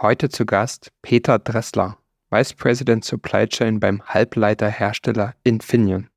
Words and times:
Heute 0.00 0.28
zu 0.28 0.46
Gast 0.46 0.92
Peter 1.02 1.40
Dressler, 1.40 1.98
Vice 2.30 2.54
President 2.54 3.04
Supply 3.04 3.48
Chain 3.48 3.80
beim 3.80 4.00
Halbleiterhersteller 4.06 5.34
Infineon. 5.42 6.08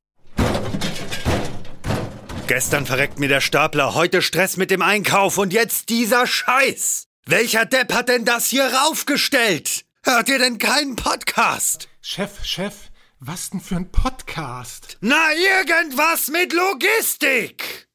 Gestern 2.46 2.86
verreckt 2.86 3.18
mir 3.18 3.28
der 3.28 3.40
Stapler, 3.40 3.94
heute 3.94 4.22
Stress 4.22 4.56
mit 4.56 4.70
dem 4.70 4.82
Einkauf 4.82 5.36
und 5.36 5.52
jetzt 5.52 5.88
dieser 5.88 6.28
Scheiß. 6.28 7.08
Welcher 7.26 7.66
Depp 7.66 7.92
hat 7.92 8.08
denn 8.08 8.24
das 8.24 8.46
hier 8.46 8.66
raufgestellt? 8.72 9.84
Hört 10.04 10.28
ihr 10.28 10.38
denn 10.38 10.58
keinen 10.58 10.94
Podcast? 10.94 11.88
Chef, 12.00 12.44
Chef, 12.44 12.74
was 13.18 13.50
denn 13.50 13.60
für 13.60 13.76
ein 13.76 13.90
Podcast? 13.90 14.96
Na, 15.00 15.32
irgendwas 15.32 16.28
mit 16.28 16.52
Logistik! 16.52 17.88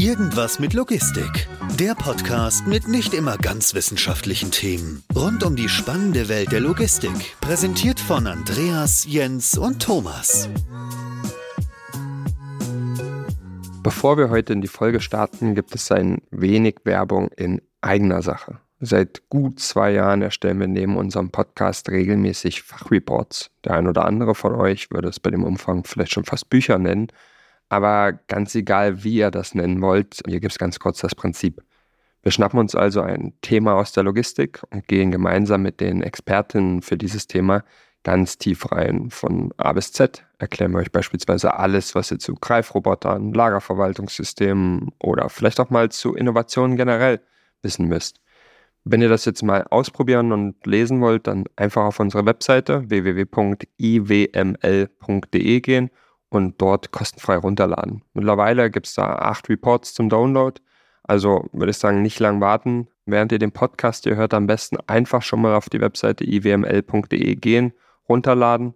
Irgendwas 0.00 0.58
mit 0.58 0.74
Logistik. 0.74 1.48
Der 1.78 1.94
Podcast 1.94 2.66
mit 2.66 2.88
nicht 2.88 3.14
immer 3.14 3.38
ganz 3.38 3.74
wissenschaftlichen 3.74 4.50
Themen. 4.50 5.02
Rund 5.14 5.42
um 5.44 5.56
die 5.56 5.68
spannende 5.68 6.28
Welt 6.28 6.52
der 6.52 6.60
Logistik. 6.60 7.36
Präsentiert 7.40 8.00
von 8.00 8.26
Andreas, 8.26 9.06
Jens 9.08 9.56
und 9.56 9.80
Thomas. 9.80 10.48
Bevor 13.82 14.18
wir 14.18 14.30
heute 14.30 14.52
in 14.52 14.60
die 14.60 14.68
Folge 14.68 15.00
starten, 15.00 15.54
gibt 15.54 15.74
es 15.74 15.90
ein 15.90 16.22
wenig 16.30 16.76
Werbung 16.84 17.28
in 17.36 17.62
eigener 17.80 18.22
Sache. 18.22 18.60
Seit 18.80 19.28
gut 19.30 19.60
zwei 19.60 19.92
Jahren 19.92 20.20
erstellen 20.20 20.60
wir 20.60 20.68
neben 20.68 20.96
unserem 20.96 21.30
Podcast 21.30 21.88
regelmäßig 21.88 22.62
Fachreports. 22.62 23.50
Der 23.64 23.74
ein 23.74 23.86
oder 23.86 24.04
andere 24.04 24.34
von 24.34 24.54
euch 24.54 24.90
würde 24.90 25.08
es 25.08 25.20
bei 25.20 25.30
dem 25.30 25.44
Umfang 25.44 25.84
vielleicht 25.84 26.12
schon 26.12 26.24
fast 26.24 26.50
Bücher 26.50 26.78
nennen. 26.78 27.08
Aber 27.68 28.12
ganz 28.12 28.54
egal, 28.54 29.04
wie 29.04 29.16
ihr 29.16 29.30
das 29.30 29.54
nennen 29.54 29.80
wollt, 29.80 30.20
hier 30.26 30.40
gibt 30.40 30.52
es 30.52 30.58
ganz 30.58 30.78
kurz 30.78 31.00
das 31.00 31.14
Prinzip. 31.14 31.62
Wir 32.22 32.32
schnappen 32.32 32.58
uns 32.58 32.74
also 32.74 33.02
ein 33.02 33.34
Thema 33.42 33.74
aus 33.74 33.92
der 33.92 34.02
Logistik 34.02 34.62
und 34.70 34.88
gehen 34.88 35.10
gemeinsam 35.10 35.62
mit 35.62 35.80
den 35.80 36.02
Expertinnen 36.02 36.80
für 36.80 36.96
dieses 36.96 37.26
Thema 37.26 37.64
ganz 38.02 38.38
tief 38.38 38.70
rein. 38.72 39.10
Von 39.10 39.52
A 39.56 39.72
bis 39.72 39.92
Z 39.92 40.24
erklären 40.38 40.72
wir 40.72 40.78
euch 40.78 40.92
beispielsweise 40.92 41.54
alles, 41.58 41.94
was 41.94 42.10
ihr 42.10 42.18
zu 42.18 42.34
Greifrobotern, 42.34 43.34
Lagerverwaltungssystemen 43.34 44.92
oder 45.02 45.28
vielleicht 45.28 45.60
auch 45.60 45.70
mal 45.70 45.90
zu 45.90 46.14
Innovationen 46.14 46.76
generell 46.76 47.20
wissen 47.62 47.88
müsst. 47.88 48.20
Wenn 48.84 49.02
ihr 49.02 49.08
das 49.08 49.24
jetzt 49.24 49.42
mal 49.42 49.66
ausprobieren 49.70 50.32
und 50.32 50.66
lesen 50.66 51.00
wollt, 51.00 51.26
dann 51.26 51.44
einfach 51.56 51.84
auf 51.84 51.98
unsere 52.00 52.26
Webseite 52.26 52.88
www.iwml.de 52.88 53.60
gehen 55.60 55.90
und 56.30 56.60
dort 56.60 56.90
kostenfrei 56.90 57.36
runterladen. 57.36 58.02
Mittlerweile 58.12 58.70
gibt 58.70 58.86
es 58.86 58.94
da 58.94 59.16
acht 59.16 59.48
Reports 59.48 59.94
zum 59.94 60.08
Download. 60.08 60.60
Also 61.02 61.48
würde 61.52 61.70
ich 61.70 61.78
sagen, 61.78 62.02
nicht 62.02 62.18
lang 62.18 62.40
warten. 62.40 62.88
Während 63.06 63.32
ihr 63.32 63.38
den 63.38 63.52
Podcast 63.52 64.04
hier 64.04 64.16
hört, 64.16 64.32
am 64.34 64.46
besten 64.46 64.78
einfach 64.86 65.22
schon 65.22 65.40
mal 65.42 65.54
auf 65.54 65.68
die 65.68 65.80
Webseite 65.80 66.24
iwml.de 66.24 67.34
gehen, 67.36 67.72
runterladen 68.08 68.74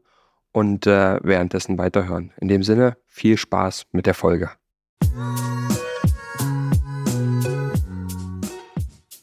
und 0.52 0.86
äh, 0.86 1.18
währenddessen 1.22 1.78
weiterhören. 1.78 2.32
In 2.40 2.48
dem 2.48 2.62
Sinne, 2.62 2.96
viel 3.06 3.38
Spaß 3.38 3.86
mit 3.92 4.06
der 4.06 4.14
Folge. 4.14 4.50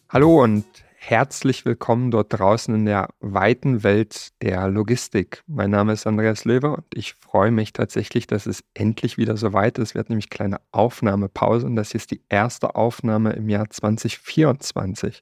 Hallo 0.10 0.44
und 0.44 0.66
herzlich 1.08 1.66
willkommen 1.66 2.09
dort 2.09 2.34
draußen 2.34 2.73
in 2.73 2.86
der 2.86 3.09
weiten 3.20 3.84
Welt 3.84 4.30
der 4.42 4.67
Logistik. 4.70 5.44
Mein 5.45 5.70
Name 5.70 5.94
ist 5.94 6.08
Andreas 6.08 6.45
Löwe 6.45 6.72
und 6.72 6.86
ich 6.95 7.14
freue 7.14 7.52
mich 7.52 7.73
tatsächlich, 7.73 8.25
dass 8.25 8.48
es 8.48 8.64
endlich 8.73 9.16
wieder 9.17 9.38
so 9.38 9.53
weit 9.53 9.78
ist. 9.78 9.94
Wir 9.94 10.00
hatten 10.00 10.14
nämlich 10.14 10.31
kleine 10.31 10.58
Aufnahmepause 10.72 11.67
und 11.67 11.76
das 11.76 11.92
hier 11.92 12.00
ist 12.00 12.09
die 12.09 12.23
erste 12.28 12.76
Aufnahme 12.76 13.33
im 13.33 13.50
Jahr 13.50 13.70
2024. 13.70 15.22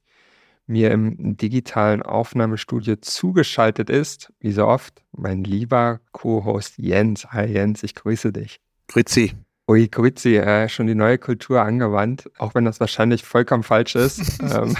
Mir 0.68 0.92
im 0.92 1.36
digitalen 1.36 2.02
Aufnahmestudio 2.02 2.96
zugeschaltet 2.96 3.90
ist, 3.90 4.32
wie 4.40 4.54
so 4.54 4.66
oft, 4.66 5.04
mein 5.12 5.44
lieber 5.44 6.00
Co-Host 6.14 6.78
Jens. 6.78 7.34
Hi 7.34 7.46
Jens, 7.46 7.84
ich 7.84 7.94
grüße 7.94 8.32
dich. 8.32 8.62
Grüezi. 8.88 9.34
Ui, 9.66 9.88
Grüezi, 9.88 10.36
äh, 10.36 10.68
schon 10.68 10.88
die 10.88 10.96
neue 10.96 11.18
Kultur 11.18 11.62
angewandt, 11.62 12.30
auch 12.38 12.54
wenn 12.54 12.66
das 12.66 12.82
wahrscheinlich 12.82 13.24
vollkommen 13.24 13.64
falsch 13.64 13.96
ist. 13.96 14.22
Ähm, 14.44 14.76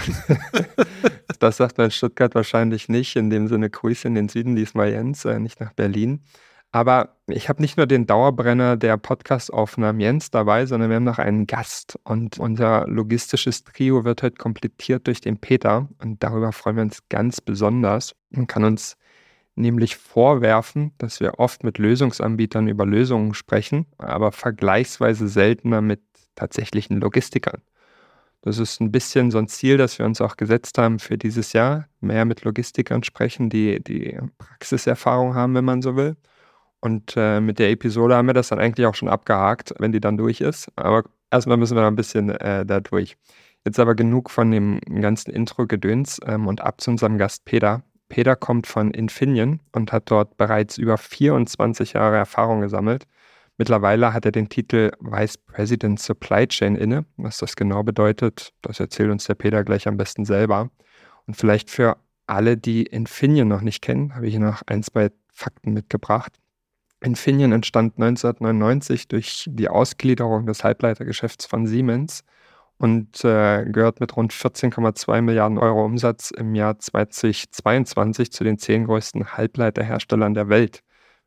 das 1.40 1.56
sagt 1.56 1.78
man 1.78 1.86
in 1.86 1.90
Stuttgart 1.90 2.34
wahrscheinlich 2.34 2.88
nicht. 2.90 3.16
In 3.16 3.30
dem 3.30 3.48
Sinne 3.48 3.70
Grüße 3.70 4.06
in 4.06 4.14
den 4.14 4.28
Süden, 4.28 4.56
diesmal 4.56 4.90
Jens, 4.90 5.24
äh, 5.24 5.40
nicht 5.40 5.58
nach 5.60 5.72
Berlin. 5.72 6.22
Aber 6.70 7.16
ich 7.28 7.48
habe 7.48 7.62
nicht 7.62 7.76
nur 7.76 7.86
den 7.86 8.06
Dauerbrenner 8.06 8.76
der 8.76 8.98
Podcast-Aufnahmen 8.98 10.00
Jens 10.00 10.30
dabei, 10.30 10.66
sondern 10.66 10.90
wir 10.90 10.96
haben 10.96 11.04
noch 11.04 11.18
einen 11.18 11.46
Gast. 11.46 11.98
Und 12.04 12.38
unser 12.38 12.86
logistisches 12.88 13.64
Trio 13.64 14.04
wird 14.04 14.22
heute 14.22 14.36
komplettiert 14.36 15.06
durch 15.06 15.20
den 15.20 15.38
Peter. 15.38 15.88
Und 16.02 16.22
darüber 16.22 16.52
freuen 16.52 16.76
wir 16.76 16.82
uns 16.82 16.98
ganz 17.08 17.40
besonders 17.40 18.14
und 18.34 18.48
kann 18.48 18.64
uns 18.64 18.96
nämlich 19.56 19.96
vorwerfen, 19.96 20.92
dass 20.98 21.20
wir 21.20 21.38
oft 21.38 21.64
mit 21.64 21.78
Lösungsanbietern 21.78 22.68
über 22.68 22.86
Lösungen 22.86 23.34
sprechen, 23.34 23.86
aber 23.98 24.32
vergleichsweise 24.32 25.28
seltener 25.28 25.80
mit 25.80 26.00
tatsächlichen 26.34 27.00
Logistikern. 27.00 27.62
Das 28.42 28.58
ist 28.58 28.80
ein 28.80 28.92
bisschen 28.92 29.30
so 29.30 29.38
ein 29.38 29.48
Ziel, 29.48 29.78
das 29.78 29.98
wir 29.98 30.04
uns 30.04 30.20
auch 30.20 30.36
gesetzt 30.36 30.76
haben 30.76 30.98
für 30.98 31.16
dieses 31.16 31.54
Jahr. 31.54 31.88
Mehr 32.00 32.26
mit 32.26 32.44
Logistikern 32.44 33.02
sprechen, 33.02 33.48
die 33.48 33.82
die 33.82 34.18
Praxiserfahrung 34.36 35.34
haben, 35.34 35.54
wenn 35.54 35.64
man 35.64 35.80
so 35.80 35.96
will. 35.96 36.16
Und 36.80 37.14
äh, 37.16 37.40
mit 37.40 37.58
der 37.58 37.70
Episode 37.70 38.16
haben 38.16 38.26
wir 38.26 38.34
das 38.34 38.48
dann 38.48 38.58
eigentlich 38.58 38.86
auch 38.86 38.94
schon 38.94 39.08
abgehakt, 39.08 39.72
wenn 39.78 39.92
die 39.92 40.00
dann 40.00 40.18
durch 40.18 40.42
ist. 40.42 40.70
Aber 40.76 41.04
erstmal 41.30 41.56
müssen 41.56 41.74
wir 41.74 41.80
noch 41.80 41.88
ein 41.88 41.96
bisschen 41.96 42.28
äh, 42.28 42.66
da 42.66 42.80
durch. 42.80 43.16
Jetzt 43.64 43.80
aber 43.80 43.94
genug 43.94 44.28
von 44.28 44.50
dem 44.50 44.78
ganzen 44.80 45.30
Intro-Gedöns 45.30 46.20
ähm, 46.26 46.46
und 46.46 46.60
ab 46.60 46.82
zu 46.82 46.90
unserem 46.90 47.16
Gast 47.16 47.46
Peter. 47.46 47.82
Peter 48.14 48.36
kommt 48.36 48.68
von 48.68 48.92
Infineon 48.92 49.58
und 49.72 49.90
hat 49.90 50.08
dort 50.08 50.36
bereits 50.36 50.78
über 50.78 50.98
24 50.98 51.94
Jahre 51.94 52.16
Erfahrung 52.16 52.60
gesammelt. 52.60 53.08
Mittlerweile 53.58 54.12
hat 54.12 54.24
er 54.24 54.30
den 54.30 54.48
Titel 54.48 54.92
Vice 55.00 55.36
President 55.36 55.98
Supply 55.98 56.46
Chain 56.46 56.76
inne. 56.76 57.06
Was 57.16 57.38
das 57.38 57.56
genau 57.56 57.82
bedeutet, 57.82 58.52
das 58.62 58.78
erzählt 58.78 59.10
uns 59.10 59.24
der 59.24 59.34
Peter 59.34 59.64
gleich 59.64 59.88
am 59.88 59.96
besten 59.96 60.24
selber. 60.24 60.70
Und 61.26 61.36
vielleicht 61.36 61.70
für 61.70 61.96
alle, 62.28 62.56
die 62.56 62.84
Infineon 62.84 63.48
noch 63.48 63.62
nicht 63.62 63.82
kennen, 63.82 64.14
habe 64.14 64.28
ich 64.28 64.34
hier 64.34 64.40
noch 64.44 64.62
ein, 64.66 64.84
zwei 64.84 65.10
Fakten 65.32 65.72
mitgebracht. 65.72 66.38
Infineon 67.00 67.50
entstand 67.50 67.94
1999 67.96 69.08
durch 69.08 69.50
die 69.50 69.68
Ausgliederung 69.68 70.46
des 70.46 70.62
Halbleitergeschäfts 70.62 71.46
von 71.46 71.66
Siemens 71.66 72.22
und 72.78 73.24
äh, 73.24 73.64
gehört 73.64 74.00
mit 74.00 74.16
rund 74.16 74.32
14,2 74.32 75.22
Milliarden 75.22 75.58
Euro 75.58 75.84
Umsatz 75.84 76.30
im 76.30 76.54
Jahr 76.54 76.78
2022 76.78 78.32
zu 78.32 78.44
den 78.44 78.58
zehn 78.58 78.86
größten 78.86 79.36
Halbleiterherstellern 79.36 80.34
der 80.34 80.48
Welt. 80.48 80.82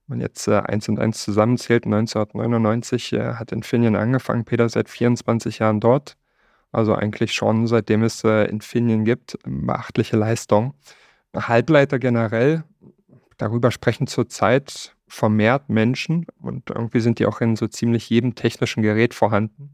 Wenn 0.08 0.20
man 0.20 0.22
jetzt 0.22 0.48
äh, 0.48 0.60
eins 0.60 0.88
und 0.90 1.00
eins 1.00 1.24
zusammenzählt, 1.24 1.86
1999 1.86 3.14
äh, 3.14 3.34
hat 3.34 3.52
Infineon 3.52 3.96
angefangen, 3.96 4.46
Peter 4.46 4.68
seit 4.70 4.90
24 4.90 5.60
Jahren 5.60 5.80
dort. 5.80 6.18
Also 6.72 6.94
eigentlich 6.94 7.34
schon 7.34 7.68
seitdem 7.68 8.04
es 8.04 8.24
äh, 8.24 8.46
Infineon 8.46 9.06
gibt, 9.06 9.38
beachtliche 9.46 10.18
Leistung. 10.18 10.74
Halbleiter 11.36 12.00
generell, 12.00 12.64
darüber 13.38 13.72
sprechen 13.72 14.08
zurzeit 14.08 14.96
vermehrt 15.08 15.70
Menschen 15.70 16.26
und 16.42 16.70
irgendwie 16.70 17.00
sind 17.00 17.20
die 17.20 17.26
auch 17.26 17.40
in 17.40 17.56
so 17.56 17.68
ziemlich 17.68 18.10
jedem 18.10 18.36
technischen 18.36 18.84
Gerät 18.84 19.14
vorhanden. 19.14 19.74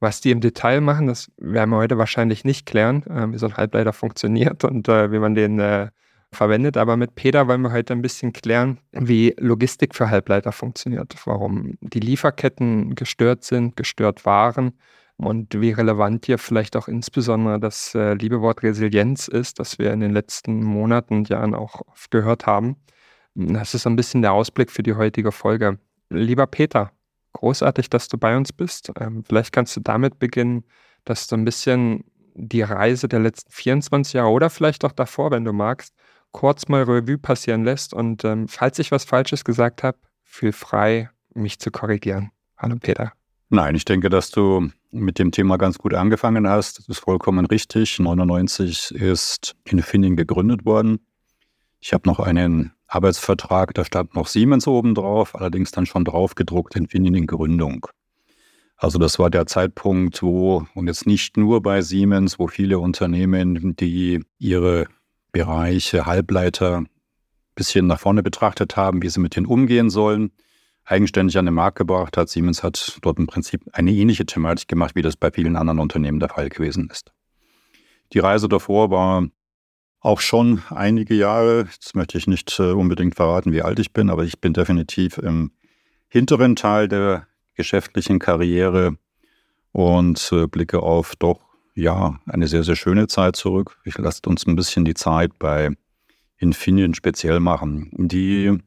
Was 0.00 0.20
die 0.20 0.30
im 0.30 0.40
Detail 0.40 0.80
machen, 0.80 1.08
das 1.08 1.30
werden 1.38 1.70
wir 1.70 1.76
heute 1.76 1.98
wahrscheinlich 1.98 2.44
nicht 2.44 2.66
klären, 2.66 3.02
äh, 3.06 3.32
wie 3.32 3.38
so 3.38 3.46
ein 3.46 3.56
Halbleiter 3.56 3.92
funktioniert 3.92 4.64
und 4.64 4.88
äh, 4.88 5.10
wie 5.10 5.18
man 5.18 5.34
den 5.34 5.58
äh, 5.58 5.88
verwendet. 6.32 6.76
Aber 6.76 6.96
mit 6.96 7.14
Peter 7.14 7.48
wollen 7.48 7.62
wir 7.62 7.72
heute 7.72 7.94
ein 7.94 8.02
bisschen 8.02 8.32
klären, 8.32 8.78
wie 8.92 9.34
Logistik 9.38 9.94
für 9.94 10.10
Halbleiter 10.10 10.52
funktioniert, 10.52 11.14
warum 11.24 11.76
die 11.80 12.00
Lieferketten 12.00 12.94
gestört 12.94 13.44
sind, 13.44 13.76
gestört 13.76 14.24
waren 14.24 14.72
und 15.16 15.60
wie 15.60 15.72
relevant 15.72 16.26
hier 16.26 16.38
vielleicht 16.38 16.76
auch 16.76 16.86
insbesondere 16.86 17.58
das 17.58 17.94
äh, 17.94 18.14
liebe 18.14 18.40
Resilienz 18.62 19.26
ist, 19.26 19.58
das 19.58 19.78
wir 19.78 19.92
in 19.92 20.00
den 20.00 20.12
letzten 20.12 20.62
Monaten 20.62 21.14
und 21.14 21.28
Jahren 21.28 21.54
auch 21.54 21.82
oft 21.88 22.10
gehört 22.10 22.46
haben. 22.46 22.76
Das 23.34 23.74
ist 23.74 23.82
so 23.82 23.90
ein 23.90 23.96
bisschen 23.96 24.22
der 24.22 24.32
Ausblick 24.32 24.70
für 24.70 24.82
die 24.82 24.94
heutige 24.94 25.32
Folge. 25.32 25.78
Lieber 26.10 26.46
Peter, 26.46 26.92
großartig, 27.38 27.88
dass 27.88 28.08
du 28.08 28.18
bei 28.18 28.36
uns 28.36 28.52
bist. 28.52 28.90
Ähm, 28.98 29.22
vielleicht 29.24 29.52
kannst 29.52 29.76
du 29.76 29.80
damit 29.80 30.18
beginnen, 30.18 30.64
dass 31.04 31.28
du 31.28 31.36
ein 31.36 31.44
bisschen 31.44 32.04
die 32.34 32.62
Reise 32.62 33.08
der 33.08 33.20
letzten 33.20 33.50
24 33.52 34.14
Jahre 34.14 34.30
oder 34.30 34.50
vielleicht 34.50 34.84
auch 34.84 34.92
davor, 34.92 35.30
wenn 35.30 35.44
du 35.44 35.52
magst, 35.52 35.94
kurz 36.32 36.68
mal 36.68 36.82
Revue 36.82 37.16
passieren 37.18 37.64
lässt. 37.64 37.94
Und 37.94 38.24
ähm, 38.24 38.48
falls 38.48 38.78
ich 38.80 38.90
was 38.90 39.04
Falsches 39.04 39.44
gesagt 39.44 39.82
habe, 39.82 39.98
fühl 40.24 40.52
frei, 40.52 41.10
mich 41.34 41.58
zu 41.60 41.70
korrigieren. 41.70 42.30
Hallo 42.56 42.76
Peter. 42.80 43.12
Nein, 43.50 43.76
ich 43.76 43.84
denke, 43.84 44.10
dass 44.10 44.30
du 44.30 44.68
mit 44.90 45.18
dem 45.18 45.30
Thema 45.30 45.58
ganz 45.58 45.78
gut 45.78 45.94
angefangen 45.94 46.48
hast. 46.48 46.78
Das 46.78 46.88
ist 46.88 46.98
vollkommen 46.98 47.46
richtig. 47.46 47.98
99 47.98 48.90
ist 48.90 49.54
Infineon 49.64 50.16
gegründet 50.16 50.64
worden. 50.64 50.98
Ich 51.80 51.92
habe 51.92 52.08
noch 52.08 52.18
einen 52.18 52.72
Arbeitsvertrag, 52.86 53.74
da 53.74 53.84
stand 53.84 54.14
noch 54.14 54.26
Siemens 54.26 54.66
oben 54.66 54.94
drauf, 54.94 55.34
allerdings 55.34 55.70
dann 55.70 55.86
schon 55.86 56.04
drauf 56.04 56.34
gedruckt 56.34 56.74
Infineon 56.74 57.14
in 57.14 57.26
Gründung. 57.26 57.86
Also 58.76 58.98
das 58.98 59.18
war 59.18 59.28
der 59.28 59.46
Zeitpunkt, 59.46 60.22
wo, 60.22 60.66
und 60.74 60.86
jetzt 60.86 61.06
nicht 61.06 61.36
nur 61.36 61.62
bei 61.62 61.82
Siemens, 61.82 62.38
wo 62.38 62.46
viele 62.46 62.78
Unternehmen, 62.78 63.76
die 63.76 64.24
ihre 64.38 64.86
Bereiche 65.32 66.06
Halbleiter 66.06 66.78
ein 66.78 66.88
bisschen 67.54 67.86
nach 67.88 68.00
vorne 68.00 68.22
betrachtet 68.22 68.76
haben, 68.76 69.02
wie 69.02 69.08
sie 69.08 69.20
mit 69.20 69.36
denen 69.36 69.46
umgehen 69.46 69.90
sollen, 69.90 70.30
eigenständig 70.84 71.36
an 71.38 71.44
den 71.44 71.54
Markt 71.54 71.76
gebracht 71.76 72.16
hat. 72.16 72.28
Siemens 72.28 72.62
hat 72.62 72.98
dort 73.02 73.18
im 73.18 73.26
Prinzip 73.26 73.62
eine 73.72 73.92
ähnliche 73.92 74.26
Thematik 74.26 74.68
gemacht, 74.68 74.94
wie 74.94 75.02
das 75.02 75.16
bei 75.16 75.30
vielen 75.30 75.56
anderen 75.56 75.80
Unternehmen 75.80 76.20
der 76.20 76.30
Fall 76.30 76.48
gewesen 76.48 76.88
ist. 76.90 77.12
Die 78.12 78.20
Reise 78.20 78.48
davor 78.48 78.90
war 78.90 79.28
auch 80.00 80.20
schon 80.20 80.62
einige 80.70 81.14
Jahre. 81.14 81.68
Jetzt 81.72 81.94
möchte 81.94 82.18
ich 82.18 82.26
nicht 82.26 82.58
äh, 82.58 82.70
unbedingt 82.72 83.16
verraten, 83.16 83.52
wie 83.52 83.62
alt 83.62 83.78
ich 83.78 83.92
bin, 83.92 84.10
aber 84.10 84.24
ich 84.24 84.40
bin 84.40 84.52
definitiv 84.52 85.18
im 85.18 85.52
hinteren 86.08 86.56
Teil 86.56 86.88
der 86.88 87.26
geschäftlichen 87.54 88.18
Karriere 88.18 88.96
und 89.72 90.30
äh, 90.32 90.46
blicke 90.46 90.80
auf 90.80 91.16
doch 91.16 91.40
ja 91.74 92.18
eine 92.26 92.48
sehr, 92.48 92.64
sehr 92.64 92.76
schöne 92.76 93.06
Zeit 93.08 93.36
zurück. 93.36 93.78
Ich 93.84 93.98
lasse 93.98 94.22
uns 94.26 94.46
ein 94.46 94.56
bisschen 94.56 94.84
die 94.84 94.94
Zeit 94.94 95.38
bei 95.38 95.70
Infineon 96.38 96.94
speziell 96.94 97.40
machen. 97.40 97.90
Die 97.92 98.58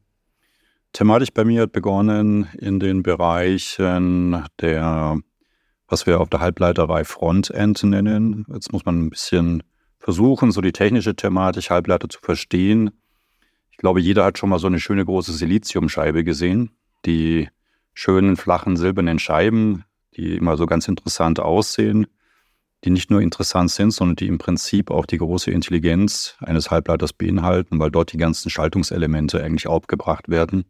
Thematik 0.92 1.32
bei 1.34 1.44
mir 1.44 1.62
hat 1.62 1.72
begonnen 1.72 2.48
in 2.58 2.78
den 2.78 3.02
Bereichen 3.02 4.44
der, 4.60 5.18
was 5.88 6.06
wir 6.06 6.20
auf 6.20 6.28
der 6.28 6.40
Halbleiterei 6.40 7.04
Frontend 7.04 7.82
nennen. 7.82 8.44
Jetzt 8.52 8.72
muss 8.72 8.84
man 8.84 9.00
ein 9.00 9.10
bisschen 9.10 9.62
versuchen, 10.02 10.50
so 10.50 10.60
die 10.60 10.72
technische 10.72 11.14
Thematik 11.14 11.70
Halbleiter 11.70 12.08
zu 12.08 12.18
verstehen. 12.20 12.90
Ich 13.70 13.76
glaube, 13.76 14.00
jeder 14.00 14.24
hat 14.24 14.36
schon 14.36 14.50
mal 14.50 14.58
so 14.58 14.66
eine 14.66 14.80
schöne 14.80 15.04
große 15.04 15.32
Siliziumscheibe 15.32 16.24
gesehen. 16.24 16.70
Die 17.06 17.48
schönen, 17.94 18.36
flachen, 18.36 18.76
silbernen 18.76 19.18
Scheiben, 19.18 19.84
die 20.16 20.36
immer 20.36 20.56
so 20.56 20.66
ganz 20.66 20.88
interessant 20.88 21.40
aussehen, 21.40 22.06
die 22.84 22.90
nicht 22.90 23.10
nur 23.10 23.20
interessant 23.20 23.70
sind, 23.70 23.92
sondern 23.92 24.16
die 24.16 24.26
im 24.26 24.38
Prinzip 24.38 24.90
auch 24.90 25.06
die 25.06 25.18
große 25.18 25.50
Intelligenz 25.50 26.36
eines 26.40 26.70
Halbleiters 26.70 27.12
beinhalten, 27.12 27.78
weil 27.78 27.90
dort 27.90 28.12
die 28.12 28.18
ganzen 28.18 28.50
Schaltungselemente 28.50 29.42
eigentlich 29.42 29.68
aufgebracht 29.68 30.28
werden 30.28 30.64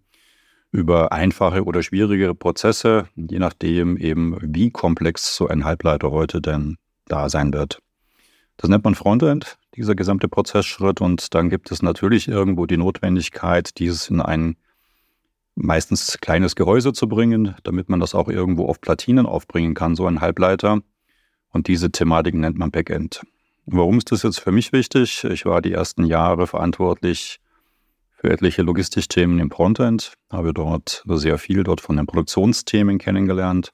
über 0.72 1.12
einfache 1.12 1.64
oder 1.64 1.82
schwierigere 1.82 2.34
Prozesse, 2.34 3.08
je 3.14 3.38
nachdem 3.38 3.96
eben, 3.98 4.36
wie 4.40 4.70
komplex 4.70 5.36
so 5.36 5.46
ein 5.48 5.64
Halbleiter 5.64 6.10
heute 6.10 6.40
denn 6.40 6.76
da 7.06 7.28
sein 7.28 7.52
wird. 7.52 7.80
Das 8.56 8.70
nennt 8.70 8.84
man 8.84 8.94
Frontend, 8.94 9.58
dieser 9.74 9.94
gesamte 9.94 10.28
Prozessschritt. 10.28 11.00
Und 11.00 11.34
dann 11.34 11.50
gibt 11.50 11.70
es 11.70 11.82
natürlich 11.82 12.28
irgendwo 12.28 12.66
die 12.66 12.76
Notwendigkeit, 12.76 13.78
dieses 13.78 14.08
in 14.08 14.20
ein 14.20 14.56
meistens 15.54 16.18
kleines 16.20 16.56
Gehäuse 16.56 16.92
zu 16.92 17.08
bringen, 17.08 17.54
damit 17.62 17.88
man 17.88 18.00
das 18.00 18.14
auch 18.14 18.28
irgendwo 18.28 18.66
auf 18.66 18.80
Platinen 18.80 19.26
aufbringen 19.26 19.74
kann, 19.74 19.96
so 19.96 20.06
ein 20.06 20.20
Halbleiter. 20.20 20.80
Und 21.50 21.68
diese 21.68 21.90
Thematik 21.90 22.34
nennt 22.34 22.56
man 22.56 22.70
Backend. 22.70 23.22
Warum 23.66 23.98
ist 23.98 24.10
das 24.10 24.22
jetzt 24.22 24.40
für 24.40 24.52
mich 24.52 24.72
wichtig? 24.72 25.24
Ich 25.24 25.44
war 25.44 25.62
die 25.62 25.72
ersten 25.72 26.04
Jahre 26.04 26.46
verantwortlich 26.46 27.38
für 28.10 28.30
etliche 28.30 28.62
Logistikthemen 28.62 29.38
im 29.38 29.50
Frontend, 29.50 30.14
habe 30.30 30.54
dort 30.54 31.04
sehr 31.06 31.38
viel 31.38 31.64
dort 31.64 31.80
von 31.80 31.96
den 31.96 32.06
Produktionsthemen 32.06 32.98
kennengelernt, 32.98 33.72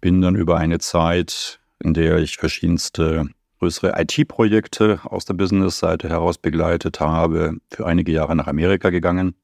bin 0.00 0.20
dann 0.20 0.36
über 0.36 0.56
eine 0.56 0.78
Zeit, 0.78 1.60
in 1.78 1.94
der 1.94 2.18
ich 2.18 2.36
verschiedenste 2.36 3.28
größere 3.60 3.92
IT-Projekte 4.00 5.00
aus 5.04 5.26
der 5.26 5.34
Business-Seite 5.34 6.08
heraus 6.08 6.38
begleitet 6.38 6.98
habe, 6.98 7.58
für 7.70 7.86
einige 7.86 8.10
Jahre 8.10 8.34
nach 8.34 8.46
Amerika 8.46 8.88
gegangen, 8.88 9.34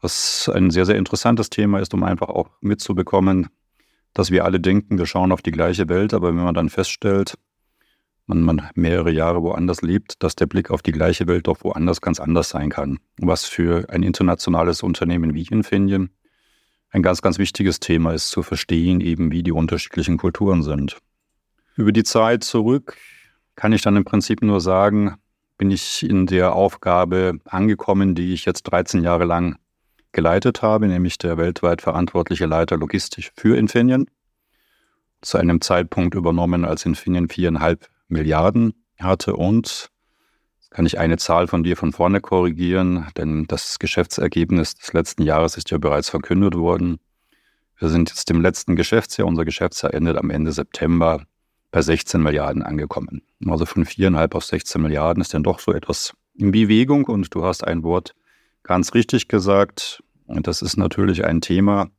was 0.00 0.50
ein 0.52 0.70
sehr, 0.70 0.86
sehr 0.86 0.96
interessantes 0.96 1.50
Thema 1.50 1.80
ist, 1.80 1.92
um 1.92 2.02
einfach 2.02 2.30
auch 2.30 2.48
mitzubekommen, 2.62 3.48
dass 4.14 4.30
wir 4.30 4.46
alle 4.46 4.58
denken, 4.58 4.98
wir 4.98 5.04
schauen 5.04 5.32
auf 5.32 5.42
die 5.42 5.50
gleiche 5.50 5.88
Welt, 5.90 6.14
aber 6.14 6.28
wenn 6.28 6.42
man 6.42 6.54
dann 6.54 6.70
feststellt, 6.70 7.34
man, 8.24 8.40
man 8.40 8.70
mehrere 8.74 9.10
Jahre 9.10 9.42
woanders 9.42 9.82
lebt, 9.82 10.22
dass 10.22 10.34
der 10.34 10.46
Blick 10.46 10.70
auf 10.70 10.80
die 10.80 10.92
gleiche 10.92 11.26
Welt 11.26 11.46
doch 11.46 11.62
woanders 11.62 12.00
ganz 12.00 12.18
anders 12.18 12.48
sein 12.48 12.70
kann. 12.70 12.98
Was 13.18 13.44
für 13.44 13.90
ein 13.90 14.02
internationales 14.02 14.82
Unternehmen 14.82 15.34
wie 15.34 15.46
Infineon 15.50 16.08
ein 16.88 17.02
ganz, 17.02 17.20
ganz 17.20 17.38
wichtiges 17.38 17.80
Thema 17.80 18.14
ist, 18.14 18.28
zu 18.28 18.42
verstehen, 18.42 19.02
eben 19.02 19.30
wie 19.30 19.42
die 19.42 19.52
unterschiedlichen 19.52 20.16
Kulturen 20.16 20.62
sind. 20.62 20.96
Über 21.76 21.92
die 21.92 22.04
Zeit 22.04 22.42
zurück 22.42 22.96
kann 23.56 23.72
ich 23.72 23.82
dann 23.82 23.96
im 23.96 24.04
Prinzip 24.04 24.42
nur 24.42 24.60
sagen, 24.60 25.16
bin 25.58 25.70
ich 25.70 26.02
in 26.02 26.26
der 26.26 26.54
Aufgabe 26.54 27.38
angekommen, 27.46 28.14
die 28.14 28.34
ich 28.34 28.44
jetzt 28.44 28.64
13 28.64 29.02
Jahre 29.02 29.24
lang 29.24 29.56
geleitet 30.12 30.62
habe, 30.62 30.86
nämlich 30.86 31.18
der 31.18 31.38
weltweit 31.38 31.82
verantwortliche 31.82 32.46
Leiter 32.46 32.76
Logistik 32.76 33.32
für 33.34 33.56
Infineon. 33.56 34.06
Zu 35.22 35.38
einem 35.38 35.60
Zeitpunkt 35.60 36.14
übernommen, 36.14 36.64
als 36.64 36.84
Infineon 36.84 37.28
viereinhalb 37.28 37.88
Milliarden 38.08 38.74
hatte 38.98 39.34
und 39.34 39.90
kann 40.70 40.86
ich 40.86 40.98
eine 40.98 41.16
Zahl 41.16 41.46
von 41.46 41.62
dir 41.62 41.76
von 41.76 41.92
vorne 41.92 42.20
korrigieren, 42.20 43.06
denn 43.16 43.46
das 43.46 43.78
Geschäftsergebnis 43.78 44.74
des 44.74 44.92
letzten 44.92 45.22
Jahres 45.22 45.56
ist 45.56 45.70
ja 45.70 45.78
bereits 45.78 46.10
verkündet 46.10 46.54
worden. 46.54 46.98
Wir 47.78 47.88
sind 47.88 48.10
jetzt 48.10 48.30
im 48.30 48.42
letzten 48.42 48.76
Geschäftsjahr, 48.76 49.26
unser 49.26 49.44
Geschäftsjahr 49.44 49.94
endet 49.94 50.18
am 50.18 50.30
Ende 50.30 50.52
September 50.52 51.24
bei 51.76 51.82
16 51.82 52.22
Milliarden 52.22 52.62
angekommen. 52.62 53.20
Also 53.44 53.66
von 53.66 53.84
viereinhalb 53.84 54.34
auf 54.34 54.46
16 54.46 54.80
Milliarden 54.80 55.20
ist 55.20 55.34
dann 55.34 55.42
doch 55.42 55.58
so 55.58 55.74
etwas 55.74 56.14
in 56.32 56.50
Bewegung 56.50 57.04
und 57.04 57.34
du 57.34 57.44
hast 57.44 57.64
ein 57.64 57.82
Wort 57.82 58.14
ganz 58.62 58.94
richtig 58.94 59.28
gesagt. 59.28 60.02
Und 60.24 60.46
das 60.46 60.62
ist 60.62 60.78
natürlich 60.78 61.26
ein 61.26 61.42
Thema, 61.42 61.90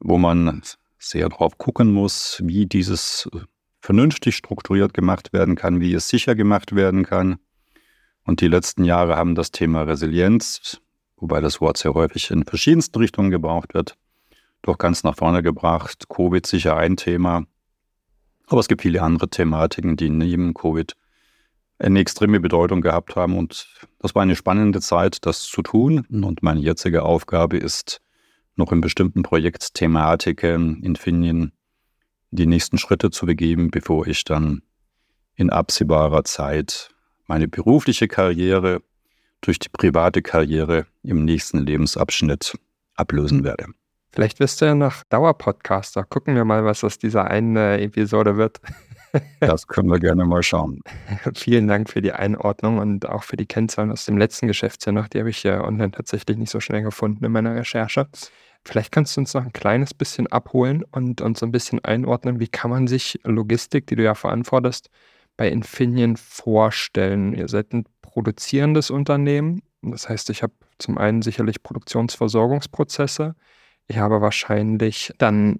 wo 0.00 0.18
man 0.18 0.62
sehr 0.98 1.28
drauf 1.28 1.56
gucken 1.56 1.92
muss, 1.92 2.42
wie 2.44 2.66
dieses 2.66 3.30
vernünftig 3.80 4.34
strukturiert 4.34 4.92
gemacht 4.92 5.32
werden 5.32 5.54
kann, 5.54 5.80
wie 5.80 5.94
es 5.94 6.08
sicher 6.08 6.34
gemacht 6.34 6.74
werden 6.74 7.04
kann. 7.04 7.38
Und 8.24 8.40
die 8.40 8.48
letzten 8.48 8.82
Jahre 8.82 9.14
haben 9.14 9.36
das 9.36 9.52
Thema 9.52 9.82
Resilienz, 9.82 10.80
wobei 11.16 11.40
das 11.40 11.60
Wort 11.60 11.76
sehr 11.76 11.94
häufig 11.94 12.32
in 12.32 12.44
verschiedensten 12.44 12.98
Richtungen 12.98 13.30
gebraucht 13.30 13.72
wird, 13.72 13.96
doch 14.62 14.78
ganz 14.78 15.04
nach 15.04 15.14
vorne 15.14 15.44
gebracht. 15.44 16.08
Covid 16.08 16.44
sicher 16.44 16.76
ein 16.76 16.96
Thema. 16.96 17.46
Aber 18.50 18.58
es 18.58 18.66
gibt 18.66 18.82
viele 18.82 19.00
andere 19.00 19.28
Thematiken, 19.28 19.96
die 19.96 20.10
neben 20.10 20.54
Covid 20.54 20.96
eine 21.78 22.00
extreme 22.00 22.40
Bedeutung 22.40 22.80
gehabt 22.80 23.14
haben. 23.14 23.38
Und 23.38 23.68
das 24.00 24.16
war 24.16 24.22
eine 24.22 24.34
spannende 24.34 24.80
Zeit, 24.80 25.24
das 25.24 25.44
zu 25.44 25.62
tun. 25.62 26.04
Und 26.10 26.42
meine 26.42 26.58
jetzige 26.58 27.04
Aufgabe 27.04 27.56
ist, 27.56 28.02
noch 28.56 28.72
in 28.72 28.80
bestimmten 28.80 29.22
Projektthematiken 29.22 30.82
Infineon 30.82 31.52
die 32.32 32.46
nächsten 32.46 32.76
Schritte 32.76 33.10
zu 33.10 33.24
begeben, 33.24 33.70
bevor 33.70 34.08
ich 34.08 34.24
dann 34.24 34.62
in 35.36 35.50
absehbarer 35.50 36.24
Zeit 36.24 36.90
meine 37.28 37.46
berufliche 37.46 38.08
Karriere 38.08 38.82
durch 39.42 39.60
die 39.60 39.68
private 39.68 40.22
Karriere 40.22 40.86
im 41.04 41.24
nächsten 41.24 41.64
Lebensabschnitt 41.64 42.58
ablösen 42.96 43.44
werde. 43.44 43.66
Vielleicht 44.12 44.40
wirst 44.40 44.60
du 44.60 44.64
ja 44.64 44.74
noch 44.74 45.04
Dauerpodcaster. 45.08 46.04
Gucken 46.04 46.34
wir 46.34 46.44
mal, 46.44 46.64
was 46.64 46.82
aus 46.82 46.98
dieser 46.98 47.26
einen 47.26 47.56
Episode 47.56 48.36
wird. 48.36 48.60
das 49.40 49.66
können 49.66 49.88
wir 49.88 50.00
gerne 50.00 50.24
mal 50.24 50.42
schauen. 50.42 50.80
Vielen 51.34 51.68
Dank 51.68 51.90
für 51.90 52.02
die 52.02 52.12
Einordnung 52.12 52.78
und 52.78 53.08
auch 53.08 53.22
für 53.22 53.36
die 53.36 53.46
Kennzahlen 53.46 53.90
aus 53.90 54.04
dem 54.04 54.18
letzten 54.18 54.46
Geschäftsjahr 54.46 54.92
noch. 54.92 55.08
Die 55.08 55.18
habe 55.18 55.30
ich 55.30 55.42
ja 55.42 55.62
online 55.62 55.92
tatsächlich 55.92 56.36
nicht 56.36 56.50
so 56.50 56.60
schnell 56.60 56.82
gefunden 56.82 57.24
in 57.24 57.32
meiner 57.32 57.54
Recherche. 57.54 58.08
Vielleicht 58.64 58.92
kannst 58.92 59.16
du 59.16 59.22
uns 59.22 59.32
noch 59.34 59.44
ein 59.44 59.52
kleines 59.52 59.94
bisschen 59.94 60.26
abholen 60.26 60.84
und 60.90 61.20
uns 61.20 61.40
so 61.40 61.46
ein 61.46 61.52
bisschen 61.52 61.82
einordnen, 61.84 62.40
wie 62.40 62.48
kann 62.48 62.70
man 62.70 62.86
sich 62.86 63.18
Logistik, 63.24 63.86
die 63.86 63.96
du 63.96 64.02
ja 64.02 64.14
verantwortest, 64.14 64.90
bei 65.36 65.48
Infineon 65.48 66.16
vorstellen? 66.16 67.32
Ihr 67.32 67.48
seid 67.48 67.72
ein 67.72 67.84
produzierendes 68.02 68.90
Unternehmen. 68.90 69.62
Das 69.82 70.08
heißt, 70.08 70.28
ich 70.28 70.42
habe 70.42 70.52
zum 70.78 70.98
einen 70.98 71.22
sicherlich 71.22 71.62
Produktionsversorgungsprozesse. 71.62 73.34
Ich 73.90 73.98
habe 73.98 74.20
wahrscheinlich 74.20 75.12
dann 75.18 75.58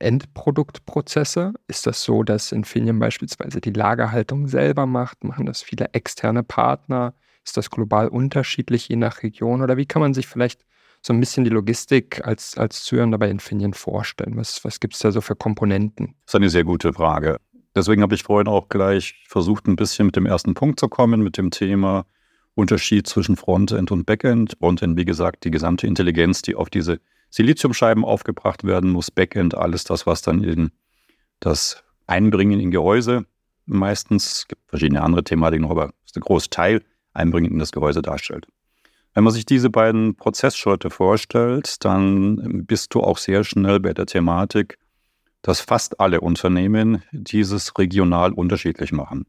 Endproduktprozesse. 0.00 1.54
Ist 1.66 1.86
das 1.86 2.02
so, 2.02 2.22
dass 2.22 2.52
Infineon 2.52 2.98
beispielsweise 2.98 3.62
die 3.62 3.72
Lagerhaltung 3.72 4.48
selber 4.48 4.84
macht? 4.84 5.24
Machen 5.24 5.46
das 5.46 5.62
viele 5.62 5.86
externe 5.94 6.42
Partner? 6.42 7.14
Ist 7.42 7.56
das 7.56 7.70
global 7.70 8.08
unterschiedlich 8.08 8.88
je 8.88 8.96
nach 8.96 9.22
Region? 9.22 9.62
Oder 9.62 9.78
wie 9.78 9.86
kann 9.86 10.02
man 10.02 10.12
sich 10.12 10.26
vielleicht 10.26 10.66
so 11.00 11.14
ein 11.14 11.20
bisschen 11.20 11.44
die 11.44 11.50
Logistik 11.50 12.20
als, 12.22 12.58
als 12.58 12.84
Zuhörer 12.84 13.16
bei 13.16 13.30
Infineon 13.30 13.72
vorstellen? 13.72 14.36
Was, 14.36 14.62
was 14.62 14.78
gibt 14.80 14.92
es 14.92 15.00
da 15.00 15.10
so 15.10 15.22
für 15.22 15.34
Komponenten? 15.34 16.16
Das 16.26 16.34
ist 16.34 16.36
eine 16.36 16.50
sehr 16.50 16.64
gute 16.64 16.92
Frage. 16.92 17.38
Deswegen 17.74 18.02
habe 18.02 18.14
ich 18.14 18.24
vorhin 18.24 18.48
auch 18.48 18.68
gleich 18.68 19.24
versucht, 19.26 19.66
ein 19.68 19.76
bisschen 19.76 20.04
mit 20.04 20.16
dem 20.16 20.26
ersten 20.26 20.52
Punkt 20.52 20.80
zu 20.80 20.90
kommen, 20.90 21.22
mit 21.22 21.38
dem 21.38 21.50
Thema 21.50 22.04
Unterschied 22.54 23.06
zwischen 23.06 23.36
Frontend 23.36 23.90
und 23.90 24.04
Backend. 24.04 24.58
Frontend, 24.58 24.98
wie 24.98 25.06
gesagt, 25.06 25.44
die 25.44 25.50
gesamte 25.50 25.86
Intelligenz, 25.86 26.42
die 26.42 26.54
auf 26.56 26.68
diese 26.68 27.00
Siliziumscheiben 27.30 28.04
aufgebracht 28.04 28.64
werden 28.64 28.90
muss. 28.90 29.10
Backend, 29.10 29.54
alles 29.54 29.84
das, 29.84 30.06
was 30.06 30.22
dann 30.22 30.44
in 30.44 30.70
das 31.40 31.82
Einbringen 32.06 32.60
in 32.60 32.70
Gehäuse 32.70 33.24
meistens, 33.70 34.32
es 34.32 34.48
gibt 34.48 34.62
verschiedene 34.68 35.02
andere 35.02 35.24
Thematiken 35.24 35.62
noch, 35.62 35.70
aber 35.70 35.92
ist 36.04 36.16
der 36.16 36.22
große 36.22 36.50
Teil, 36.50 36.82
Einbringen 37.12 37.52
in 37.52 37.58
das 37.58 37.72
Gehäuse 37.72 38.02
darstellt. 38.02 38.46
Wenn 39.14 39.24
man 39.24 39.32
sich 39.32 39.44
diese 39.44 39.70
beiden 39.70 40.14
Prozessschritte 40.14 40.90
vorstellt, 40.90 41.84
dann 41.84 42.64
bist 42.66 42.94
du 42.94 43.00
auch 43.00 43.18
sehr 43.18 43.42
schnell 43.42 43.80
bei 43.80 43.92
der 43.92 44.06
Thematik, 44.06 44.78
dass 45.42 45.60
fast 45.60 45.98
alle 45.98 46.20
Unternehmen 46.20 47.02
dieses 47.10 47.76
regional 47.78 48.32
unterschiedlich 48.32 48.92
machen. 48.92 49.26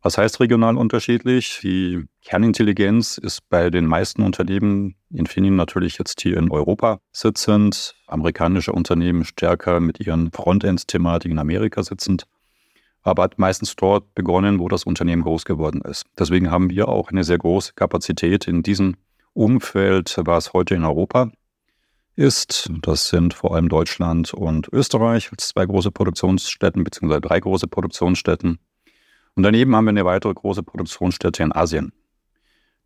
Was 0.00 0.16
heißt 0.16 0.38
regional 0.38 0.76
unterschiedlich? 0.76 1.58
Die 1.62 2.04
Kernintelligenz 2.22 3.18
ist 3.18 3.48
bei 3.48 3.68
den 3.68 3.84
meisten 3.84 4.22
Unternehmen, 4.22 4.94
Infineon 5.10 5.56
natürlich 5.56 5.98
jetzt 5.98 6.20
hier 6.20 6.36
in 6.36 6.52
Europa 6.52 7.00
sitzend, 7.10 7.96
amerikanische 8.06 8.72
Unternehmen 8.72 9.24
stärker 9.24 9.80
mit 9.80 9.98
ihren 9.98 10.30
Frontend-Thematiken 10.30 11.32
in 11.32 11.38
Amerika 11.40 11.82
sitzend, 11.82 12.26
aber 13.02 13.24
hat 13.24 13.40
meistens 13.40 13.74
dort 13.74 14.14
begonnen, 14.14 14.60
wo 14.60 14.68
das 14.68 14.84
Unternehmen 14.84 15.22
groß 15.22 15.44
geworden 15.44 15.80
ist. 15.80 16.04
Deswegen 16.16 16.48
haben 16.48 16.70
wir 16.70 16.88
auch 16.88 17.10
eine 17.10 17.24
sehr 17.24 17.38
große 17.38 17.72
Kapazität 17.74 18.46
in 18.46 18.62
diesem 18.62 18.96
Umfeld, 19.32 20.14
was 20.22 20.52
heute 20.52 20.76
in 20.76 20.84
Europa 20.84 21.32
ist. 22.14 22.70
Das 22.82 23.08
sind 23.08 23.34
vor 23.34 23.56
allem 23.56 23.68
Deutschland 23.68 24.32
und 24.32 24.68
Österreich 24.72 25.32
als 25.32 25.48
zwei 25.48 25.66
große 25.66 25.90
Produktionsstätten, 25.90 26.84
beziehungsweise 26.84 27.20
drei 27.20 27.40
große 27.40 27.66
Produktionsstätten. 27.66 28.60
Und 29.38 29.44
daneben 29.44 29.76
haben 29.76 29.84
wir 29.84 29.90
eine 29.90 30.04
weitere 30.04 30.34
große 30.34 30.64
Produktionsstätte 30.64 31.44
in 31.44 31.52
Asien. 31.52 31.92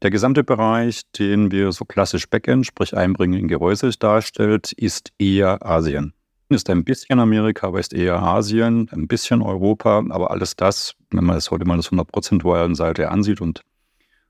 Der 0.02 0.10
gesamte 0.10 0.44
Bereich, 0.44 1.00
den 1.18 1.50
wir 1.50 1.72
so 1.72 1.86
klassisch 1.86 2.28
Backend, 2.28 2.66
sprich 2.66 2.94
Einbringen 2.94 3.40
in 3.40 3.48
Gehäuse 3.48 3.88
darstellt, 3.98 4.70
ist 4.72 5.14
eher 5.18 5.64
Asien. 5.64 6.12
Ist 6.50 6.68
ein 6.68 6.84
bisschen 6.84 7.20
Amerika, 7.20 7.68
aber 7.68 7.80
ist 7.80 7.94
eher 7.94 8.22
Asien, 8.22 8.90
ein 8.92 9.08
bisschen 9.08 9.40
Europa, 9.40 10.04
aber 10.10 10.30
alles 10.30 10.54
das, 10.54 10.94
wenn 11.10 11.24
man 11.24 11.38
es 11.38 11.50
heute 11.50 11.64
mal 11.64 11.78
aus 11.78 11.86
100 11.86 12.06
prozentualen 12.12 12.74
Seite 12.74 13.10
ansieht 13.10 13.40
und 13.40 13.62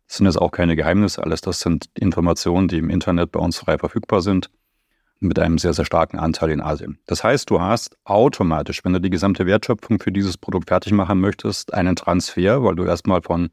das 0.07 0.19
sind 0.19 0.27
jetzt 0.27 0.41
auch 0.41 0.53
keine 0.53 0.77
Geheimnisse, 0.77 1.25
alles 1.25 1.41
das 1.41 1.59
sind 1.59 1.91
Informationen, 1.99 2.69
die 2.69 2.79
im 2.79 2.89
Internet 2.89 3.33
bei 3.33 3.41
uns 3.41 3.59
frei 3.59 3.79
verfügbar 3.79 4.21
sind, 4.21 4.49
mit 5.23 5.39
einem 5.39 5.59
sehr, 5.59 5.73
sehr 5.73 5.85
starken 5.85 6.19
Anteil 6.19 6.51
in 6.51 6.61
Asien. 6.61 6.99
Das 7.07 7.25
heißt, 7.25 7.49
du 7.51 7.61
hast 7.61 7.97
automatisch, 8.05 8.85
wenn 8.85 8.93
du 8.93 9.01
die 9.01 9.11
gesamte 9.11 9.47
Wertschöpfung 9.47 10.01
für 10.01 10.13
dieses 10.13 10.37
Produkt 10.37 10.69
fertig 10.69 10.93
machen 10.93 11.21
möchtest, 11.21 11.73
einen 11.73 11.97
Transfer, 11.97 12.63
weil 12.63 12.75
du 12.75 12.85
erstmal 12.85 13.23
von 13.23 13.51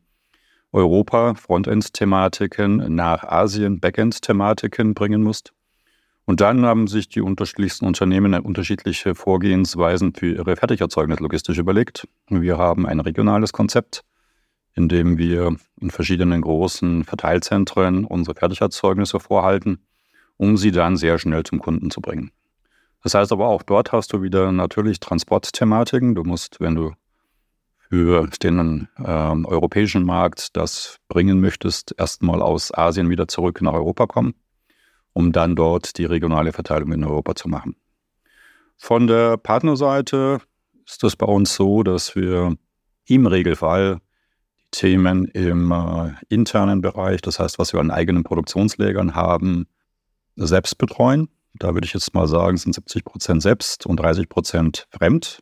Europa 0.71 1.35
Frontend-Thematiken 1.35 2.93
nach 2.93 3.23
Asien 3.23 3.79
Backend-Thematiken 3.79 4.93
bringen 4.93 5.23
musst. 5.23 5.53
Und 6.25 6.41
dann 6.41 6.63
haben 6.63 6.87
sich 6.87 7.09
die 7.09 7.21
unterschiedlichsten 7.21 7.85
Unternehmen 7.85 8.35
unterschiedliche 8.35 9.15
Vorgehensweisen 9.15 10.13
für 10.13 10.35
ihre 10.35 10.55
Fertigerzeugnis 10.55 11.19
logistisch 11.19 11.57
überlegt. 11.57 12.07
Wir 12.29 12.59
haben 12.59 12.85
ein 12.85 12.99
regionales 12.99 13.51
Konzept, 13.51 14.03
in 14.75 14.89
dem 14.89 15.17
wir 15.17 15.55
in 15.81 15.89
verschiedenen 15.89 16.41
großen 16.41 17.03
Verteilzentren 17.03 18.05
unsere 18.05 18.35
Fertigerzeugnisse 18.35 19.19
vorhalten 19.19 19.79
um 20.39 20.55
sie 20.55 20.71
dann 20.71 20.95
sehr 20.95 21.19
schnell 21.19 21.43
zum 21.43 21.59
Kunden 21.59 21.91
zu 21.91 22.01
bringen. 22.01 22.31
Das 23.03 23.13
heißt 23.13 23.31
aber 23.31 23.47
auch 23.47 23.61
dort 23.61 23.91
hast 23.91 24.13
du 24.13 24.21
wieder 24.21 24.51
natürlich 24.51 24.99
Transportthematiken. 24.99 26.15
Du 26.15 26.23
musst, 26.23 26.59
wenn 26.59 26.75
du 26.75 26.93
für 27.89 28.27
den 28.41 28.87
äh, 28.97 29.03
europäischen 29.03 30.05
Markt 30.05 30.55
das 30.55 30.97
bringen 31.09 31.41
möchtest, 31.41 31.93
erstmal 31.97 32.41
aus 32.41 32.73
Asien 32.73 33.09
wieder 33.09 33.27
zurück 33.27 33.61
nach 33.61 33.73
Europa 33.73 34.07
kommen, 34.07 34.33
um 35.13 35.33
dann 35.33 35.55
dort 35.55 35.97
die 35.97 36.05
regionale 36.05 36.53
Verteilung 36.53 36.93
in 36.93 37.03
Europa 37.03 37.35
zu 37.35 37.49
machen. 37.49 37.75
Von 38.77 39.07
der 39.07 39.37
Partnerseite 39.37 40.39
ist 40.85 41.03
es 41.03 41.17
bei 41.17 41.25
uns 41.25 41.53
so, 41.53 41.83
dass 41.83 42.15
wir 42.15 42.55
im 43.07 43.25
Regelfall 43.25 43.99
die 44.59 44.67
Themen 44.71 45.25
im 45.25 45.71
äh, 45.71 46.13
internen 46.29 46.79
Bereich, 46.81 47.21
das 47.21 47.39
heißt, 47.39 47.59
was 47.59 47.73
wir 47.73 47.81
an 47.81 47.91
eigenen 47.91 48.23
Produktionslägern 48.23 49.15
haben, 49.15 49.67
selbst 50.45 50.77
betreuen. 50.77 51.29
Da 51.55 51.73
würde 51.73 51.85
ich 51.85 51.93
jetzt 51.93 52.13
mal 52.13 52.27
sagen, 52.27 52.57
sind 52.57 52.73
70 52.73 53.03
Prozent 53.03 53.41
selbst 53.41 53.85
und 53.85 53.99
30 53.99 54.29
Prozent 54.29 54.87
fremd. 54.91 55.41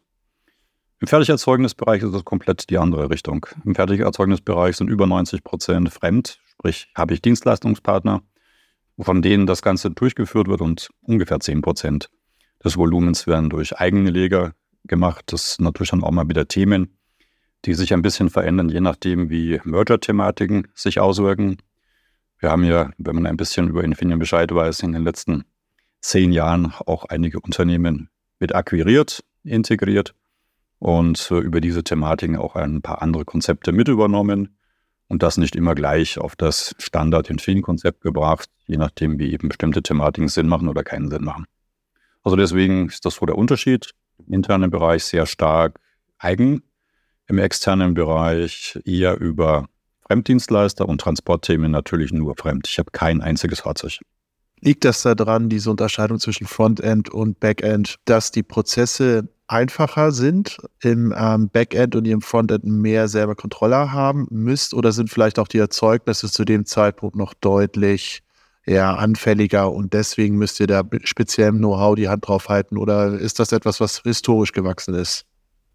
Im 1.00 1.08
Fertigerzeugnisbereich 1.08 2.02
ist 2.02 2.14
es 2.14 2.26
komplett 2.26 2.70
die 2.70 2.80
andere 2.80 3.10
Richtung. 3.10 3.46
Im 3.66 3.76
Fertigerzeugnisbereich 3.76 4.78
sind 4.78 4.90
über 4.90 5.06
90 5.06 5.44
Prozent 5.44 5.94
fremd, 5.94 6.40
sprich 6.54 6.90
habe 6.96 7.14
ich 7.14 7.22
Dienstleistungspartner, 7.22 8.24
von 9.00 9.22
denen 9.22 9.46
das 9.46 9.62
Ganze 9.62 9.92
durchgeführt 9.92 10.48
wird 10.48 10.62
und 10.62 10.90
ungefähr 11.02 11.40
10 11.40 11.62
Prozent 11.62 12.10
des 12.64 12.78
Volumens 12.78 13.28
werden 13.28 13.52
durch 13.52 13.78
eigene 13.78 14.10
Leger 14.10 14.56
gemacht. 14.86 15.26
Das 15.28 15.56
sind 15.56 15.66
natürlich 15.66 15.92
dann 15.92 16.04
auch 16.04 16.12
mal 16.12 16.28
wieder 16.28 16.48
Themen, 16.48 16.98
die 17.66 17.76
sich 17.76 17.94
ein 17.94 18.02
bisschen 18.02 18.32
verändern, 18.32 18.70
je 18.70 18.82
nachdem, 18.82 19.30
wie 19.30 19.60
Merger-Thematiken 19.64 20.68
sich 20.74 21.00
auswirken. 21.00 21.58
Wir 22.40 22.52
haben 22.52 22.64
ja, 22.64 22.92
wenn 22.98 23.16
man 23.16 23.26
ein 23.26 23.38
bisschen 23.38 23.68
über 23.68 23.84
Infineon 23.84 24.20
Bescheid 24.20 24.54
weiß, 24.54 24.82
in 24.82 24.92
den 24.92 25.04
letzten 25.04 25.44
zehn 26.02 26.32
Jahren 26.32 26.74
auch 26.86 27.06
einige 27.06 27.40
Unternehmen 27.40 28.10
mit 28.40 28.54
akquiriert, 28.54 29.24
integriert 29.44 30.14
und 30.80 31.32
äh, 31.32 31.40
über 31.40 31.62
diese 31.62 31.84
Thematiken 31.84 32.38
auch 32.38 32.56
ein 32.56 32.82
paar 32.82 33.02
andere 33.02 33.26
Konzepte 33.26 33.72
mit 33.72 33.88
übernommen 33.88 34.58
und 35.08 35.24
das 35.24 35.38
nicht 35.38 35.56
immer 35.56 35.74
gleich 35.74 36.20
auf 36.20 36.36
das 36.36 36.76
Standard-Infineon-Konzept 36.78 38.02
gebracht, 38.02 38.50
je 38.68 38.78
nachdem, 38.78 39.18
wie 39.20 39.32
eben 39.32 39.48
bestimmte 39.48 39.82
Thematiken 39.82 40.28
Sinn 40.28 40.48
machen 40.48 40.68
oder 40.68 40.84
keinen 40.84 41.10
Sinn 41.10 41.24
machen. 41.24 41.46
Also 42.24 42.36
deswegen 42.36 42.88
ist 42.88 43.06
das 43.06 43.16
so 43.16 43.26
der 43.26 43.38
Unterschied. 43.38 43.92
Im 44.28 44.34
internen 44.34 44.70
Bereich 44.70 45.06
sehr 45.06 45.26
stark 45.26 45.80
eigen, 46.18 46.64
im 47.28 47.40
externen 47.40 47.94
Bereich 47.94 48.80
eher 48.86 49.18
über 49.20 49.68
Fremddienstleister 50.08 50.88
und 50.88 51.02
Transportthemen 51.02 51.72
natürlich 51.72 52.12
nur 52.12 52.36
fremd. 52.36 52.68
Ich 52.68 52.80
habe 52.80 52.92
kein 52.92 53.22
einziges 53.22 53.62
Fahrzeug. 53.62 54.00
Liegt 54.60 54.86
das 54.86 55.04
daran, 55.04 55.50
diese 55.50 55.70
Unterscheidung 55.70 56.20
zwischen 56.20 56.48
Frontend 56.48 57.10
und 57.10 57.40
Backend, 57.40 57.98
dass 58.06 58.32
die 58.32 58.42
Prozesse 58.42 59.30
einfacher 59.48 60.12
sind, 60.12 60.58
im 60.82 61.14
ähm, 61.16 61.50
Backend 61.50 61.96
und 61.96 62.06
im 62.06 62.22
Frontend 62.22 62.66
mehr 62.66 63.08
selber 63.08 63.36
Kontrolle 63.36 63.92
haben 63.92 64.28
müsst? 64.32 64.74
Oder 64.74 64.92
sind 64.92 65.10
vielleicht 65.12 65.38
auch 65.38 65.48
die 65.48 65.60
Erzeugnisse 65.60 66.32
zu 66.32 66.44
dem 66.44 66.66
Zeitpunkt 66.66 67.16
noch 67.16 67.34
deutlich 67.36 68.24
ja, 68.66 68.96
anfälliger 68.96 69.72
und 69.72 69.94
deswegen 69.94 70.38
müsst 70.38 70.60
ihr 70.60 70.68
da 70.68 70.84
speziell 71.04 71.50
im 71.50 71.58
Know-how 71.60 71.96
die 71.96 72.10
Hand 72.10 72.28
drauf 72.28 72.50
halten? 72.50 72.78
Oder 72.78 73.14
ist 73.14 73.40
das 73.40 73.52
etwas, 73.52 73.80
was 73.80 74.00
historisch 74.00 74.52
gewachsen 74.52 74.96
ist? 74.96 75.26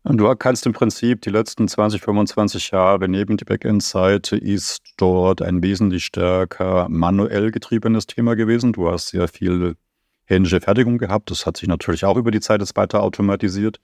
Du 0.04 0.34
kannst 0.34 0.66
im 0.66 0.72
Prinzip 0.72 1.20
die 1.20 1.30
letzten 1.30 1.68
20, 1.68 2.02
25 2.02 2.72
Jahre 2.72 3.08
neben 3.08 3.36
die 3.36 3.44
Backend-Seite 3.44 4.36
ist 4.36 4.82
dort 4.96 5.42
ein 5.42 5.62
wesentlich 5.62 6.04
stärker 6.06 6.88
manuell 6.88 7.52
getriebenes 7.52 8.08
Thema 8.08 8.34
gewesen. 8.34 8.72
Du 8.72 8.90
hast 8.90 9.08
sehr 9.08 9.28
viel 9.28 9.76
händische 10.24 10.60
Fertigung 10.60 10.98
gehabt. 10.98 11.30
Das 11.30 11.46
hat 11.46 11.56
sich 11.56 11.68
natürlich 11.68 12.04
auch 12.04 12.16
über 12.16 12.32
die 12.32 12.40
Zeit 12.40 12.60
jetzt 12.60 12.76
weiter 12.76 13.00
automatisiert. 13.00 13.78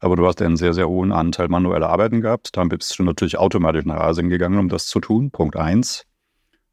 Aber 0.00 0.16
du 0.16 0.26
hast 0.26 0.42
einen 0.42 0.58
sehr, 0.58 0.74
sehr 0.74 0.86
hohen 0.86 1.12
Anteil 1.12 1.48
manueller 1.48 1.88
Arbeiten 1.88 2.20
gehabt. 2.20 2.54
Dann 2.58 2.68
bist 2.68 2.98
du 2.98 3.02
natürlich 3.02 3.38
automatisch 3.38 3.86
nach 3.86 4.00
Asien 4.00 4.28
gegangen, 4.28 4.58
um 4.58 4.68
das 4.68 4.86
zu 4.86 5.00
tun. 5.00 5.30
Punkt 5.30 5.56
eins. 5.56 6.04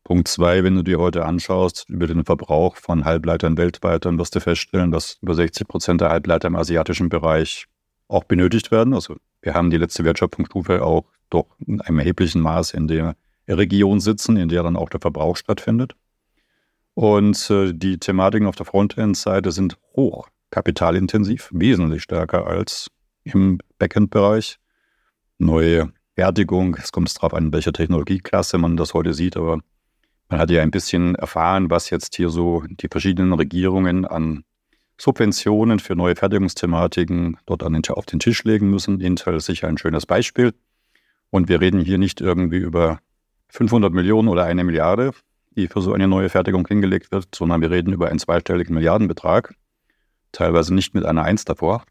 Punkt 0.03 0.27
zwei, 0.27 0.65
wenn 0.65 0.75
du 0.75 0.83
dir 0.83 0.99
heute 0.99 1.25
anschaust, 1.25 1.85
über 1.87 2.07
den 2.07 2.25
Verbrauch 2.25 2.75
von 2.75 3.05
Halbleitern 3.05 3.57
weltweit, 3.57 4.03
dann 4.03 4.19
wirst 4.19 4.35
du 4.35 4.41
feststellen, 4.41 4.91
dass 4.91 5.17
über 5.21 5.33
60 5.33 5.65
Prozent 5.65 6.01
der 6.01 6.09
Halbleiter 6.09 6.49
im 6.49 6.57
asiatischen 6.57 7.07
Bereich 7.07 7.67
auch 8.11 8.23
benötigt 8.25 8.71
werden. 8.71 8.93
Also 8.93 9.15
wir 9.41 9.53
haben 9.53 9.69
die 9.69 9.77
letzte 9.77 10.03
Wertschöpfungsstufe 10.03 10.83
auch 10.83 11.05
doch 11.29 11.47
in 11.65 11.81
einem 11.81 11.99
erheblichen 11.99 12.41
Maß 12.41 12.73
in 12.73 12.87
der 12.87 13.15
Region 13.47 13.99
sitzen, 13.99 14.37
in 14.37 14.49
der 14.49 14.63
dann 14.63 14.75
auch 14.75 14.89
der 14.89 14.99
Verbrauch 14.99 15.37
stattfindet. 15.37 15.95
Und 16.93 17.49
äh, 17.49 17.73
die 17.73 17.97
Thematiken 17.97 18.47
auf 18.47 18.55
der 18.55 18.65
Frontend-Seite 18.65 19.51
sind 19.51 19.77
hoch 19.95 20.27
kapitalintensiv, 20.51 21.49
wesentlich 21.53 22.03
stärker 22.03 22.45
als 22.45 22.87
im 23.23 23.59
Backend-Bereich. 23.79 24.57
Neue 25.39 25.93
Fertigung, 26.15 26.75
es 26.75 26.91
kommt 26.91 27.15
darauf 27.15 27.33
an, 27.33 27.53
welcher 27.53 27.71
Technologieklasse 27.71 28.57
man 28.57 28.75
das 28.75 28.93
heute 28.93 29.13
sieht, 29.13 29.37
aber 29.37 29.59
man 30.29 30.39
hat 30.39 30.51
ja 30.51 30.61
ein 30.61 30.71
bisschen 30.71 31.15
erfahren, 31.15 31.69
was 31.69 31.89
jetzt 31.89 32.15
hier 32.15 32.29
so 32.29 32.63
die 32.67 32.87
verschiedenen 32.89 33.33
Regierungen 33.33 34.05
an 34.05 34.43
Subventionen 35.01 35.79
für 35.79 35.95
neue 35.95 36.15
Fertigungsthematiken 36.15 37.37
dort 37.47 37.63
den, 37.63 37.81
auf 37.89 38.05
den 38.05 38.19
Tisch 38.19 38.43
legen 38.43 38.69
müssen. 38.69 39.01
Intel 39.01 39.33
ist 39.33 39.47
sicher 39.47 39.67
ein 39.67 39.79
schönes 39.79 40.05
Beispiel. 40.05 40.53
Und 41.31 41.49
wir 41.49 41.59
reden 41.59 41.81
hier 41.81 41.97
nicht 41.97 42.21
irgendwie 42.21 42.59
über 42.59 42.99
500 43.49 43.91
Millionen 43.91 44.27
oder 44.27 44.43
eine 44.43 44.63
Milliarde, 44.63 45.09
die 45.55 45.67
für 45.67 45.81
so 45.81 45.93
eine 45.93 46.07
neue 46.07 46.29
Fertigung 46.29 46.67
hingelegt 46.67 47.11
wird, 47.11 47.33
sondern 47.33 47.61
wir 47.61 47.71
reden 47.71 47.93
über 47.93 48.09
einen 48.09 48.19
zweistelligen 48.19 48.75
Milliardenbetrag, 48.75 49.55
teilweise 50.33 50.71
nicht 50.71 50.93
mit 50.93 51.03
einer 51.03 51.23
Eins 51.23 51.45
davor. 51.45 51.83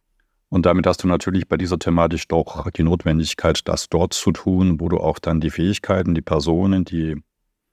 Und 0.49 0.65
damit 0.67 0.87
hast 0.87 1.03
du 1.03 1.09
natürlich 1.09 1.49
bei 1.49 1.57
dieser 1.57 1.81
Thematik 1.81 2.29
doch 2.29 2.71
die 2.71 2.85
Notwendigkeit, 2.85 3.61
das 3.65 3.89
dort 3.89 4.15
zu 4.15 4.31
tun, 4.31 4.79
wo 4.79 4.89
du 4.89 4.99
auch 4.99 5.19
dann 5.19 5.41
die 5.41 5.51
Fähigkeiten, 5.51 6.15
die 6.15 6.23
Personen, 6.23 6.85
die, 6.85 7.17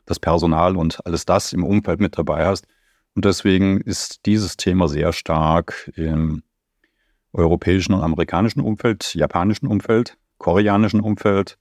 das 0.08 0.20
Personal 0.20 0.75
und 0.75 1.06
alles 1.06 1.27
das 1.27 1.53
im 1.53 1.63
Umfeld 1.63 2.00
mit 2.00 2.17
dabei 2.17 2.48
hast, 2.48 2.65
und 3.18 3.26
deswegen 3.26 3.82
ist 3.82 4.28
dieses 4.28 4.58
Thema 4.58 4.88
sehr 4.88 5.12
stark 5.12 5.92
im 5.96 6.44
europäischen 7.34 7.96
und 7.96 8.04
amerikanischen 8.04 8.62
Umfeld, 8.62 9.16
japanischen 9.16 9.66
Umfeld, 9.66 10.20
koreanischen 10.38 11.02
Umfeld. 11.02 11.58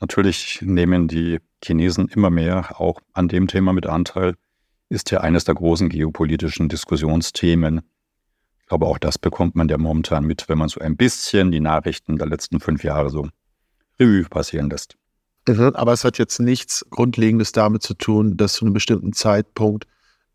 Natürlich 0.00 0.58
nehmen 0.60 1.06
die 1.06 1.38
Chinesen 1.64 2.08
immer 2.08 2.30
mehr 2.30 2.80
auch 2.80 3.00
an 3.12 3.28
dem 3.28 3.46
Thema 3.46 3.72
mit 3.72 3.86
Anteil, 3.86 4.34
ist 4.88 5.12
ja 5.12 5.20
eines 5.20 5.44
der 5.44 5.54
großen 5.54 5.88
geopolitischen 5.88 6.68
Diskussionsthemen. 6.68 7.82
Ich 8.58 8.66
glaube, 8.66 8.86
auch 8.86 8.98
das 8.98 9.18
bekommt 9.18 9.54
man 9.54 9.68
ja 9.68 9.78
momentan 9.78 10.24
mit, 10.24 10.48
wenn 10.48 10.58
man 10.58 10.68
so 10.68 10.80
ein 10.80 10.96
bisschen 10.96 11.52
die 11.52 11.60
Nachrichten 11.60 12.18
der 12.18 12.26
letzten 12.26 12.58
fünf 12.58 12.82
Jahre 12.82 13.10
so 13.10 13.28
Revue 14.00 14.28
passieren 14.28 14.68
lässt. 14.68 14.96
Aber 15.46 15.92
es 15.92 16.02
hat 16.02 16.18
jetzt 16.18 16.40
nichts 16.40 16.84
Grundlegendes 16.90 17.52
damit 17.52 17.84
zu 17.84 17.94
tun, 17.94 18.36
dass 18.36 18.54
zu 18.54 18.64
einem 18.64 18.74
bestimmten 18.74 19.12
Zeitpunkt 19.12 19.86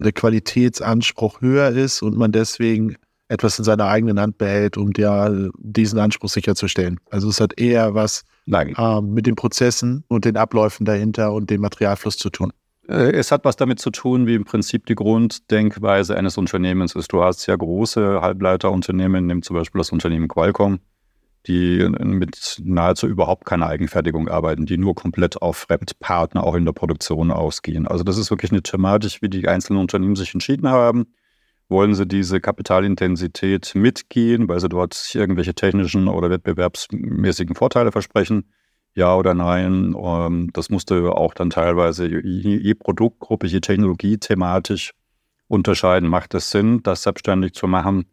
der 0.03 0.11
Qualitätsanspruch 0.13 1.41
höher 1.41 1.69
ist 1.69 2.01
und 2.01 2.15
man 2.17 2.31
deswegen 2.31 2.95
etwas 3.27 3.57
in 3.57 3.65
seiner 3.65 3.87
eigenen 3.87 4.19
Hand 4.19 4.37
behält, 4.37 4.77
um 4.77 4.93
der, 4.93 5.49
diesen 5.57 5.99
Anspruch 5.99 6.29
sicherzustellen. 6.29 6.99
Also 7.09 7.29
es 7.29 7.41
hat 7.41 7.59
eher 7.59 7.95
was 7.95 8.23
äh, 8.51 9.01
mit 9.01 9.25
den 9.25 9.35
Prozessen 9.35 10.03
und 10.07 10.25
den 10.25 10.37
Abläufen 10.37 10.85
dahinter 10.85 11.33
und 11.33 11.49
dem 11.49 11.61
Materialfluss 11.61 12.17
zu 12.17 12.29
tun. 12.29 12.51
Äh, 12.87 13.11
es 13.13 13.31
hat 13.31 13.45
was 13.45 13.55
damit 13.55 13.79
zu 13.79 13.89
tun, 13.89 14.27
wie 14.27 14.35
im 14.35 14.45
Prinzip 14.45 14.85
die 14.85 14.95
Grunddenkweise 14.95 16.15
eines 16.15 16.37
Unternehmens 16.37 16.95
ist. 16.95 17.11
Du 17.13 17.23
hast 17.23 17.45
ja 17.47 17.55
große 17.55 18.21
Halbleiterunternehmen, 18.21 19.25
nimm 19.25 19.41
zum 19.41 19.55
Beispiel 19.55 19.79
das 19.79 19.91
Unternehmen 19.91 20.27
Qualcomm, 20.27 20.79
die 21.47 21.89
mit 21.99 22.61
nahezu 22.63 23.07
überhaupt 23.07 23.45
keiner 23.45 23.67
Eigenfertigung 23.67 24.29
arbeiten, 24.29 24.65
die 24.65 24.77
nur 24.77 24.95
komplett 24.95 25.41
auf 25.41 25.57
Fremdpartner 25.57 26.43
auch 26.43 26.55
in 26.55 26.65
der 26.65 26.71
Produktion 26.71 27.31
ausgehen. 27.31 27.87
Also 27.87 28.03
das 28.03 28.17
ist 28.17 28.31
wirklich 28.31 28.51
eine 28.51 28.63
Thematik, 28.63 29.21
wie 29.21 29.29
die 29.29 29.47
einzelnen 29.47 29.79
Unternehmen 29.79 30.15
sich 30.15 30.33
entschieden 30.33 30.69
haben. 30.69 31.13
Wollen 31.67 31.95
sie 31.95 32.05
diese 32.05 32.39
Kapitalintensität 32.39 33.73
mitgehen, 33.75 34.47
weil 34.47 34.59
sie 34.59 34.69
dort 34.69 35.11
irgendwelche 35.13 35.53
technischen 35.53 36.07
oder 36.07 36.29
wettbewerbsmäßigen 36.29 37.55
Vorteile 37.55 37.91
versprechen? 37.91 38.49
Ja 38.95 39.15
oder 39.15 39.33
nein? 39.33 39.95
Ähm, 39.97 40.49
das 40.53 40.69
musste 40.69 41.11
auch 41.13 41.33
dann 41.33 41.49
teilweise 41.49 42.07
je 42.07 42.73
Produktgruppe, 42.75 43.47
je 43.47 43.59
Technologie 43.59 44.17
thematisch 44.17 44.93
unterscheiden. 45.47 46.07
Macht 46.09 46.35
es 46.35 46.51
Sinn, 46.51 46.83
das 46.83 47.03
selbstständig 47.03 47.53
zu 47.53 47.67
machen? 47.67 48.05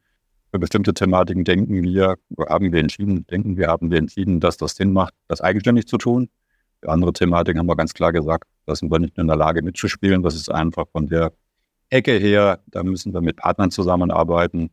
Für 0.50 0.59
bestimmte 0.59 0.92
Thematiken 0.95 1.45
denken 1.45 1.83
wir, 1.83 2.16
haben 2.49 2.73
wir 2.73 2.80
entschieden, 2.80 3.26
denken 3.26 3.57
wir, 3.57 3.69
haben 3.69 3.90
wir 3.90 3.99
entschieden, 3.99 4.40
dass 4.40 4.57
das 4.57 4.75
Sinn 4.75 4.92
macht, 4.92 5.14
das 5.28 5.40
eigenständig 5.40 5.87
zu 5.87 5.97
tun. 5.97 6.28
Für 6.83 6.90
andere 6.90 7.12
Thematiken 7.12 7.59
haben 7.59 7.69
wir 7.69 7.76
ganz 7.76 7.95
klar 7.95 8.12
gesagt, 8.12 8.49
da 8.66 8.75
sind 8.75 8.90
wir 8.90 8.99
nicht 8.99 9.16
in 9.16 9.28
der 9.28 9.37
Lage 9.37 9.62
mitzuspielen. 9.62 10.23
Das 10.23 10.35
ist 10.35 10.50
einfach 10.50 10.87
von 10.90 11.07
der 11.07 11.33
Ecke 11.90 12.12
her, 12.12 12.61
da 12.66 12.83
müssen 12.83 13.12
wir 13.12 13.21
mit 13.21 13.37
Partnern 13.37 13.71
zusammenarbeiten, 13.71 14.71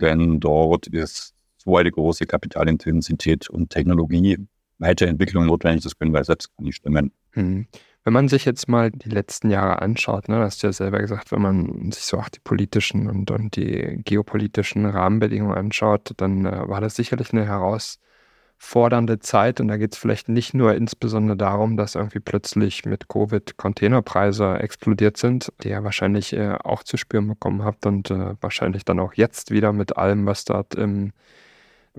denn 0.00 0.40
dort 0.40 0.86
ist 0.86 1.34
so 1.58 1.76
eine 1.76 1.90
große 1.90 2.26
Kapitalintensität 2.26 3.50
und 3.50 3.70
Technologie, 3.70 4.38
Weiterentwicklung 4.78 5.46
notwendig, 5.46 5.84
das 5.84 5.98
können 5.98 6.12
wir 6.12 6.24
selbst 6.24 6.56
gar 6.56 6.64
nicht 6.64 6.76
stimmen. 6.76 7.12
Hm. 7.32 7.66
Wenn 8.04 8.12
man 8.12 8.28
sich 8.28 8.44
jetzt 8.44 8.68
mal 8.68 8.90
die 8.90 9.10
letzten 9.10 9.50
Jahre 9.50 9.82
anschaut, 9.82 10.28
ne, 10.28 10.38
hast 10.38 10.62
du 10.62 10.68
ja 10.68 10.72
selber 10.72 10.98
gesagt, 10.98 11.30
wenn 11.32 11.42
man 11.42 11.92
sich 11.92 12.04
so 12.04 12.18
auch 12.18 12.28
die 12.28 12.40
politischen 12.40 13.08
und, 13.08 13.30
und 13.30 13.56
die 13.56 14.00
geopolitischen 14.04 14.86
Rahmenbedingungen 14.86 15.56
anschaut, 15.56 16.12
dann 16.16 16.46
äh, 16.46 16.68
war 16.68 16.80
das 16.80 16.96
sicherlich 16.96 17.32
eine 17.32 17.46
heraus 17.46 17.98
fordernde 18.58 19.20
Zeit. 19.20 19.60
Und 19.60 19.68
da 19.68 19.76
geht 19.76 19.94
es 19.94 19.98
vielleicht 19.98 20.28
nicht 20.28 20.52
nur 20.52 20.74
insbesondere 20.74 21.36
darum, 21.36 21.76
dass 21.76 21.94
irgendwie 21.94 22.20
plötzlich 22.20 22.84
mit 22.84 23.08
Covid 23.08 23.56
Containerpreise 23.56 24.58
explodiert 24.58 25.16
sind, 25.16 25.52
die 25.62 25.68
ihr 25.70 25.84
wahrscheinlich 25.84 26.32
äh, 26.32 26.56
auch 26.64 26.82
zu 26.82 26.96
spüren 26.96 27.28
bekommen 27.28 27.64
habt 27.64 27.86
und 27.86 28.10
äh, 28.10 28.34
wahrscheinlich 28.40 28.84
dann 28.84 29.00
auch 29.00 29.14
jetzt 29.14 29.50
wieder 29.50 29.72
mit 29.72 29.96
allem, 29.96 30.26
was 30.26 30.44
dort 30.44 30.74
im, 30.74 31.12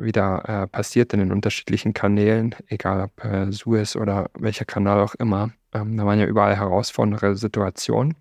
wieder 0.02 0.44
äh, 0.48 0.68
passiert 0.68 1.14
in 1.14 1.20
den 1.20 1.32
unterschiedlichen 1.32 1.94
Kanälen, 1.94 2.56
egal 2.68 3.02
ob 3.02 3.24
äh, 3.24 3.52
Suez 3.52 3.96
oder 3.96 4.30
welcher 4.38 4.66
Kanal 4.66 5.00
auch 5.02 5.16
immer. 5.16 5.52
Ähm, 5.74 5.98
da 5.98 6.06
waren 6.06 6.20
ja 6.20 6.26
überall 6.26 6.56
herausfordernde 6.56 7.36
Situationen. 7.36 8.16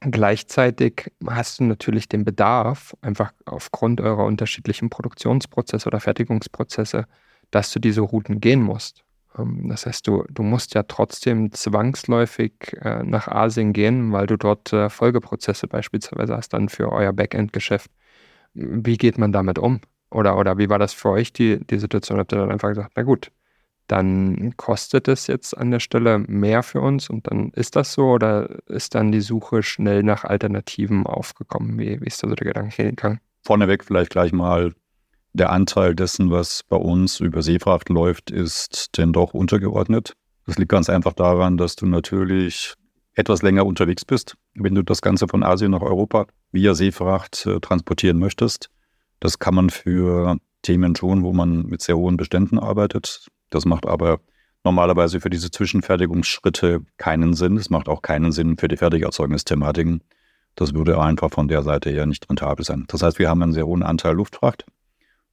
Gleichzeitig 0.00 1.12
hast 1.26 1.60
du 1.60 1.64
natürlich 1.64 2.08
den 2.08 2.24
Bedarf, 2.24 2.94
einfach 3.02 3.32
aufgrund 3.44 4.00
eurer 4.00 4.24
unterschiedlichen 4.24 4.90
Produktionsprozesse 4.90 5.86
oder 5.86 6.00
Fertigungsprozesse, 6.00 7.06
dass 7.52 7.70
du 7.70 7.78
diese 7.78 8.00
Routen 8.00 8.40
gehen 8.40 8.62
musst. 8.62 9.04
Ähm, 9.38 9.68
das 9.68 9.86
heißt, 9.86 10.06
du, 10.06 10.24
du 10.28 10.42
musst 10.42 10.74
ja 10.74 10.82
trotzdem 10.82 11.52
zwangsläufig 11.52 12.52
äh, 12.80 13.02
nach 13.04 13.28
Asien 13.28 13.72
gehen, 13.72 14.12
weil 14.12 14.26
du 14.26 14.36
dort 14.36 14.72
äh, 14.72 14.90
Folgeprozesse 14.90 15.68
beispielsweise 15.68 16.36
hast 16.36 16.52
dann 16.52 16.68
für 16.68 16.90
euer 16.90 17.12
Backend-Geschäft. 17.12 17.90
Wie 18.54 18.96
geht 18.98 19.18
man 19.18 19.32
damit 19.32 19.58
um? 19.58 19.80
Oder, 20.12 20.36
oder 20.36 20.58
wie 20.58 20.68
war 20.68 20.78
das 20.78 20.92
für 20.92 21.10
euch, 21.10 21.32
die, 21.32 21.64
die 21.66 21.78
Situation? 21.78 22.18
Habt 22.18 22.32
ihr 22.32 22.38
dann 22.38 22.50
einfach 22.50 22.68
gesagt, 22.68 22.92
na 22.96 23.02
gut, 23.02 23.30
dann 23.88 24.54
kostet 24.56 25.08
es 25.08 25.26
jetzt 25.26 25.56
an 25.56 25.70
der 25.70 25.80
Stelle 25.80 26.18
mehr 26.18 26.62
für 26.62 26.80
uns 26.80 27.10
und 27.10 27.26
dann 27.26 27.50
ist 27.50 27.76
das 27.76 27.92
so 27.92 28.10
oder 28.12 28.48
ist 28.66 28.94
dann 28.94 29.12
die 29.12 29.20
Suche 29.20 29.62
schnell 29.62 30.02
nach 30.02 30.24
Alternativen 30.24 31.06
aufgekommen? 31.06 31.78
Wie, 31.78 32.00
wie 32.00 32.06
ist 32.06 32.22
da 32.22 32.28
so 32.28 32.34
der 32.34 32.46
Gedanke 32.46 32.74
hingegangen? 32.74 33.20
Vorneweg 33.42 33.84
vielleicht 33.84 34.10
gleich 34.10 34.32
mal 34.32 34.72
der 35.32 35.50
Anteil 35.50 35.94
dessen, 35.94 36.30
was 36.30 36.62
bei 36.62 36.76
uns 36.76 37.20
über 37.20 37.42
Seefracht 37.42 37.88
läuft, 37.88 38.30
ist 38.30 38.96
denn 38.98 39.12
doch 39.12 39.34
untergeordnet. 39.34 40.14
Das 40.46 40.58
liegt 40.58 40.70
ganz 40.70 40.88
einfach 40.88 41.12
daran, 41.12 41.56
dass 41.56 41.76
du 41.76 41.86
natürlich 41.86 42.74
etwas 43.14 43.42
länger 43.42 43.66
unterwegs 43.66 44.04
bist, 44.04 44.36
wenn 44.54 44.74
du 44.74 44.82
das 44.82 45.02
Ganze 45.02 45.28
von 45.28 45.42
Asien 45.42 45.70
nach 45.70 45.82
Europa 45.82 46.26
via 46.50 46.74
Seefracht 46.74 47.46
äh, 47.46 47.60
transportieren 47.60 48.18
möchtest. 48.18 48.70
Das 49.22 49.38
kann 49.38 49.54
man 49.54 49.70
für 49.70 50.36
Themen 50.62 50.96
schon, 50.96 51.22
wo 51.22 51.32
man 51.32 51.66
mit 51.66 51.80
sehr 51.80 51.96
hohen 51.96 52.16
Beständen 52.16 52.58
arbeitet. 52.58 53.28
Das 53.50 53.64
macht 53.64 53.86
aber 53.86 54.18
normalerweise 54.64 55.20
für 55.20 55.30
diese 55.30 55.50
Zwischenfertigungsschritte 55.50 56.80
keinen 56.96 57.34
Sinn. 57.34 57.56
Es 57.56 57.70
macht 57.70 57.88
auch 57.88 58.02
keinen 58.02 58.32
Sinn 58.32 58.56
für 58.58 58.66
die 58.66 58.76
Fertigerzeugnisthematiken. 58.76 60.02
Das 60.56 60.74
würde 60.74 61.00
einfach 61.00 61.30
von 61.30 61.46
der 61.46 61.62
Seite 61.62 61.90
her 61.90 62.06
nicht 62.06 62.28
rentabel 62.28 62.64
sein. 62.64 62.84
Das 62.88 63.02
heißt, 63.02 63.20
wir 63.20 63.30
haben 63.30 63.42
einen 63.42 63.52
sehr 63.52 63.66
hohen 63.66 63.84
Anteil 63.84 64.14
Luftfracht 64.14 64.66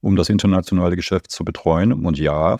um 0.00 0.16
das 0.16 0.28
internationale 0.28 0.96
Geschäft 0.96 1.30
zu 1.30 1.44
betreuen. 1.44 1.92
Und 1.92 2.18
ja, 2.18 2.58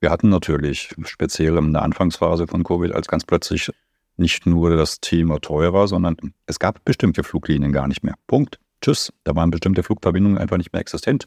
wir 0.00 0.10
hatten 0.10 0.28
natürlich 0.28 0.94
speziell 1.04 1.56
in 1.56 1.72
der 1.72 1.82
Anfangsphase 1.82 2.46
von 2.46 2.62
Covid 2.62 2.92
als 2.92 3.08
ganz 3.08 3.24
plötzlich 3.24 3.70
nicht 4.16 4.46
nur 4.46 4.76
das 4.76 5.00
Thema 5.00 5.40
teurer, 5.40 5.88
sondern 5.88 6.16
es 6.46 6.58
gab 6.58 6.84
bestimmte 6.84 7.22
Fluglinien 7.22 7.72
gar 7.72 7.88
nicht 7.88 8.02
mehr. 8.02 8.14
Punkt. 8.26 8.58
Tschüss. 8.86 9.12
Da 9.24 9.34
waren 9.34 9.50
bestimmte 9.50 9.82
Flugverbindungen 9.82 10.38
einfach 10.38 10.58
nicht 10.58 10.72
mehr 10.72 10.80
existent. 10.80 11.26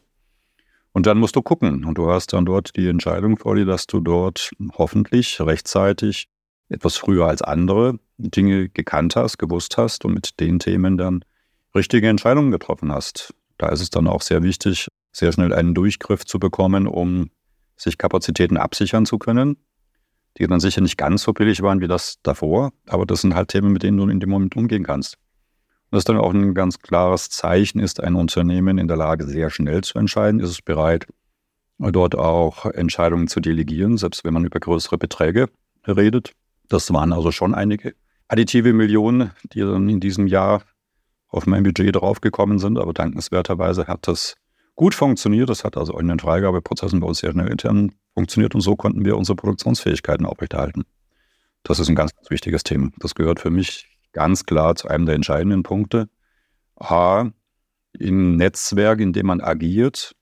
Und 0.94 1.06
dann 1.06 1.18
musst 1.18 1.36
du 1.36 1.42
gucken. 1.42 1.84
Und 1.84 1.98
du 1.98 2.10
hast 2.10 2.32
dann 2.32 2.46
dort 2.46 2.78
die 2.78 2.88
Entscheidung 2.88 3.36
vor 3.36 3.56
dir, 3.56 3.66
dass 3.66 3.86
du 3.86 4.00
dort 4.00 4.52
hoffentlich 4.78 5.42
rechtzeitig 5.42 6.30
etwas 6.70 6.96
früher 6.96 7.26
als 7.26 7.42
andere 7.42 8.00
Dinge 8.18 8.70
gekannt 8.70 9.18
hast, 9.18 9.40
gewusst 9.40 9.78
hast 9.78 10.06
und 10.06 10.14
mit 10.14 10.40
den 10.40 10.60
Themen 10.60 10.96
dann 10.98 11.26
richtige 11.76 12.08
Entscheidungen 12.08 12.52
getroffen 12.52 12.94
hast. 12.94 13.34
Da 13.58 13.68
ist 13.68 13.82
es 13.82 13.90
dann 13.90 14.08
auch 14.08 14.22
sehr 14.22 14.42
wichtig, 14.42 14.88
sehr 15.12 15.34
schnell 15.34 15.54
einen 15.54 15.74
Durchgriff 15.74 16.24
zu 16.24 16.40
bekommen, 16.40 16.88
um 16.88 17.30
sich 17.76 17.98
Kapazitäten 17.98 18.56
absichern 18.56 19.06
zu 19.06 19.18
können, 19.18 19.58
die 20.38 20.48
dann 20.48 20.62
sicher 20.62 20.80
nicht 20.80 20.98
ganz 20.98 21.24
so 21.24 21.34
billig 21.34 21.62
waren 21.62 21.82
wie 21.82 21.90
das 21.90 22.22
davor, 22.24 22.72
aber 22.88 23.06
das 23.06 23.20
sind 23.20 23.36
halt 23.36 23.50
Themen, 23.50 23.74
mit 23.74 23.84
denen 23.84 23.98
du 23.98 24.08
in 24.08 24.22
dem 24.22 24.30
Moment 24.30 24.56
umgehen 24.56 24.86
kannst. 24.86 25.18
Das 25.92 26.00
ist 26.00 26.10
dann 26.10 26.18
auch 26.18 26.34
ein 26.34 26.54
ganz 26.54 26.80
klares 26.80 27.30
Zeichen, 27.30 27.80
ist 27.80 28.02
ein 28.02 28.16
Unternehmen 28.16 28.78
in 28.78 28.88
der 28.88 28.98
Lage, 28.98 29.26
sehr 29.26 29.50
schnell 29.50 29.82
zu 29.84 29.98
entscheiden, 29.98 30.40
ist 30.40 30.50
es 30.50 30.62
bereit, 30.62 31.08
dort 31.80 32.16
auch 32.16 32.66
Entscheidungen 32.66 33.28
zu 33.28 33.40
delegieren, 33.40 33.98
selbst 33.98 34.24
wenn 34.24 34.34
man 34.34 34.46
über 34.46 34.60
größere 34.60 34.98
Beträge 34.98 35.50
redet. 35.88 36.34
Das 36.68 36.94
waren 36.94 37.14
also 37.14 37.32
schon 37.32 37.56
einige 37.56 37.96
additive 38.28 38.74
Millionen, 38.74 39.32
die 39.54 39.62
dann 39.62 39.90
in 39.90 40.00
diesem 40.00 40.28
Jahr 40.28 40.62
auf 41.30 41.48
mein 41.48 41.64
Budget 41.64 41.96
draufgekommen 41.96 42.60
sind, 42.60 42.78
aber 42.78 42.94
dankenswerterweise 42.94 43.88
hat 43.88 44.08
das 44.08 44.36
gut 44.76 44.94
funktioniert. 44.94 45.50
Das 45.50 45.64
hat 45.64 45.78
also 45.78 45.98
in 45.98 46.08
den 46.08 46.20
Freigabeprozessen 46.20 47.00
bei 47.00 47.08
uns 47.08 47.20
sehr 47.20 47.32
schnell 47.32 47.48
intern 47.48 47.94
funktioniert 48.14 48.56
und 48.56 48.62
so 48.62 48.76
konnten 48.76 49.06
wir 49.06 49.18
unsere 49.18 49.36
Produktionsfähigkeiten 49.36 50.26
aufrechterhalten. 50.26 50.84
Das 51.64 51.80
ist 51.80 51.90
ein 51.90 51.96
ganz, 51.96 52.16
ganz 52.16 52.30
wichtiges 52.30 52.64
Thema. 52.64 52.90
Das 53.00 53.16
gehört 53.16 53.40
für 53.40 53.50
mich 53.50 53.88
ganz 54.14 54.46
klar 54.46 54.76
zu 54.76 54.88
einem 54.88 55.06
der 55.06 55.16
entscheidenden 55.16 55.64
Punkte. 55.64 56.10
A, 56.76 57.30
im 57.98 58.36
Netzwerk, 58.36 59.00
in 59.00 59.14
dem 59.14 59.28
man 59.28 59.42
agiert, 59.42 60.16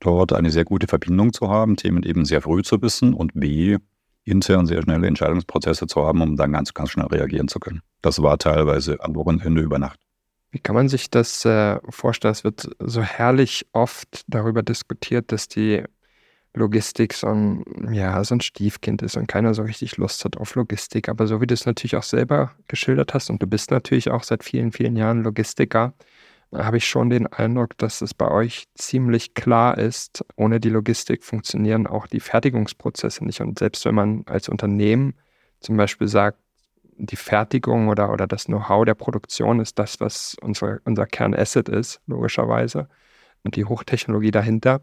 dort 0.00 0.32
eine 0.32 0.50
sehr 0.50 0.64
gute 0.64 0.86
Verbindung 0.86 1.32
zu 1.32 1.48
haben, 1.48 1.76
Themen 1.76 2.02
eben 2.02 2.24
sehr 2.24 2.42
früh 2.42 2.62
zu 2.62 2.80
wissen 2.80 3.14
und 3.14 3.32
B, 3.34 3.78
intern 4.24 4.66
sehr 4.66 4.82
schnelle 4.82 5.06
Entscheidungsprozesse 5.06 5.86
zu 5.86 6.04
haben, 6.04 6.20
um 6.20 6.36
dann 6.36 6.52
ganz, 6.52 6.74
ganz 6.74 6.90
schnell 6.90 7.06
reagieren 7.06 7.48
zu 7.48 7.58
können. 7.58 7.82
Das 8.02 8.22
war 8.22 8.38
teilweise 8.38 9.02
am 9.02 9.14
Wochenende 9.14 9.60
über 9.62 9.78
Nacht. 9.78 10.00
Wie 10.50 10.60
kann 10.60 10.74
man 10.74 10.88
sich 10.88 11.10
das 11.10 11.44
äh, 11.44 11.78
vorstellen? 11.90 12.32
Es 12.32 12.44
wird 12.44 12.70
so 12.78 13.02
herrlich 13.02 13.66
oft 13.72 14.22
darüber 14.28 14.62
diskutiert, 14.62 15.32
dass 15.32 15.48
die 15.48 15.82
Logistik 16.54 17.14
so 17.14 17.28
ein, 17.28 17.64
ja, 17.92 18.22
so 18.24 18.34
ein 18.34 18.40
Stiefkind 18.40 19.02
ist 19.02 19.16
und 19.16 19.26
keiner 19.26 19.54
so 19.54 19.62
richtig 19.62 19.96
Lust 19.96 20.24
hat 20.24 20.36
auf 20.36 20.54
Logistik. 20.54 21.08
Aber 21.08 21.26
so 21.26 21.40
wie 21.40 21.46
du 21.46 21.54
es 21.54 21.66
natürlich 21.66 21.96
auch 21.96 22.02
selber 22.02 22.52
geschildert 22.68 23.14
hast 23.14 23.30
und 23.30 23.42
du 23.42 23.46
bist 23.46 23.70
natürlich 23.70 24.10
auch 24.10 24.22
seit 24.22 24.44
vielen, 24.44 24.72
vielen 24.72 24.96
Jahren 24.96 25.22
Logistiker, 25.22 25.94
habe 26.52 26.78
ich 26.78 26.88
schon 26.88 27.10
den 27.10 27.26
Eindruck, 27.26 27.76
dass 27.78 28.00
es 28.00 28.14
bei 28.14 28.30
euch 28.30 28.64
ziemlich 28.74 29.34
klar 29.34 29.76
ist, 29.76 30.24
ohne 30.36 30.60
die 30.60 30.70
Logistik 30.70 31.22
funktionieren 31.24 31.86
auch 31.86 32.06
die 32.06 32.20
Fertigungsprozesse 32.20 33.24
nicht. 33.24 33.40
Und 33.40 33.58
selbst 33.58 33.84
wenn 33.84 33.94
man 33.94 34.22
als 34.26 34.48
Unternehmen 34.48 35.14
zum 35.60 35.76
Beispiel 35.76 36.08
sagt, 36.08 36.38
die 36.98 37.16
Fertigung 37.16 37.88
oder, 37.88 38.12
oder 38.12 38.26
das 38.26 38.46
Know-how 38.46 38.84
der 38.84 38.94
Produktion 38.94 39.60
ist 39.60 39.78
das, 39.78 40.00
was 40.00 40.36
unser, 40.40 40.80
unser 40.84 41.06
Kernasset 41.06 41.68
ist, 41.68 42.00
logischerweise. 42.06 42.88
Und 43.44 43.54
die 43.54 43.64
Hochtechnologie 43.64 44.32
dahinter. 44.32 44.80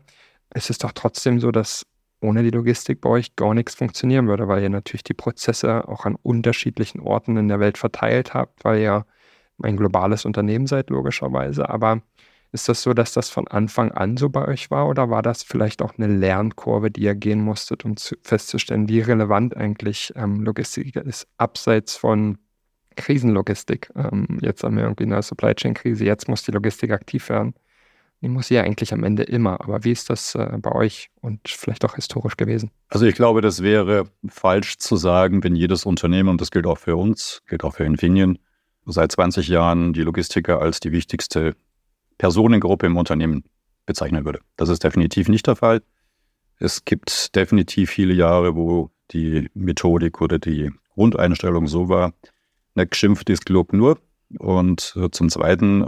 Es 0.50 0.70
ist 0.70 0.84
doch 0.84 0.92
trotzdem 0.94 1.40
so, 1.40 1.52
dass 1.52 1.86
ohne 2.22 2.44
die 2.44 2.50
Logistik 2.50 3.02
bei 3.02 3.10
euch 3.10 3.36
gar 3.36 3.54
nichts 3.54 3.76
funktionieren 3.76 4.28
würde, 4.28 4.48
weil 4.48 4.64
ihr 4.64 4.70
natürlich 4.70 5.04
die 5.04 5.14
Prozesse 5.14 5.88
auch 5.88 6.06
an 6.06 6.16
unterschiedlichen 6.22 7.00
Orten 7.00 7.38
in 7.38 7.48
der 7.48 7.60
Welt 7.60 7.78
verteilt 7.78 8.34
habt, 8.34 8.64
weil 8.64 8.82
ihr 8.82 9.06
ein 9.62 9.78
globales 9.78 10.26
Unternehmen 10.26 10.68
seid, 10.68 10.90
logischerweise. 10.90 11.70
Aber 11.70 12.02
ist 12.52 12.70
das 12.70 12.82
so, 12.82 12.94
dass 12.94 13.14
das 13.14 13.30
von 13.30 13.48
Anfang 13.48 13.92
an 13.92 14.18
so 14.18 14.30
bei 14.30 14.48
euch 14.48 14.72
war 14.72 14.88
oder 14.88 15.10
war 15.10 15.22
das 15.22 15.44
vielleicht 15.44 15.82
auch 15.82 15.94
eine 15.98 16.08
Lernkurve, 16.08 16.90
die 16.90 17.04
ihr 17.04 17.16
gehen 17.16 17.42
musstet, 17.42 17.86
um 17.86 17.98
zu, 17.98 18.16
festzustellen, 18.24 18.88
wie 18.88 19.02
relevant 19.02 19.56
eigentlich 19.56 20.14
ähm, 20.16 20.42
Logistik 20.42 20.96
ist, 20.96 21.28
abseits 21.38 21.96
von 21.98 22.38
Krisenlogistik? 22.96 23.92
Ähm, 23.96 24.40
jetzt 24.42 24.64
haben 24.64 24.78
wir 24.78 24.84
irgendwie 24.84 25.04
eine 25.04 25.22
Supply 25.22 25.54
Chain 25.54 25.74
Krise, 25.74 26.06
jetzt 26.06 26.30
muss 26.30 26.44
die 26.44 26.52
Logistik 26.52 26.92
aktiv 26.92 27.28
werden. 27.30 27.54
Die 28.26 28.30
muss 28.30 28.48
sie 28.48 28.56
ja 28.56 28.64
eigentlich 28.64 28.92
am 28.92 29.04
Ende 29.04 29.22
immer. 29.22 29.62
Aber 29.62 29.84
wie 29.84 29.92
ist 29.92 30.10
das 30.10 30.34
äh, 30.34 30.58
bei 30.60 30.72
euch 30.72 31.12
und 31.22 31.48
vielleicht 31.48 31.86
auch 31.86 31.94
historisch 31.94 32.38
gewesen? 32.38 32.72
Also 32.90 33.06
ich 33.06 33.14
glaube, 33.14 33.42
das 33.42 33.62
wäre 33.62 34.10
falsch 34.28 34.80
zu 34.80 34.96
sagen, 34.96 35.44
wenn 35.44 35.56
jedes 35.56 35.86
Unternehmen, 35.86 36.30
und 36.30 36.42
das 36.42 36.50
gilt 36.50 36.66
auch 36.66 36.80
für 36.80 36.96
uns, 36.96 37.44
gilt 37.48 37.64
auch 37.64 37.76
für 37.76 37.84
Infineon, 37.84 38.40
seit 38.88 39.12
20 39.12 39.48
Jahren 39.48 39.94
die 39.94 40.02
Logistiker 40.02 40.60
als 40.60 40.80
die 40.80 40.92
wichtigste 40.92 41.56
Personengruppe 42.18 42.88
im 42.88 42.98
Unternehmen 42.98 43.44
bezeichnen 43.86 44.26
würde. 44.26 44.40
Das 44.56 44.70
ist 44.70 44.84
definitiv 44.84 45.30
nicht 45.30 45.46
der 45.46 45.56
Fall. 45.56 45.84
Es 46.58 46.84
gibt 46.84 47.36
definitiv 47.36 47.92
viele 47.92 48.16
Jahre, 48.16 48.56
wo 48.56 48.90
die 49.12 49.52
Methodik 49.54 50.20
oder 50.20 50.40
die 50.40 50.72
Grundeinstellung 50.96 51.68
so 51.68 51.90
war, 51.90 52.14
nicht 52.74 52.90
geschimpft 52.90 53.30
ist 53.30 53.46
Glob 53.46 53.72
nur. 53.72 54.00
Und 54.40 54.96
äh, 55.00 55.12
zum 55.12 55.30
Zweiten, 55.30 55.86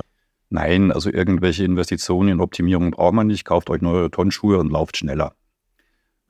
nein, 0.49 0.91
also 0.91 1.11
irgendwelche 1.11 1.63
Investitionen 1.63 2.29
in 2.29 2.41
Optimierung 2.41 2.91
braucht 2.91 3.13
man 3.13 3.27
nicht. 3.27 3.45
Kauft 3.45 3.69
euch 3.69 3.81
neue 3.81 4.11
Tonschuhe 4.11 4.57
und 4.57 4.71
lauft 4.71 4.97
schneller. 4.97 5.33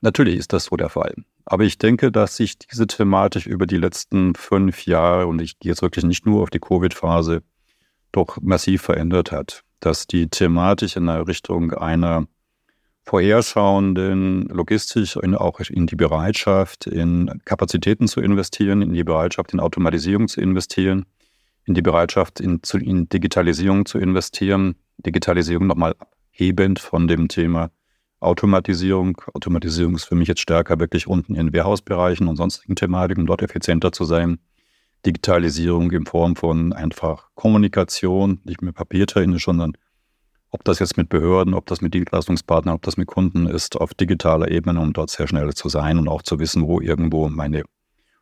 Natürlich 0.00 0.38
ist 0.38 0.52
das 0.52 0.66
so 0.66 0.76
der 0.76 0.88
Fall. 0.88 1.14
Aber 1.44 1.64
ich 1.64 1.78
denke, 1.78 2.12
dass 2.12 2.36
sich 2.36 2.58
diese 2.58 2.86
Thematik 2.86 3.46
über 3.46 3.66
die 3.66 3.78
letzten 3.78 4.34
fünf 4.34 4.84
Jahre, 4.86 5.26
und 5.26 5.40
ich 5.40 5.58
gehe 5.58 5.72
jetzt 5.72 5.82
wirklich 5.82 6.04
nicht 6.04 6.26
nur 6.26 6.42
auf 6.42 6.50
die 6.50 6.60
Covid-Phase, 6.60 7.42
doch 8.12 8.38
massiv 8.40 8.82
verändert 8.82 9.32
hat. 9.32 9.64
Dass 9.80 10.06
die 10.06 10.28
Thematik 10.28 10.96
in 10.96 11.06
der 11.06 11.26
Richtung 11.26 11.72
einer 11.72 12.26
vorherschauenden 13.04 14.48
Logistik 14.48 15.16
und 15.16 15.34
auch 15.34 15.60
in 15.60 15.86
die 15.86 15.96
Bereitschaft, 15.96 16.86
in 16.86 17.40
Kapazitäten 17.46 18.06
zu 18.06 18.20
investieren, 18.20 18.82
in 18.82 18.92
die 18.92 19.04
Bereitschaft, 19.04 19.54
in 19.54 19.60
Automatisierung 19.60 20.28
zu 20.28 20.42
investieren, 20.42 21.06
in 21.68 21.74
die 21.74 21.82
Bereitschaft, 21.82 22.40
in, 22.40 22.60
in 22.80 23.08
Digitalisierung 23.08 23.86
zu 23.86 23.98
investieren. 23.98 24.74
Digitalisierung 24.98 25.66
nochmal 25.66 25.94
abhebend 25.98 26.78
von 26.78 27.06
dem 27.06 27.28
Thema 27.28 27.70
Automatisierung. 28.20 29.20
Automatisierung 29.34 29.94
ist 29.94 30.04
für 30.04 30.14
mich 30.14 30.28
jetzt 30.28 30.40
stärker 30.40 30.80
wirklich 30.80 31.06
unten 31.06 31.34
in 31.34 31.52
Warehouse-Bereichen 31.52 32.26
und 32.26 32.36
sonstigen 32.36 32.74
Thematiken, 32.74 33.26
dort 33.26 33.42
effizienter 33.42 33.92
zu 33.92 34.04
sein. 34.04 34.38
Digitalisierung 35.06 35.92
in 35.92 36.06
Form 36.06 36.34
von 36.34 36.72
einfach 36.72 37.28
Kommunikation, 37.34 38.40
nicht 38.44 38.62
mehr 38.62 38.72
papiertechnisch, 38.72 39.44
sondern 39.44 39.74
ob 40.50 40.64
das 40.64 40.78
jetzt 40.78 40.96
mit 40.96 41.08
Behörden, 41.08 41.54
ob 41.54 41.66
das 41.66 41.80
mit 41.80 41.94
Dienstleistungspartnern, 41.94 42.74
ob 42.74 42.82
das 42.82 42.96
mit 42.96 43.06
Kunden 43.06 43.46
ist, 43.46 43.76
auf 43.76 43.94
digitaler 43.94 44.50
Ebene, 44.50 44.80
um 44.80 44.92
dort 44.92 45.10
sehr 45.10 45.28
schnell 45.28 45.52
zu 45.52 45.68
sein 45.68 45.98
und 45.98 46.08
auch 46.08 46.22
zu 46.22 46.38
wissen, 46.40 46.66
wo 46.66 46.80
irgendwo 46.80 47.28
meine 47.28 47.62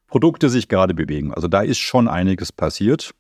Produkte 0.09 0.51
sich 0.51 0.69
gerade 0.69 0.93
bewegen. 0.93 1.33
Also 1.33 1.49
da 1.49 1.63
ist 1.63 1.79
schon 1.79 2.09
einiges 2.09 2.53
passiert. 2.53 3.15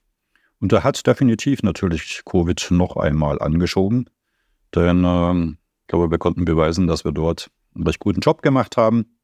Und 0.60 0.72
da 0.72 0.82
hat 0.82 1.06
definitiv 1.06 1.62
natürlich 1.62 2.22
Covid 2.24 2.68
noch 2.70 2.96
einmal 2.96 3.40
angeschoben. 3.40 4.08
Denn 4.74 5.04
ähm, 5.04 5.58
ich 5.82 5.88
glaube, 5.88 6.10
wir 6.10 6.18
konnten 6.18 6.44
beweisen, 6.44 6.86
dass 6.86 7.04
wir 7.04 7.12
dort 7.12 7.50
einen 7.74 7.86
recht 7.86 8.00
guten 8.00 8.20
Job 8.20 8.42
gemacht 8.42 8.76
haben 8.76 9.18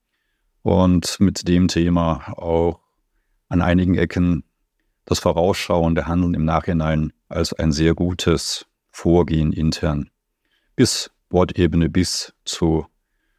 und 0.62 1.18
mit 1.20 1.48
dem 1.48 1.68
Thema 1.68 2.32
auch 2.36 2.80
an 3.48 3.62
einigen 3.62 3.94
Ecken 3.94 4.44
das 5.04 5.18
vorausschauende 5.18 6.06
Handeln 6.06 6.34
im 6.34 6.44
Nachhinein 6.44 7.12
als 7.28 7.52
ein 7.52 7.72
sehr 7.72 7.94
gutes 7.94 8.66
Vorgehen 8.90 9.52
intern 9.52 10.10
bis 10.76 11.10
Wortebene 11.30 11.88
bis 11.88 12.34
zu 12.44 12.86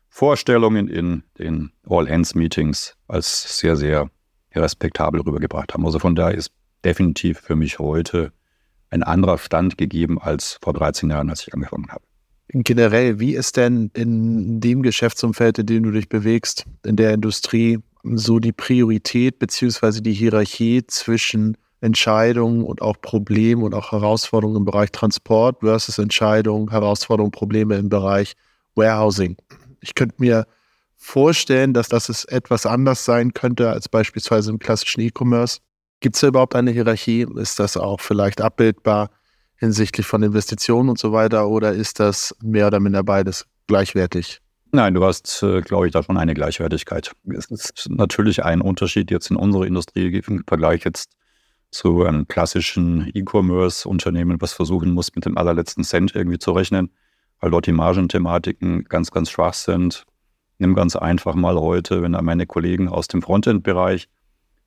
Vorstellungen 0.10 0.88
in 0.88 1.24
den 1.38 1.72
All-Hands-Meetings 1.88 2.96
als 3.08 3.60
sehr, 3.60 3.76
sehr 3.76 4.10
respektabel 4.54 5.22
rübergebracht 5.22 5.74
haben. 5.74 5.86
Also 5.86 6.00
von 6.00 6.16
daher 6.16 6.36
ist 6.38 6.52
definitiv 6.84 7.40
für 7.40 7.56
mich 7.56 7.80
heute 7.80 8.32
ein 8.90 9.04
anderer 9.04 9.38
Stand 9.38 9.78
gegeben 9.78 10.20
als 10.20 10.60
vor 10.62 10.74
13 10.74 11.10
Jahren, 11.10 11.30
als 11.30 11.48
ich 11.48 11.54
angefangen 11.54 11.90
habe 11.90 12.04
generell, 12.54 13.20
wie 13.20 13.34
ist 13.34 13.58
denn 13.58 13.90
in 13.94 14.60
dem 14.60 14.84
Geschäftsumfeld, 14.84 15.60
in 15.60 15.66
dem 15.66 15.84
du 15.84 15.92
dich 15.92 16.10
bewegst, 16.10 16.66
in 16.86 16.96
der 16.96 17.14
Industrie, 17.14 17.80
so 18.04 18.40
die 18.40 18.52
Priorität 18.52 19.40
beziehungsweise 19.40 20.02
die 20.02 20.14
Hierarchie 20.14 20.86
zwischen 20.86 21.58
Entscheidungen 21.82 22.64
und 22.64 22.82
auch 22.82 23.00
Problemen 23.02 23.64
und 23.64 23.74
auch 23.74 23.92
Herausforderungen 23.92 24.58
im 24.58 24.66
Bereich 24.66 24.92
Transport 24.92 25.60
versus 25.62 25.98
Entscheidungen, 25.98 26.70
Herausforderungen, 26.70 27.32
Probleme 27.32 27.76
im 27.76 27.90
Bereich 27.90 28.34
Warehousing. 28.76 29.38
Ich 29.82 29.96
könnte 29.96 30.16
mir 30.20 30.46
vorstellen, 30.96 31.74
dass 31.74 31.90
das 31.90 32.26
etwas 32.26 32.66
anders 32.66 33.04
sein 33.04 33.34
könnte 33.34 33.70
als 33.70 33.90
beispielsweise 33.90 34.52
im 34.52 34.60
klassischen 34.60 35.02
E-Commerce. 35.02 35.60
Gibt 36.04 36.18
es 36.18 36.20
da 36.20 36.28
überhaupt 36.28 36.54
eine 36.54 36.72
Hierarchie? 36.72 37.26
Ist 37.38 37.60
das 37.60 37.78
auch 37.78 38.02
vielleicht 38.02 38.42
abbildbar 38.42 39.10
hinsichtlich 39.56 40.06
von 40.06 40.22
Investitionen 40.22 40.90
und 40.90 41.00
so 41.00 41.14
weiter 41.14 41.48
oder 41.48 41.72
ist 41.72 42.02
das 42.02 42.36
mehr 42.44 42.68
oder 42.68 42.82
minder 42.82 43.04
beides 43.04 43.46
gleichwertig? 43.68 44.42
Nein, 44.74 44.96
du 44.96 45.06
hast, 45.06 45.42
äh, 45.44 45.62
glaube 45.62 45.88
ich, 45.88 45.94
da 45.94 46.04
schon 46.04 46.18
eine 46.18 46.34
Gleichwertigkeit. 46.34 47.14
Es 47.34 47.46
ist 47.46 47.88
natürlich 47.90 48.44
ein 48.44 48.60
Unterschied 48.60 49.12
jetzt 49.12 49.32
in 49.32 49.38
unserer 49.38 49.66
Industrie 49.66 50.22
im 50.28 50.44
Vergleich 50.46 50.84
jetzt 50.84 51.14
zu 51.72 52.04
einem 52.04 52.28
klassischen 52.28 53.10
E-Commerce-Unternehmen, 53.14 54.42
was 54.42 54.52
versuchen 54.52 54.92
muss, 54.92 55.16
mit 55.16 55.24
dem 55.24 55.38
allerletzten 55.38 55.86
Cent 55.86 56.14
irgendwie 56.14 56.38
zu 56.38 56.52
rechnen, 56.52 56.90
weil 57.40 57.52
dort 57.52 57.66
die 57.66 57.72
Margenthematiken 57.72 58.84
ganz, 58.90 59.10
ganz 59.10 59.30
schwach 59.30 59.54
sind. 59.54 60.04
Nimm 60.58 60.76
ganz 60.76 60.98
einfach 60.98 61.36
mal 61.36 61.56
heute, 61.56 62.02
wenn 62.02 62.12
meine 62.12 62.46
Kollegen 62.46 62.90
aus 62.90 63.08
dem 63.08 63.22
Frontend-Bereich 63.22 64.10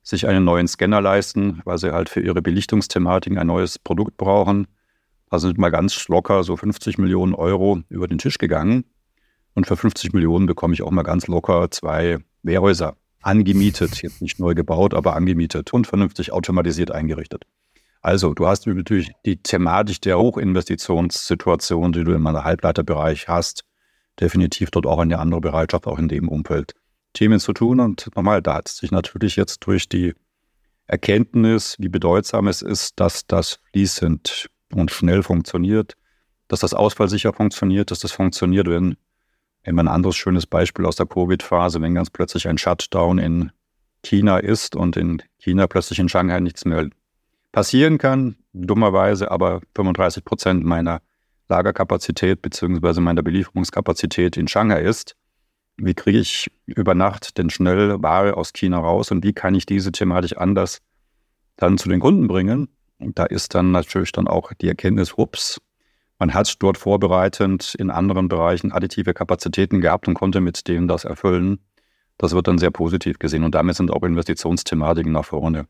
sich 0.07 0.27
einen 0.27 0.45
neuen 0.45 0.67
Scanner 0.67 1.01
leisten, 1.01 1.61
weil 1.65 1.77
sie 1.77 1.91
halt 1.91 2.07
für 2.07 2.21
ihre 2.21 2.41
Belichtungsthematiken 2.41 3.37
ein 3.37 3.47
neues 3.47 3.77
Produkt 3.77 4.15
brauchen, 4.15 4.67
da 5.29 5.39
sind 5.39 5.57
mal 5.57 5.69
ganz 5.69 6.07
locker 6.07 6.43
so 6.43 6.55
50 6.55 6.97
Millionen 6.97 7.33
Euro 7.33 7.81
über 7.89 8.07
den 8.07 8.17
Tisch 8.17 8.37
gegangen. 8.37 8.85
Und 9.53 9.67
für 9.67 9.75
50 9.75 10.13
Millionen 10.13 10.45
bekomme 10.45 10.73
ich 10.73 10.81
auch 10.81 10.91
mal 10.91 11.03
ganz 11.03 11.27
locker 11.27 11.69
zwei 11.71 12.19
Wehrhäuser 12.43 12.95
angemietet. 13.21 14.01
Jetzt 14.01 14.21
nicht 14.21 14.39
neu 14.39 14.53
gebaut, 14.53 14.93
aber 14.93 15.15
angemietet 15.15 15.73
und 15.73 15.87
vernünftig 15.87 16.31
automatisiert 16.31 16.91
eingerichtet. 16.91 17.43
Also, 18.01 18.33
du 18.33 18.47
hast 18.47 18.67
natürlich 18.67 19.11
die 19.25 19.41
Thematik 19.43 19.99
der 20.01 20.17
Hochinvestitionssituation, 20.17 21.91
die 21.91 22.05
du 22.05 22.13
in 22.13 22.21
meinem 22.21 22.45
Halbleiterbereich 22.45 23.27
hast, 23.27 23.65
definitiv 24.21 24.71
dort 24.71 24.85
auch 24.85 24.99
eine 24.99 25.19
andere 25.19 25.41
Bereitschaft, 25.41 25.87
auch 25.87 25.99
in 25.99 26.07
dem 26.07 26.29
Umfeld 26.29 26.73
Themen 27.17 27.39
zu 27.39 27.53
tun. 27.53 27.79
Und 27.79 28.09
nochmal, 28.15 28.41
da 28.41 28.55
hat 28.55 28.67
sich 28.67 28.91
natürlich 28.91 29.35
jetzt 29.35 29.65
durch 29.65 29.89
die 29.89 30.13
Erkenntnis, 30.85 31.75
wie 31.79 31.89
bedeutsam 31.89 32.47
es 32.47 32.61
ist, 32.61 32.99
dass 32.99 33.25
das 33.25 33.59
fließend 33.71 34.49
und 34.73 34.91
schnell 34.91 35.23
funktioniert, 35.23 35.95
dass 36.47 36.59
das 36.61 36.73
ausfallsicher 36.73 37.33
funktioniert, 37.33 37.91
dass 37.91 37.99
das 37.99 38.11
funktioniert, 38.11 38.67
wenn 38.67 38.95
immer 39.63 39.83
ein 39.83 39.87
anderes 39.87 40.15
schönes 40.15 40.45
Beispiel 40.45 40.85
aus 40.85 40.95
der 40.95 41.07
Covid-Phase, 41.07 41.81
wenn 41.81 41.95
ganz 41.95 42.09
plötzlich 42.09 42.47
ein 42.47 42.57
Shutdown 42.57 43.17
in 43.17 43.51
China 44.03 44.37
ist 44.37 44.75
und 44.75 44.95
in 44.95 45.21
China 45.39 45.67
plötzlich 45.67 45.99
in 45.99 46.07
Shanghai 46.07 46.39
nichts 46.39 46.63
mehr 46.63 46.89
passieren 47.51 47.97
kann, 47.97 48.37
dummerweise 48.53 49.31
aber 49.31 49.61
35 49.75 50.23
Prozent 50.23 50.63
meiner 50.63 51.01
Lagerkapazität 51.49 52.41
bzw. 52.41 53.01
meiner 53.01 53.23
Belieferungskapazität 53.23 54.37
in 54.37 54.47
Shanghai 54.47 54.81
ist. 54.81 55.15
Wie 55.77 55.93
kriege 55.93 56.19
ich 56.19 56.47
über 56.65 56.95
Nacht 56.95 57.37
denn 57.37 57.49
schnell 57.49 58.01
Ware 58.01 58.35
aus 58.35 58.53
China 58.53 58.79
raus 58.79 59.11
und 59.11 59.23
wie 59.23 59.33
kann 59.33 59.55
ich 59.55 59.65
diese 59.65 59.91
Thematik 59.91 60.37
anders 60.37 60.79
dann 61.55 61.77
zu 61.77 61.89
den 61.89 61.99
Kunden 61.99 62.27
bringen? 62.27 62.69
da 62.99 63.25
ist 63.25 63.53
dann 63.53 63.71
natürlich 63.71 64.11
dann 64.11 64.27
auch 64.27 64.53
die 64.53 64.67
Erkenntnis, 64.67 65.13
ups, 65.17 65.61
man 66.19 66.33
hat 66.33 66.55
dort 66.59 66.79
vorbereitend 66.79 67.75
in 67.75 67.91
anderen 67.91 68.27
Bereichen 68.27 68.71
additive 68.71 69.13
Kapazitäten 69.13 69.81
gehabt 69.81 70.07
und 70.07 70.15
konnte 70.15 70.41
mit 70.41 70.67
denen 70.67 70.87
das 70.87 71.05
erfüllen. 71.05 71.59
Das 72.17 72.33
wird 72.33 72.47
dann 72.47 72.57
sehr 72.57 72.71
positiv 72.71 73.19
gesehen 73.19 73.43
und 73.43 73.53
damit 73.53 73.75
sind 73.75 73.91
auch 73.91 74.01
Investitionsthematiken 74.01 75.11
nach 75.11 75.25
vorne 75.25 75.67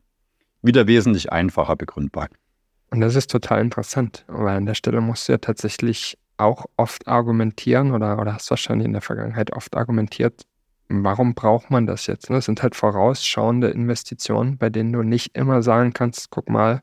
wieder 0.62 0.86
wesentlich 0.86 1.30
einfacher 1.30 1.76
begründbar. 1.76 2.28
Und 2.90 3.00
das 3.00 3.14
ist 3.14 3.30
total 3.30 3.60
interessant, 3.60 4.24
weil 4.28 4.56
an 4.56 4.66
der 4.66 4.74
Stelle 4.74 5.00
musst 5.00 5.28
du 5.28 5.32
ja 5.32 5.38
tatsächlich 5.38 6.16
auch 6.38 6.66
oft 6.76 7.08
argumentieren 7.08 7.92
oder, 7.92 8.18
oder 8.18 8.34
hast 8.34 8.50
wahrscheinlich 8.50 8.86
in 8.86 8.92
der 8.92 9.02
Vergangenheit 9.02 9.52
oft 9.52 9.76
argumentiert, 9.76 10.46
warum 10.88 11.34
braucht 11.34 11.70
man 11.70 11.86
das 11.86 12.06
jetzt? 12.06 12.30
Das 12.30 12.46
sind 12.46 12.62
halt 12.62 12.74
vorausschauende 12.74 13.68
Investitionen, 13.68 14.58
bei 14.58 14.70
denen 14.70 14.92
du 14.92 15.02
nicht 15.02 15.36
immer 15.36 15.62
sagen 15.62 15.92
kannst, 15.92 16.30
guck 16.30 16.48
mal, 16.48 16.82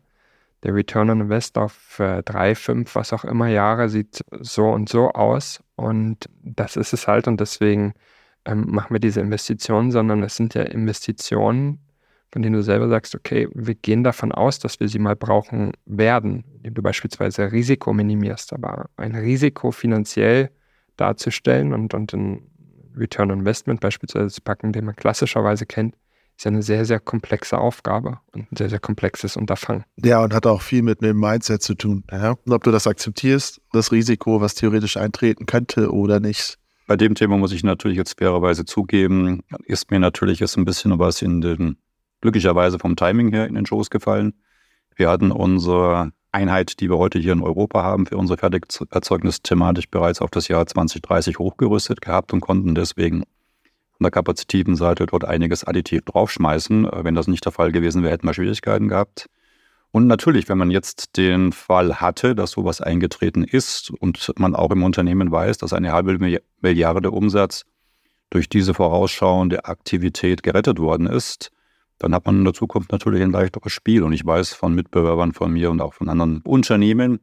der 0.64 0.74
Return 0.74 1.10
on 1.12 1.22
Invest 1.22 1.58
auf 1.58 2.00
äh, 2.00 2.24
drei, 2.24 2.56
fünf, 2.56 2.96
was 2.96 3.14
auch 3.14 3.24
immer 3.24 3.48
Jahre 3.48 3.88
sieht 3.88 4.26
so 4.40 4.68
und 4.70 4.90
so 4.90 5.12
aus. 5.12 5.64
Und 5.76 6.28
das 6.42 6.76
ist 6.76 6.92
es 6.94 7.08
halt. 7.08 7.28
Und 7.28 7.40
deswegen 7.40 7.94
ähm, 8.46 8.66
machen 8.72 8.94
wir 8.94 9.00
diese 9.00 9.22
Investitionen, 9.22 9.92
sondern 9.92 10.24
es 10.24 10.36
sind 10.36 10.56
ja 10.56 10.64
Investitionen, 10.64 11.80
von 12.36 12.42
denen 12.42 12.56
du 12.56 12.64
selber 12.64 12.90
sagst, 12.90 13.16
okay, 13.16 13.48
wir 13.54 13.76
gehen 13.76 14.04
davon 14.04 14.34
aus, 14.34 14.60
dass 14.60 14.82
wir 14.82 14.90
sie 14.90 15.00
mal 15.00 15.16
brauchen 15.16 15.72
werden, 15.86 16.44
indem 16.58 16.74
du 16.74 16.82
beispielsweise 16.82 17.50
Risiko 17.54 17.94
minimierst, 17.94 18.52
aber 18.52 18.90
ein 18.98 19.16
Risiko 19.16 19.72
finanziell 19.72 20.50
darzustellen 20.98 21.72
und, 21.72 21.94
und 21.94 22.12
ein 22.12 22.42
Return 22.98 23.32
on 23.32 23.40
Investment 23.40 23.80
beispielsweise 23.80 24.28
zu 24.28 24.42
packen, 24.42 24.74
den 24.74 24.84
man 24.84 24.98
klassischerweise 24.98 25.66
kennt, 25.66 25.96
ist 26.36 26.44
ja 26.44 26.52
eine 26.52 26.62
sehr, 26.62 26.84
sehr 26.84 27.00
komplexe 27.00 27.58
Aufgabe 27.58 28.20
und 28.34 28.52
ein 28.52 28.58
sehr, 28.58 28.70
sehr 28.70 28.80
komplexes 28.80 29.38
Unterfangen. 29.38 29.86
Ja, 30.04 30.22
und 30.22 30.34
hat 30.34 30.46
auch 30.46 30.62
viel 30.62 30.82
mit 30.82 31.02
dem 31.02 31.18
Mindset 31.18 31.62
zu 31.62 31.74
tun. 31.74 32.04
Ja? 32.12 32.32
Und 32.32 32.52
ob 32.52 32.66
du 32.66 32.72
das 32.72 32.86
akzeptierst, 32.86 33.62
das 33.72 33.94
Risiko, 33.94 34.42
was 34.42 34.56
theoretisch 34.56 34.98
eintreten 34.98 35.46
könnte 35.46 35.90
oder 35.90 36.20
nicht. 36.20 36.58
Bei 36.86 36.98
dem 36.98 37.16
Thema 37.16 37.38
muss 37.38 37.54
ich 37.54 37.64
natürlich 37.64 37.98
jetzt 37.98 38.20
fairerweise 38.20 38.66
zugeben, 38.66 39.42
ist 39.68 39.90
mir 39.90 40.02
natürlich 40.02 40.42
jetzt 40.42 40.58
ein 40.58 40.66
bisschen 40.66 41.00
was 41.00 41.22
in 41.22 41.40
den 41.40 41.78
glücklicherweise 42.26 42.80
vom 42.80 42.96
Timing 42.96 43.32
her 43.32 43.46
in 43.46 43.54
den 43.54 43.68
Schoß 43.68 43.92
gefallen. 43.92 44.34
Wir 44.96 45.10
hatten 45.10 45.32
unsere 45.32 46.12
Einheit, 46.32 46.80
die 46.80 46.90
wir 46.90 46.98
heute 46.98 47.20
hier 47.20 47.34
in 47.34 47.44
Europa 47.44 47.84
haben, 47.84 48.08
für 48.08 48.18
unsere 48.18 48.40
Fertigerzeugnis-Thematik 48.40 49.92
bereits 49.92 50.22
auf 50.22 50.32
das 50.32 50.48
Jahr 50.48 50.66
2030 50.66 51.38
hochgerüstet 51.38 52.02
gehabt 52.02 52.34
und 52.34 52.42
konnten 52.42 52.74
deswegen 52.74 53.26
von 53.92 54.04
der 54.04 54.10
kapazitiven 54.10 54.76
Seite 54.76 55.06
dort 55.06 55.24
einiges 55.24 55.66
additiv 55.66 56.02
draufschmeißen. 56.06 56.90
Wenn 57.04 57.14
das 57.14 57.28
nicht 57.28 57.46
der 57.46 57.52
Fall 57.52 57.72
gewesen 57.72 58.02
wäre, 58.02 58.14
hätten 58.14 58.26
wir 58.26 58.34
Schwierigkeiten 58.34 58.88
gehabt. 58.88 59.28
Und 59.92 60.08
natürlich, 60.08 60.50
wenn 60.50 60.58
man 60.58 60.72
jetzt 60.72 61.18
den 61.18 61.52
Fall 61.52 62.02
hatte, 62.02 62.34
dass 62.34 62.52
sowas 62.52 62.82
eingetreten 62.82 63.44
ist 63.44 63.92
und 63.92 64.34
man 64.40 64.56
auch 64.56 64.72
im 64.72 64.82
Unternehmen 64.82 65.32
weiß, 65.32 65.60
dass 65.60 65.74
eine 65.74 65.92
halbe 65.92 66.18
Milliarde 66.60 67.12
Umsatz 67.12 67.66
durch 68.32 68.50
diese 68.50 68.74
vorausschauende 68.74 69.66
Aktivität 69.66 70.42
gerettet 70.42 70.80
worden 70.80 71.06
ist, 71.06 71.52
dann 71.98 72.14
hat 72.14 72.26
man 72.26 72.40
in 72.40 72.44
der 72.44 72.54
Zukunft 72.54 72.92
natürlich 72.92 73.22
ein 73.22 73.32
leichteres 73.32 73.72
Spiel. 73.72 74.04
Und 74.04 74.14
ich 74.14 74.26
weiß 74.26 74.54
von 74.54 74.74
Mitbewerbern 74.76 75.32
von 75.32 75.52
mir 75.52 75.72
und 75.72 75.82
auch 75.82 75.94
von 75.94 76.10
anderen 76.10 76.42
Unternehmen, 76.42 77.20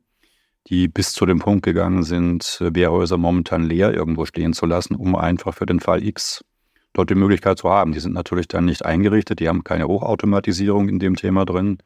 die 0.69 0.89
bis 0.89 1.13
zu 1.13 1.27
dem 1.27 1.41
Punkt 1.41 1.65
gegangen 1.65 2.05
sind, 2.05 2.59
Wehrhäuser 2.61 3.19
momentan 3.19 3.65
leer 3.65 3.93
irgendwo 3.93 4.25
stehen 4.25 4.53
zu 4.53 4.67
lassen, 4.67 4.95
um 4.95 5.17
einfach 5.17 5.55
für 5.55 5.67
den 5.67 5.81
Fall 5.81 6.03
X 6.03 6.45
dort 6.93 7.11
die 7.11 7.15
Möglichkeit 7.15 7.59
zu 7.59 7.69
haben. 7.69 7.93
Die 7.93 8.01
sind 8.01 8.13
natürlich 8.13 8.49
dann 8.49 8.65
nicht 8.65 8.85
eingerichtet, 8.85 9.41
die 9.41 9.49
haben 9.49 9.65
keine 9.65 9.89
Hochautomatisierung 9.89 10.89
in 10.89 10.99
dem 10.99 11.17
Thema 11.17 11.45
drin. 11.45 11.79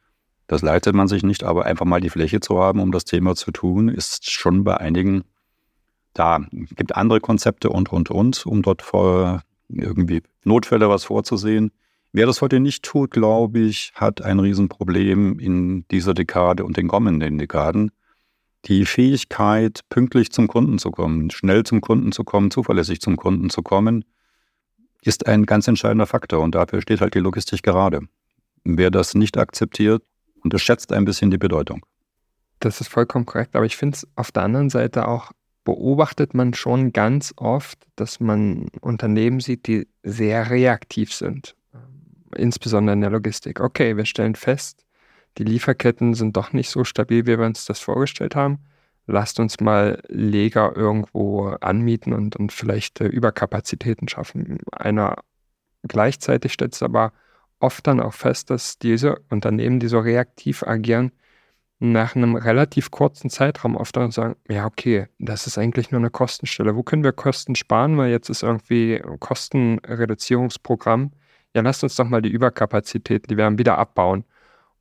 Das 0.46 0.62
leitet 0.62 0.94
man 0.94 1.08
sich 1.08 1.22
nicht, 1.22 1.42
aber 1.42 1.64
einfach 1.64 1.86
mal 1.86 2.00
die 2.00 2.10
Fläche 2.10 2.40
zu 2.40 2.58
haben, 2.58 2.80
um 2.80 2.92
das 2.92 3.04
Thema 3.04 3.34
zu 3.34 3.50
tun, 3.50 3.88
ist 3.88 4.30
schon 4.30 4.62
bei 4.62 4.76
einigen 4.76 5.24
da. 6.14 6.40
Es 6.64 6.76
gibt 6.76 6.94
andere 6.94 7.20
Konzepte 7.20 7.70
und, 7.70 7.92
und, 7.92 8.10
und, 8.10 8.46
um 8.46 8.62
dort 8.62 8.82
vor 8.82 9.42
irgendwie 9.68 10.22
Notfälle 10.44 10.88
was 10.88 11.04
vorzusehen. 11.04 11.72
Wer 12.16 12.24
das 12.24 12.40
heute 12.40 12.60
nicht 12.60 12.82
tut, 12.82 13.10
glaube 13.10 13.58
ich, 13.58 13.92
hat 13.94 14.22
ein 14.22 14.38
Riesenproblem 14.40 15.38
in 15.38 15.86
dieser 15.88 16.14
Dekade 16.14 16.64
und 16.64 16.78
den 16.78 16.88
kommenden 16.88 17.36
Dekaden. 17.36 17.90
Die 18.64 18.86
Fähigkeit, 18.86 19.80
pünktlich 19.90 20.32
zum 20.32 20.48
Kunden 20.48 20.78
zu 20.78 20.90
kommen, 20.90 21.30
schnell 21.30 21.64
zum 21.64 21.82
Kunden 21.82 22.12
zu 22.12 22.24
kommen, 22.24 22.50
zuverlässig 22.50 23.02
zum 23.02 23.16
Kunden 23.18 23.50
zu 23.50 23.60
kommen, 23.60 24.06
ist 25.02 25.26
ein 25.26 25.44
ganz 25.44 25.68
entscheidender 25.68 26.06
Faktor 26.06 26.40
und 26.40 26.54
dafür 26.54 26.80
steht 26.80 27.02
halt 27.02 27.12
die 27.12 27.18
Logistik 27.18 27.62
gerade. 27.62 28.00
Wer 28.64 28.90
das 28.90 29.14
nicht 29.14 29.36
akzeptiert, 29.36 30.02
unterschätzt 30.42 30.94
ein 30.94 31.04
bisschen 31.04 31.30
die 31.30 31.36
Bedeutung. 31.36 31.84
Das 32.60 32.80
ist 32.80 32.88
vollkommen 32.88 33.26
korrekt, 33.26 33.54
aber 33.54 33.66
ich 33.66 33.76
finde 33.76 33.96
es 33.96 34.08
auf 34.16 34.32
der 34.32 34.44
anderen 34.44 34.70
Seite 34.70 35.06
auch, 35.06 35.32
beobachtet 35.64 36.32
man 36.32 36.54
schon 36.54 36.94
ganz 36.94 37.34
oft, 37.36 37.86
dass 37.94 38.20
man 38.20 38.68
Unternehmen 38.80 39.40
sieht, 39.40 39.66
die 39.66 39.86
sehr 40.02 40.48
reaktiv 40.48 41.12
sind 41.12 41.54
insbesondere 42.36 42.94
in 42.94 43.00
der 43.00 43.10
Logistik. 43.10 43.60
Okay, 43.60 43.96
wir 43.96 44.04
stellen 44.04 44.34
fest, 44.34 44.84
die 45.38 45.44
Lieferketten 45.44 46.14
sind 46.14 46.36
doch 46.36 46.52
nicht 46.52 46.70
so 46.70 46.84
stabil, 46.84 47.26
wie 47.26 47.38
wir 47.38 47.44
uns 47.46 47.66
das 47.66 47.80
vorgestellt 47.80 48.34
haben. 48.34 48.58
Lasst 49.06 49.38
uns 49.38 49.60
mal 49.60 50.02
Leger 50.08 50.74
irgendwo 50.74 51.48
anmieten 51.60 52.12
und, 52.12 52.36
und 52.36 52.52
vielleicht 52.52 53.00
äh, 53.00 53.06
Überkapazitäten 53.06 54.08
schaffen. 54.08 54.58
Einer 54.72 55.16
gleichzeitig 55.86 56.52
stellt 56.52 56.74
es 56.74 56.82
aber 56.82 57.12
oft 57.60 57.86
dann 57.86 58.00
auch 58.00 58.14
fest, 58.14 58.50
dass 58.50 58.78
diese 58.78 59.16
Unternehmen, 59.30 59.78
die 59.78 59.88
so 59.88 60.00
reaktiv 60.00 60.62
agieren, 60.64 61.12
nach 61.78 62.16
einem 62.16 62.36
relativ 62.36 62.90
kurzen 62.90 63.28
Zeitraum 63.30 63.76
oft 63.76 63.96
dann 63.96 64.10
sagen, 64.10 64.36
ja, 64.48 64.64
okay, 64.66 65.08
das 65.18 65.46
ist 65.46 65.58
eigentlich 65.58 65.90
nur 65.90 66.00
eine 66.00 66.10
Kostenstelle. 66.10 66.74
Wo 66.74 66.82
können 66.82 67.04
wir 67.04 67.12
Kosten 67.12 67.54
sparen? 67.54 67.98
Weil 67.98 68.10
jetzt 68.10 68.30
ist 68.30 68.42
irgendwie 68.42 69.00
ein 69.02 69.20
Kostenreduzierungsprogramm 69.20 71.12
ja, 71.54 71.62
lasst 71.62 71.82
uns 71.82 71.96
doch 71.96 72.08
mal 72.08 72.22
die 72.22 72.30
Überkapazität, 72.30 73.30
die 73.30 73.36
werden 73.36 73.58
wieder 73.58 73.78
abbauen. 73.78 74.24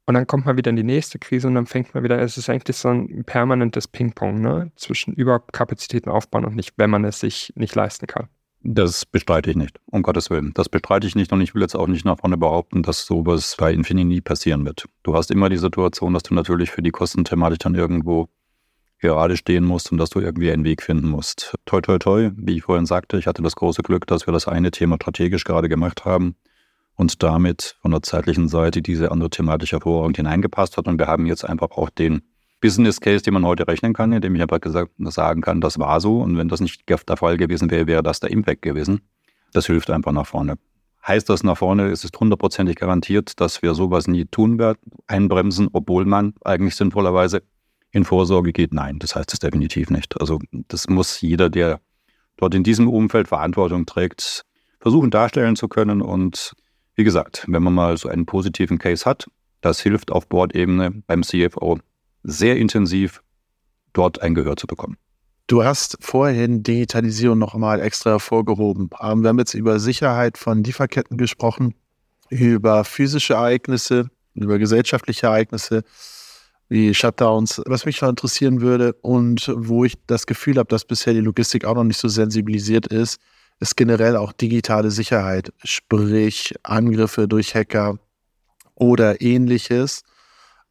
Und 0.05 0.13
dann 0.13 0.27
kommt 0.27 0.45
man 0.45 0.55
wieder 0.55 0.69
in 0.69 0.75
die 0.75 0.83
nächste 0.83 1.17
Krise 1.17 1.47
und 1.47 1.55
dann 1.55 1.65
fängt 1.65 1.95
man 1.95 2.03
wieder, 2.03 2.19
es 2.19 2.37
ist 2.37 2.49
eigentlich 2.49 2.77
so 2.77 2.89
ein 2.89 3.23
permanentes 3.25 3.87
Ping-Pong, 3.87 4.39
ne? 4.39 4.71
Zwischen 4.75 5.13
Überkapazitäten 5.13 6.11
aufbauen 6.11 6.45
und 6.45 6.55
nicht, 6.55 6.73
wenn 6.77 6.91
man 6.91 7.05
es 7.05 7.19
sich 7.19 7.51
nicht 7.55 7.73
leisten 7.73 8.05
kann. 8.05 8.27
Das 8.61 9.05
bestreite 9.05 9.49
ich 9.49 9.55
nicht, 9.55 9.79
um 9.87 10.03
Gottes 10.03 10.29
Willen. 10.29 10.51
Das 10.53 10.69
bestreite 10.69 11.07
ich 11.07 11.15
nicht 11.15 11.31
und 11.31 11.41
ich 11.41 11.55
will 11.55 11.61
jetzt 11.61 11.75
auch 11.75 11.87
nicht 11.87 12.05
nach 12.05 12.19
vorne 12.19 12.37
behaupten, 12.37 12.83
dass 12.83 13.05
sowas 13.05 13.55
bei 13.57 13.71
Infinity 13.73 14.05
nie 14.05 14.21
passieren 14.21 14.65
wird. 14.65 14.85
Du 15.03 15.15
hast 15.15 15.31
immer 15.31 15.49
die 15.49 15.57
Situation, 15.57 16.13
dass 16.13 16.23
du 16.23 16.33
natürlich 16.33 16.71
für 16.71 16.81
die 16.81 16.91
Kostenthematik 16.91 17.59
dann 17.59 17.75
irgendwo 17.75 18.27
gerade 18.99 19.37
stehen 19.37 19.65
musst 19.65 19.91
und 19.91 19.97
dass 19.97 20.09
du 20.09 20.19
irgendwie 20.19 20.51
einen 20.51 20.63
Weg 20.63 20.81
finden 20.81 21.09
musst. 21.09 21.55
Toi, 21.65 21.81
toi, 21.81 21.99
toi, 21.99 22.31
wie 22.35 22.57
ich 22.57 22.63
vorhin 22.63 22.85
sagte, 22.85 23.17
ich 23.17 23.27
hatte 23.27 23.43
das 23.43 23.55
große 23.55 23.83
Glück, 23.83 24.07
dass 24.07 24.27
wir 24.27 24.33
das 24.33 24.47
eine 24.47 24.71
Thema 24.71 24.95
strategisch 24.95 25.43
gerade 25.43 25.69
gemacht 25.69 26.05
haben 26.05 26.35
und 26.95 27.21
damit 27.23 27.77
von 27.81 27.91
der 27.91 28.01
zeitlichen 28.01 28.47
Seite 28.47 28.81
diese 28.81 29.11
andere 29.11 29.29
Thematik 29.29 29.71
hervorragend 29.71 30.17
hineingepasst 30.17 30.77
hat. 30.77 30.87
Und 30.87 30.99
wir 30.99 31.07
haben 31.07 31.25
jetzt 31.25 31.45
einfach 31.45 31.71
auch 31.71 31.89
den 31.89 32.21
Business 32.61 33.01
Case, 33.01 33.23
den 33.23 33.33
man 33.33 33.45
heute 33.45 33.67
rechnen 33.67 33.93
kann, 33.93 34.11
indem 34.11 34.35
ich 34.35 34.41
einfach 34.41 34.61
gesagt, 34.61 34.91
sagen 34.97 35.41
kann, 35.41 35.61
das 35.61 35.77
war 35.77 35.99
so. 35.99 36.21
Und 36.21 36.37
wenn 36.37 36.47
das 36.47 36.61
nicht 36.61 36.87
der 36.89 37.17
Fall 37.17 37.37
gewesen 37.37 37.69
wäre, 37.69 37.87
wäre 37.87 38.03
das 38.03 38.19
der 38.19 38.31
Impact 38.31 38.61
gewesen. 38.61 39.01
Das 39.53 39.67
hilft 39.67 39.89
einfach 39.89 40.11
nach 40.11 40.25
vorne. 40.25 40.57
Heißt 41.05 41.29
das 41.29 41.43
nach 41.43 41.57
vorne, 41.57 41.89
ist 41.89 42.03
es 42.03 42.11
hundertprozentig 42.19 42.77
garantiert, 42.77 43.39
dass 43.39 43.61
wir 43.61 43.75
sowas 43.75 44.07
nie 44.07 44.25
tun 44.25 44.57
werden, 44.57 44.79
einbremsen, 45.05 45.69
obwohl 45.71 46.05
man 46.05 46.33
eigentlich 46.43 46.75
sinnvollerweise 46.75 47.43
in 47.91 48.05
Vorsorge 48.05 48.53
geht? 48.53 48.73
Nein, 48.73 48.97
das 48.97 49.15
heißt 49.15 49.31
es 49.31 49.39
definitiv 49.39 49.91
nicht. 49.91 50.19
Also 50.19 50.39
das 50.51 50.89
muss 50.89 51.21
jeder, 51.21 51.49
der 51.51 51.79
dort 52.37 52.55
in 52.55 52.63
diesem 52.63 52.87
Umfeld 52.87 53.27
Verantwortung 53.27 53.85
trägt, 53.85 54.45
versuchen 54.79 55.11
darstellen 55.11 55.55
zu 55.55 55.67
können 55.67 56.01
und 56.01 56.53
wie 56.95 57.03
gesagt, 57.03 57.45
wenn 57.47 57.63
man 57.63 57.73
mal 57.73 57.97
so 57.97 58.09
einen 58.09 58.25
positiven 58.25 58.79
Case 58.79 59.05
hat, 59.05 59.27
das 59.61 59.79
hilft 59.79 60.11
auf 60.11 60.27
Bordebene 60.27 61.03
beim 61.07 61.23
CFO 61.23 61.79
sehr 62.23 62.57
intensiv, 62.57 63.21
dort 63.93 64.21
ein 64.21 64.35
Gehör 64.35 64.55
zu 64.57 64.67
bekommen. 64.67 64.97
Du 65.47 65.63
hast 65.63 65.97
vorhin 66.01 66.63
Digitalisierung 66.63 67.37
noch 67.37 67.53
einmal 67.53 67.79
extra 67.79 68.11
hervorgehoben. 68.11 68.89
Ähm, 69.01 69.21
wir 69.21 69.29
haben 69.29 69.37
jetzt 69.37 69.53
über 69.53 69.79
Sicherheit 69.79 70.37
von 70.37 70.63
Lieferketten 70.63 71.17
gesprochen, 71.17 71.75
über 72.29 72.83
physische 72.83 73.35
Ereignisse, 73.35 74.09
über 74.33 74.57
gesellschaftliche 74.57 75.27
Ereignisse 75.27 75.83
wie 76.67 76.95
Shutdowns. 76.95 77.61
Was 77.67 77.85
mich 77.85 78.01
noch 78.01 78.09
interessieren 78.09 78.61
würde 78.61 78.93
und 79.01 79.51
wo 79.55 79.85
ich 79.85 79.95
das 80.07 80.25
Gefühl 80.25 80.57
habe, 80.57 80.67
dass 80.67 80.83
bisher 80.83 81.13
die 81.13 81.19
Logistik 81.19 81.65
auch 81.65 81.75
noch 81.75 81.83
nicht 81.83 81.99
so 81.99 82.07
sensibilisiert 82.07 82.87
ist, 82.87 83.19
ist 83.59 83.77
generell 83.77 84.17
auch 84.17 84.33
digitale 84.33 84.91
Sicherheit, 84.91 85.53
sprich 85.63 86.55
Angriffe 86.63 87.27
durch 87.27 87.55
Hacker 87.55 87.97
oder 88.75 89.21
ähnliches. 89.21 90.03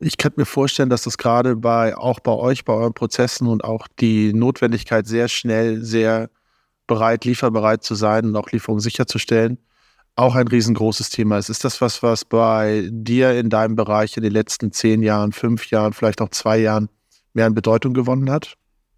Ich 0.00 0.18
könnte 0.18 0.40
mir 0.40 0.46
vorstellen, 0.46 0.90
dass 0.90 1.02
das 1.02 1.16
gerade 1.16 1.56
bei 1.56 1.96
auch 1.96 2.20
bei 2.20 2.32
euch, 2.32 2.64
bei 2.64 2.74
euren 2.74 2.94
Prozessen 2.94 3.46
und 3.46 3.64
auch 3.64 3.88
die 4.00 4.32
Notwendigkeit, 4.32 5.06
sehr 5.06 5.28
schnell, 5.28 5.82
sehr 5.82 6.28
bereit, 6.86 7.24
lieferbereit 7.24 7.82
zu 7.82 7.94
sein 7.94 8.26
und 8.26 8.36
auch 8.36 8.50
Lieferungen 8.50 8.80
sicherzustellen, 8.80 9.58
auch 10.16 10.34
ein 10.34 10.48
riesengroßes 10.48 11.10
Thema 11.10 11.38
ist. 11.38 11.48
Ist 11.48 11.64
das 11.64 11.80
was, 11.80 12.02
was 12.02 12.24
bei 12.24 12.88
dir 12.90 13.38
in 13.38 13.48
deinem 13.48 13.76
Bereich 13.76 14.16
in 14.16 14.22
den 14.22 14.32
letzten 14.32 14.72
zehn 14.72 15.02
Jahren, 15.02 15.32
fünf 15.32 15.70
Jahren, 15.70 15.92
vielleicht 15.94 16.20
auch 16.20 16.28
zwei 16.28 16.58
Jahren 16.58 16.88
mehr 17.32 17.46
an 17.46 17.54
Bedeutung 17.54 17.94
gewonnen 17.94 18.30
hat? 18.30 18.54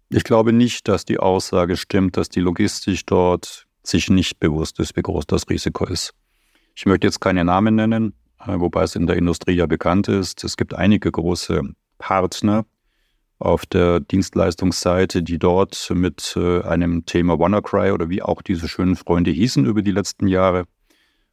Ich 0.09 0.23
glaube 0.23 0.53
nicht, 0.53 0.87
dass 0.87 1.05
die 1.05 1.19
Aussage 1.19 1.77
stimmt, 1.77 2.17
dass 2.17 2.29
die 2.29 2.39
Logistik 2.39 3.05
dort 3.05 3.66
sich 3.87 4.09
nicht 4.09 4.39
bewusst 4.39 4.79
ist, 4.79 4.95
wie 4.95 5.01
groß 5.01 5.25
das 5.27 5.49
Risiko 5.49 5.85
ist. 5.85 6.13
Ich 6.75 6.85
möchte 6.85 7.07
jetzt 7.07 7.19
keine 7.19 7.43
Namen 7.43 7.75
nennen, 7.75 8.13
äh, 8.45 8.59
wobei 8.59 8.83
es 8.83 8.95
in 8.95 9.07
der 9.07 9.17
Industrie 9.17 9.55
ja 9.55 9.65
bekannt 9.65 10.07
ist. 10.07 10.43
Es 10.43 10.57
gibt 10.57 10.73
einige 10.73 11.11
große 11.11 11.61
Partner 11.97 12.65
auf 13.39 13.65
der 13.65 13.99
Dienstleistungsseite, 13.99 15.21
die 15.21 15.37
dort 15.37 15.91
mit 15.93 16.33
äh, 16.35 16.61
einem 16.61 17.05
Thema 17.05 17.39
WannaCry 17.39 17.91
oder 17.91 18.09
wie 18.09 18.21
auch 18.21 18.41
diese 18.41 18.67
schönen 18.67 18.95
Freunde 18.95 19.31
hießen 19.31 19.65
über 19.65 19.81
die 19.81 19.91
letzten 19.91 20.27
Jahre, 20.27 20.65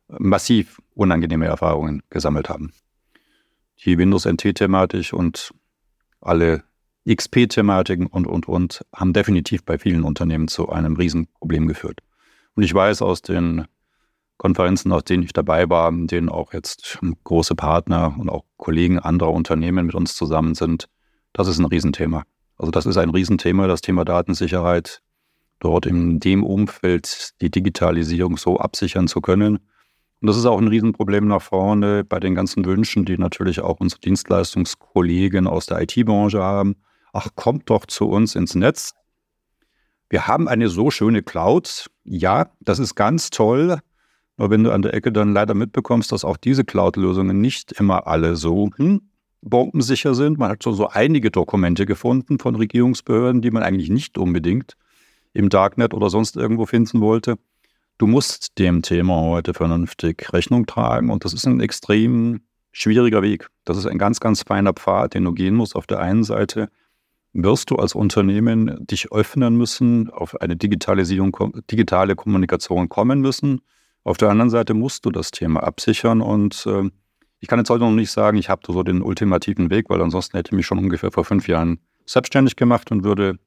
massiv 0.08 0.80
unangenehme 0.94 1.46
Erfahrungen 1.46 2.02
gesammelt 2.10 2.48
haben. 2.48 2.72
Die 3.84 3.98
Windows 3.98 4.26
NT-Thematik 4.26 5.12
und 5.12 5.52
alle 6.20 6.62
XP-Thematiken 7.08 8.06
und, 8.06 8.26
und, 8.26 8.48
und 8.48 8.84
haben 8.94 9.12
definitiv 9.12 9.64
bei 9.64 9.78
vielen 9.78 10.04
Unternehmen 10.04 10.48
zu 10.48 10.68
einem 10.70 10.96
Riesenproblem 10.96 11.68
geführt. 11.68 12.00
Und 12.54 12.62
ich 12.62 12.72
weiß 12.72 13.02
aus 13.02 13.22
den 13.22 13.66
Konferenzen, 14.36 14.92
auf 14.92 15.02
denen 15.02 15.22
ich 15.22 15.32
dabei 15.32 15.68
war, 15.68 15.88
in 15.88 16.06
denen 16.06 16.28
auch 16.28 16.52
jetzt 16.52 16.98
große 17.24 17.54
Partner 17.54 18.14
und 18.18 18.28
auch 18.28 18.44
Kollegen 18.56 18.98
anderer 18.98 19.32
Unternehmen 19.32 19.86
mit 19.86 19.94
uns 19.94 20.14
zusammen 20.14 20.54
sind, 20.54 20.88
das 21.32 21.48
ist 21.48 21.58
ein 21.58 21.64
Riesenthema. 21.64 22.24
Also 22.56 22.70
das 22.70 22.86
ist 22.86 22.96
ein 22.96 23.10
Riesenthema, 23.10 23.66
das 23.66 23.80
Thema 23.80 24.04
Datensicherheit, 24.04 25.02
dort 25.60 25.86
in 25.86 26.20
dem 26.20 26.44
Umfeld 26.44 27.34
die 27.40 27.50
Digitalisierung 27.50 28.36
so 28.36 28.58
absichern 28.58 29.08
zu 29.08 29.20
können. 29.20 29.58
Und 30.20 30.28
das 30.28 30.36
ist 30.36 30.46
auch 30.46 30.58
ein 30.58 30.68
Riesenproblem 30.68 31.26
nach 31.26 31.42
vorne 31.42 32.04
bei 32.04 32.20
den 32.20 32.34
ganzen 32.34 32.64
Wünschen, 32.64 33.04
die 33.04 33.18
natürlich 33.18 33.60
auch 33.60 33.80
unsere 33.80 34.00
Dienstleistungskollegen 34.00 35.46
aus 35.46 35.66
der 35.66 35.82
IT-Branche 35.82 36.42
haben. 36.42 36.76
Ach, 37.12 37.28
kommt 37.34 37.70
doch 37.70 37.86
zu 37.86 38.08
uns 38.08 38.34
ins 38.34 38.54
Netz. 38.54 38.94
Wir 40.08 40.26
haben 40.26 40.48
eine 40.48 40.68
so 40.68 40.90
schöne 40.90 41.22
Cloud. 41.22 41.90
Ja, 42.04 42.50
das 42.60 42.78
ist 42.78 42.94
ganz 42.94 43.30
toll. 43.30 43.78
Nur 44.36 44.50
wenn 44.50 44.64
du 44.64 44.72
an 44.72 44.82
der 44.82 44.94
Ecke 44.94 45.12
dann 45.12 45.32
leider 45.32 45.54
mitbekommst, 45.54 46.10
dass 46.12 46.24
auch 46.24 46.36
diese 46.36 46.64
Cloud-Lösungen 46.64 47.40
nicht 47.40 47.72
immer 47.72 48.06
alle 48.06 48.36
so 48.36 48.70
hm, 48.76 49.02
bombensicher 49.44 50.14
sind. 50.14 50.38
Man 50.38 50.50
hat 50.50 50.62
so, 50.62 50.72
so 50.72 50.88
einige 50.88 51.30
Dokumente 51.30 51.86
gefunden 51.86 52.38
von 52.38 52.54
Regierungsbehörden, 52.56 53.42
die 53.42 53.50
man 53.50 53.62
eigentlich 53.62 53.90
nicht 53.90 54.18
unbedingt 54.18 54.76
im 55.32 55.48
Darknet 55.48 55.94
oder 55.94 56.10
sonst 56.10 56.36
irgendwo 56.36 56.66
finden 56.66 57.00
wollte. 57.00 57.36
Du 57.98 58.06
musst 58.06 58.58
dem 58.58 58.82
Thema 58.82 59.20
heute 59.20 59.54
vernünftig 59.54 60.32
Rechnung 60.32 60.66
tragen 60.66 61.10
und 61.10 61.24
das 61.24 61.32
ist 61.32 61.46
ein 61.46 61.60
extrem 61.60 62.40
schwieriger 62.72 63.22
Weg. 63.22 63.48
Das 63.64 63.76
ist 63.76 63.86
ein 63.86 63.98
ganz, 63.98 64.18
ganz 64.18 64.42
feiner 64.42 64.72
Pfad, 64.72 65.14
den 65.14 65.24
du 65.24 65.32
gehen 65.32 65.54
musst. 65.54 65.76
Auf 65.76 65.86
der 65.86 66.00
einen 66.00 66.24
Seite 66.24 66.70
wirst 67.34 67.70
du 67.70 67.76
als 67.76 67.94
Unternehmen 67.94 68.86
dich 68.86 69.12
öffnen 69.12 69.56
müssen, 69.56 70.08
auf 70.08 70.40
eine 70.40 70.56
Digitalisierung, 70.56 71.36
digitale 71.70 72.14
Kommunikation 72.14 72.88
kommen 72.88 73.20
müssen. 73.20 73.60
Auf 74.04 74.16
der 74.16 74.30
anderen 74.30 74.50
Seite 74.50 74.72
musst 74.72 75.04
du 75.04 75.10
das 75.10 75.30
Thema 75.30 75.62
absichern 75.64 76.20
und 76.20 76.64
äh, 76.66 76.88
ich 77.40 77.48
kann 77.48 77.58
jetzt 77.58 77.68
heute 77.68 77.84
noch 77.84 77.90
nicht 77.90 78.10
sagen, 78.10 78.38
ich 78.38 78.48
habe 78.48 78.62
so 78.66 78.82
den 78.82 79.02
ultimativen 79.02 79.68
Weg, 79.68 79.90
weil 79.90 80.00
ansonsten 80.00 80.36
hätte 80.36 80.48
ich 80.48 80.56
mich 80.56 80.66
schon 80.66 80.78
ungefähr 80.78 81.10
vor 81.10 81.24
fünf 81.24 81.48
Jahren 81.48 81.78
selbstständig 82.06 82.56
gemacht 82.56 82.90
und 82.90 83.04
würde 83.04 83.38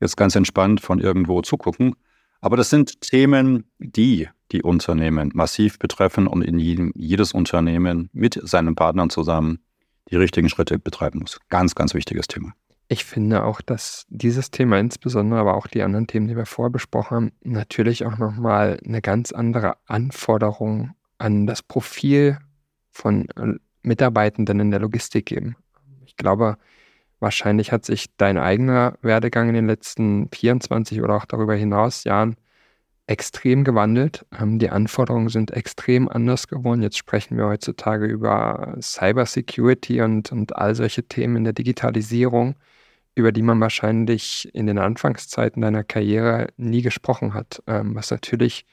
jetzt 0.00 0.16
ganz 0.16 0.34
entspannt 0.34 0.80
von 0.80 0.98
irgendwo 0.98 1.42
zugucken. 1.42 1.94
Aber 2.40 2.56
das 2.56 2.70
sind 2.70 3.00
Themen, 3.00 3.64
die 3.78 4.28
die 4.52 4.62
Unternehmen 4.62 5.30
massiv 5.34 5.78
betreffen 5.78 6.26
und 6.26 6.42
in 6.42 6.58
jedem, 6.58 6.92
jedes 6.96 7.32
Unternehmen 7.32 8.08
mit 8.12 8.40
seinen 8.42 8.74
Partnern 8.74 9.10
zusammen 9.10 9.58
die 10.10 10.16
richtigen 10.16 10.48
Schritte 10.48 10.78
betreiben 10.78 11.20
muss. 11.20 11.38
Ganz, 11.48 11.74
ganz 11.74 11.94
wichtiges 11.94 12.26
Thema. 12.28 12.54
Ich 12.90 13.04
finde 13.04 13.44
auch, 13.44 13.60
dass 13.60 14.06
dieses 14.08 14.50
Thema 14.50 14.78
insbesondere, 14.78 15.40
aber 15.40 15.56
auch 15.56 15.66
die 15.66 15.82
anderen 15.82 16.06
Themen, 16.06 16.26
die 16.26 16.36
wir 16.36 16.46
vorher 16.46 16.70
besprochen 16.70 17.14
haben, 17.14 17.32
natürlich 17.42 18.06
auch 18.06 18.16
nochmal 18.16 18.80
eine 18.82 19.02
ganz 19.02 19.30
andere 19.30 19.76
Anforderung 19.86 20.94
an 21.18 21.46
das 21.46 21.62
Profil 21.62 22.38
von 22.90 23.28
äh, 23.36 23.58
Mitarbeitenden 23.82 24.60
in 24.60 24.70
der 24.70 24.80
Logistik 24.80 25.26
geben. 25.26 25.56
Ich 26.06 26.16
glaube, 26.16 26.56
wahrscheinlich 27.20 27.72
hat 27.72 27.84
sich 27.84 28.06
dein 28.16 28.38
eigener 28.38 28.94
Werdegang 29.02 29.48
in 29.48 29.54
den 29.54 29.66
letzten 29.66 30.30
24 30.32 31.02
oder 31.02 31.16
auch 31.16 31.26
darüber 31.26 31.54
hinaus 31.54 32.04
Jahren 32.04 32.36
extrem 33.06 33.64
gewandelt. 33.64 34.24
Ähm, 34.38 34.58
die 34.58 34.70
Anforderungen 34.70 35.28
sind 35.28 35.50
extrem 35.50 36.08
anders 36.08 36.48
geworden. 36.48 36.82
Jetzt 36.82 36.96
sprechen 36.96 37.36
wir 37.36 37.46
heutzutage 37.46 38.06
über 38.06 38.76
Cybersecurity 38.80 40.00
und, 40.00 40.32
und 40.32 40.56
all 40.56 40.74
solche 40.74 41.02
Themen 41.02 41.36
in 41.36 41.44
der 41.44 41.52
Digitalisierung 41.52 42.54
über 43.18 43.32
die 43.32 43.42
man 43.42 43.60
wahrscheinlich 43.60 44.48
in 44.54 44.66
den 44.66 44.78
Anfangszeiten 44.78 45.62
deiner 45.62 45.84
Karriere 45.84 46.48
nie 46.56 46.82
gesprochen 46.82 47.34
hat, 47.34 47.62
ähm, 47.66 47.94
was 47.94 48.10
natürlich 48.10 48.64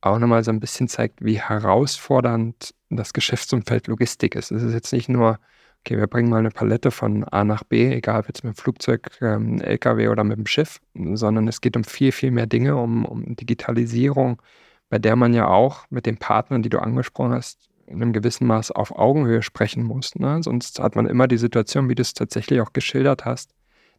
auch 0.00 0.18
nochmal 0.18 0.44
so 0.44 0.50
ein 0.50 0.60
bisschen 0.60 0.88
zeigt, 0.88 1.24
wie 1.24 1.40
herausfordernd 1.40 2.74
das 2.90 3.12
Geschäftsumfeld 3.12 3.86
Logistik 3.86 4.34
ist. 4.34 4.50
Es 4.50 4.62
ist 4.62 4.74
jetzt 4.74 4.92
nicht 4.92 5.08
nur, 5.08 5.38
okay, 5.80 5.96
wir 5.96 6.08
bringen 6.08 6.28
mal 6.28 6.38
eine 6.38 6.50
Palette 6.50 6.90
von 6.90 7.24
A 7.24 7.44
nach 7.44 7.62
B, 7.64 7.92
egal 7.92 8.20
ob 8.20 8.28
jetzt 8.28 8.44
mit 8.44 8.54
dem 8.54 8.60
Flugzeug, 8.60 9.10
ähm, 9.20 9.60
LKW 9.60 10.08
oder 10.08 10.24
mit 10.24 10.38
dem 10.38 10.46
Schiff, 10.46 10.80
sondern 11.14 11.46
es 11.48 11.60
geht 11.60 11.76
um 11.76 11.84
viel, 11.84 12.12
viel 12.12 12.32
mehr 12.32 12.46
Dinge, 12.46 12.76
um, 12.76 13.04
um 13.04 13.36
Digitalisierung, 13.36 14.42
bei 14.90 14.98
der 14.98 15.16
man 15.16 15.32
ja 15.34 15.46
auch 15.46 15.86
mit 15.88 16.06
den 16.06 16.18
Partnern, 16.18 16.62
die 16.62 16.68
du 16.68 16.80
angesprochen 16.80 17.32
hast, 17.32 17.70
in 17.86 18.02
einem 18.02 18.12
gewissen 18.12 18.46
Maß 18.46 18.72
auf 18.72 18.96
Augenhöhe 18.98 19.42
sprechen 19.42 19.84
muss. 19.84 20.16
Ne? 20.16 20.42
Sonst 20.42 20.80
hat 20.80 20.96
man 20.96 21.06
immer 21.06 21.28
die 21.28 21.38
Situation, 21.38 21.88
wie 21.88 21.94
du 21.94 22.02
es 22.02 22.14
tatsächlich 22.14 22.60
auch 22.60 22.72
geschildert 22.72 23.24
hast, 23.24 23.54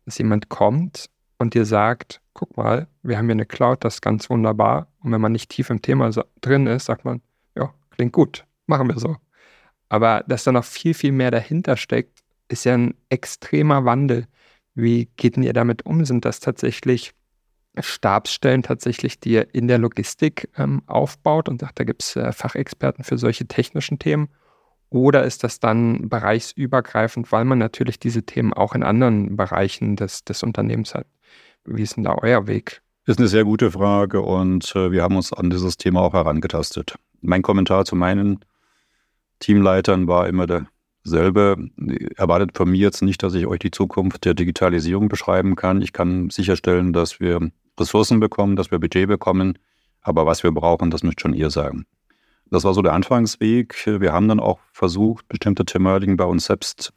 dass 0.06 0.18
jemand 0.18 0.50
kommt 0.50 1.10
und 1.38 1.54
dir 1.54 1.66
sagt, 1.66 2.22
guck 2.34 2.56
mal, 2.58 2.88
wir 3.02 3.18
haben 3.18 3.26
hier 3.26 3.34
eine 3.34 3.46
Cloud, 3.46 3.84
das 3.84 3.96
ist 3.96 4.02
ganz 4.02 4.30
wunderbar. 4.30 4.88
Und 5.00 5.12
wenn 5.12 5.22
man 5.22 5.32
nicht 5.32 5.50
tief 5.50 5.70
im 5.70 5.82
Thema 5.82 6.10
drin 6.42 6.68
ist, 6.68 6.86
sagt 6.86 7.06
man, 7.06 7.22
ja, 7.56 7.74
klingt 7.92 8.14
gut, 8.14 8.46
machen 8.66 8.88
wir 8.88 9.00
so. 9.00 9.18
Aber 9.90 10.24
dass 10.28 10.44
da 10.44 10.52
noch 10.52 10.66
viel, 10.66 10.94
viel 10.94 11.12
mehr 11.12 11.32
dahinter 11.32 11.78
steckt, 11.78 12.24
ist 12.48 12.66
ja 12.66 12.74
ein 12.74 12.96
extremer 13.10 13.86
Wandel. 13.86 14.28
Wie 14.76 15.10
geht 15.18 15.36
denn 15.36 15.44
ihr 15.44 15.54
damit 15.54 15.86
um? 15.86 16.04
Sind 16.06 16.26
das 16.26 16.40
tatsächlich 16.40 17.14
Stabsstellen 17.80 18.64
tatsächlich, 18.64 19.20
die 19.20 19.34
ihr 19.34 19.54
in 19.54 19.68
der 19.68 19.80
Logistik 19.80 20.50
ähm, 20.58 20.84
aufbaut 20.86 21.50
und 21.50 21.62
sagt, 21.62 21.80
da 21.80 21.84
gibt 21.84 22.04
es 22.04 22.16
äh, 22.16 22.32
Fachexperten 22.32 23.04
für 23.04 23.18
solche 23.18 23.48
technischen 23.48 24.00
Themen? 24.00 24.30
Oder 24.94 25.24
ist 25.24 25.44
das 25.44 25.60
dann 25.60 26.08
bereichsübergreifend, 26.08 27.32
weil 27.32 27.46
man 27.46 27.58
natürlich 27.58 27.98
diese 27.98 28.22
Themen 28.22 28.54
auch 28.54 28.76
in 28.76 28.84
anderen 28.84 29.36
Bereichen 29.36 29.96
des, 29.96 30.24
des 30.24 30.44
Unternehmens 30.44 30.94
hat? 30.94 31.08
Wie 31.66 31.82
ist 31.82 31.98
denn 31.98 32.04
da 32.04 32.16
euer 32.22 32.46
Weg? 32.46 32.84
Ist 33.08 33.18
eine 33.18 33.28
sehr 33.28 33.44
gute 33.44 33.72
Frage 33.72 34.22
und 34.22 34.72
äh, 34.76 34.92
wir 34.92 35.02
haben 35.02 35.16
uns 35.16 35.34
an 35.34 35.50
dieses 35.50 35.78
Thema 35.78 36.02
auch 36.02 36.14
herangetastet. 36.14 36.94
Mein 37.22 37.42
Kommentar 37.42 37.86
zu 37.86 37.96
meinen 37.96 38.46
Teamleitern 39.40 40.08
war 40.08 40.28
immer 40.28 40.46
derselbe. 40.46 41.58
Erwartet 42.16 42.56
von 42.56 42.70
mir 42.70 42.78
jetzt 42.78 43.02
nicht, 43.02 43.24
dass 43.24 43.34
ich 43.34 43.48
euch 43.48 43.60
die 43.60 43.72
Zukunft 43.72 44.26
der 44.26 44.36
Digitalisierung 44.36 45.10
beschreiben 45.10 45.56
kann. 45.56 45.82
Ich 45.82 45.94
kann 45.94 46.30
sicherstellen, 46.30 46.94
dass 46.94 47.20
wir 47.20 47.50
Ressourcen 47.80 48.20
bekommen, 48.20 48.56
dass 48.56 48.70
wir 48.70 48.78
Budget 48.78 49.08
bekommen, 49.08 49.58
aber 50.02 50.28
was 50.28 50.44
wir 50.44 50.52
brauchen, 50.52 50.92
das 50.92 51.02
müsst 51.02 51.20
schon 51.20 51.34
ihr 51.34 51.50
sagen. 51.50 51.88
Das 52.50 52.64
war 52.64 52.74
so 52.74 52.82
der 52.82 52.94
Anfangsweg. 52.94 53.86
Wir 53.86 54.14
haben 54.14 54.28
dann 54.28 54.40
auch 54.40 54.60
versucht, 54.72 55.28
bestimmte 55.28 55.66
Thematiken 55.66 56.18
bei 56.18 56.26
uns 56.26 56.46
selbst 56.46 56.94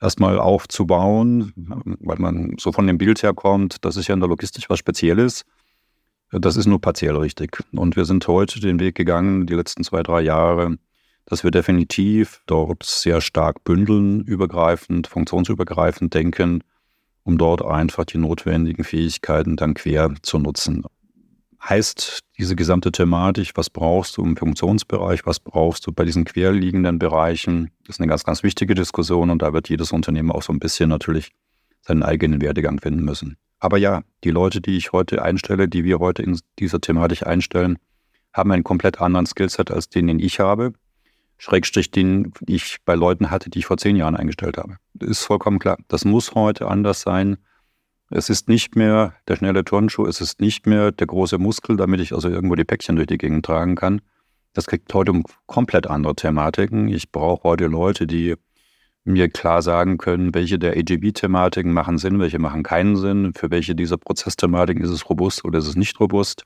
erstmal 0.00 0.38
aufzubauen, 0.38 1.52
weil 1.56 2.18
man 2.18 2.54
so 2.58 2.72
von 2.72 2.86
dem 2.86 2.98
Bild 2.98 3.22
herkommt, 3.22 3.84
das 3.84 3.96
ist 3.96 4.08
ja 4.08 4.14
in 4.14 4.20
der 4.20 4.28
Logistik 4.28 4.68
was 4.68 4.78
Spezielles. 4.78 5.44
Das 6.30 6.56
ist 6.56 6.66
nur 6.66 6.80
partiell 6.80 7.16
richtig. 7.16 7.58
Und 7.72 7.96
wir 7.96 8.04
sind 8.04 8.26
heute 8.28 8.60
den 8.60 8.80
Weg 8.80 8.94
gegangen, 8.94 9.46
die 9.46 9.54
letzten 9.54 9.82
zwei, 9.82 10.02
drei 10.02 10.20
Jahre, 10.20 10.76
dass 11.24 11.42
wir 11.42 11.50
definitiv 11.50 12.42
dort 12.46 12.82
sehr 12.82 13.20
stark 13.20 13.64
bündeln, 13.64 14.22
übergreifend, 14.22 15.06
funktionsübergreifend 15.06 16.12
denken, 16.12 16.62
um 17.24 17.38
dort 17.38 17.64
einfach 17.64 18.04
die 18.04 18.18
notwendigen 18.18 18.84
Fähigkeiten 18.84 19.56
dann 19.56 19.74
quer 19.74 20.14
zu 20.22 20.38
nutzen 20.38 20.84
heißt 21.62 22.20
diese 22.38 22.56
gesamte 22.56 22.92
Thematik, 22.92 23.52
was 23.54 23.70
brauchst 23.70 24.16
du 24.16 24.24
im 24.24 24.36
Funktionsbereich, 24.36 25.26
was 25.26 25.40
brauchst 25.40 25.86
du 25.86 25.92
bei 25.92 26.04
diesen 26.04 26.24
querliegenden 26.24 26.98
Bereichen, 26.98 27.70
das 27.84 27.96
ist 27.96 28.00
eine 28.00 28.08
ganz, 28.08 28.24
ganz 28.24 28.42
wichtige 28.42 28.74
Diskussion 28.74 29.30
und 29.30 29.42
da 29.42 29.52
wird 29.52 29.68
jedes 29.68 29.92
Unternehmen 29.92 30.30
auch 30.30 30.42
so 30.42 30.52
ein 30.52 30.60
bisschen 30.60 30.88
natürlich 30.88 31.30
seinen 31.80 32.02
eigenen 32.02 32.40
Werdegang 32.40 32.80
finden 32.80 33.04
müssen. 33.04 33.36
Aber 33.60 33.76
ja, 33.78 34.02
die 34.24 34.30
Leute, 34.30 34.60
die 34.60 34.76
ich 34.76 34.92
heute 34.92 35.22
einstelle, 35.22 35.68
die 35.68 35.84
wir 35.84 35.98
heute 35.98 36.22
in 36.22 36.38
dieser 36.58 36.80
Thematik 36.80 37.26
einstellen, 37.26 37.78
haben 38.32 38.52
einen 38.52 38.64
komplett 38.64 39.00
anderen 39.00 39.26
Skillset 39.26 39.70
als 39.70 39.88
den, 39.88 40.06
den 40.06 40.20
ich 40.20 40.38
habe. 40.38 40.74
Schrägstrich, 41.38 41.90
den 41.90 42.32
ich 42.46 42.78
bei 42.84 42.94
Leuten 42.94 43.30
hatte, 43.30 43.48
die 43.50 43.60
ich 43.60 43.66
vor 43.66 43.78
zehn 43.78 43.96
Jahren 43.96 44.16
eingestellt 44.16 44.58
habe. 44.58 44.76
Das 44.94 45.08
ist 45.08 45.24
vollkommen 45.24 45.58
klar. 45.58 45.78
Das 45.88 46.04
muss 46.04 46.34
heute 46.34 46.68
anders 46.68 47.00
sein. 47.00 47.36
Es 48.10 48.30
ist 48.30 48.48
nicht 48.48 48.74
mehr 48.74 49.12
der 49.28 49.36
schnelle 49.36 49.64
Turnschuh, 49.64 50.06
es 50.06 50.22
ist 50.22 50.40
nicht 50.40 50.66
mehr 50.66 50.92
der 50.92 51.06
große 51.06 51.36
Muskel, 51.36 51.76
damit 51.76 52.00
ich 52.00 52.14
also 52.14 52.30
irgendwo 52.30 52.54
die 52.54 52.64
Päckchen 52.64 52.96
durch 52.96 53.06
die 53.06 53.18
Gegend 53.18 53.44
tragen 53.44 53.74
kann. 53.74 54.00
Das 54.54 54.66
kriegt 54.66 54.92
heute 54.94 55.12
um 55.12 55.24
komplett 55.46 55.86
andere 55.86 56.16
Thematiken. 56.16 56.88
Ich 56.88 57.12
brauche 57.12 57.42
heute 57.44 57.66
Leute, 57.66 58.06
die 58.06 58.34
mir 59.04 59.28
klar 59.28 59.60
sagen 59.60 59.98
können, 59.98 60.34
welche 60.34 60.58
der 60.58 60.76
AGB-Thematiken 60.76 61.72
machen 61.72 61.98
Sinn, 61.98 62.18
welche 62.18 62.38
machen 62.38 62.62
keinen 62.62 62.96
Sinn, 62.96 63.32
für 63.34 63.50
welche 63.50 63.74
dieser 63.74 63.98
Prozessthematiken 63.98 64.82
ist 64.82 64.90
es 64.90 65.08
robust 65.08 65.44
oder 65.44 65.58
ist 65.58 65.66
es 65.66 65.76
nicht 65.76 66.00
robust. 66.00 66.44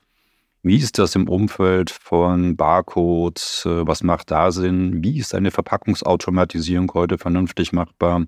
Wie 0.63 0.77
ist 0.77 0.99
das 0.99 1.15
im 1.15 1.29
Umfeld 1.29 1.91
von 1.91 2.55
Barcodes? 2.55 3.63
Was 3.65 4.03
macht 4.03 4.31
da 4.31 4.51
Sinn? 4.51 5.03
Wie 5.03 5.17
ist 5.17 5.33
eine 5.33 5.51
Verpackungsautomatisierung 5.51 6.91
heute 6.93 7.17
vernünftig 7.17 7.73
machbar? 7.73 8.25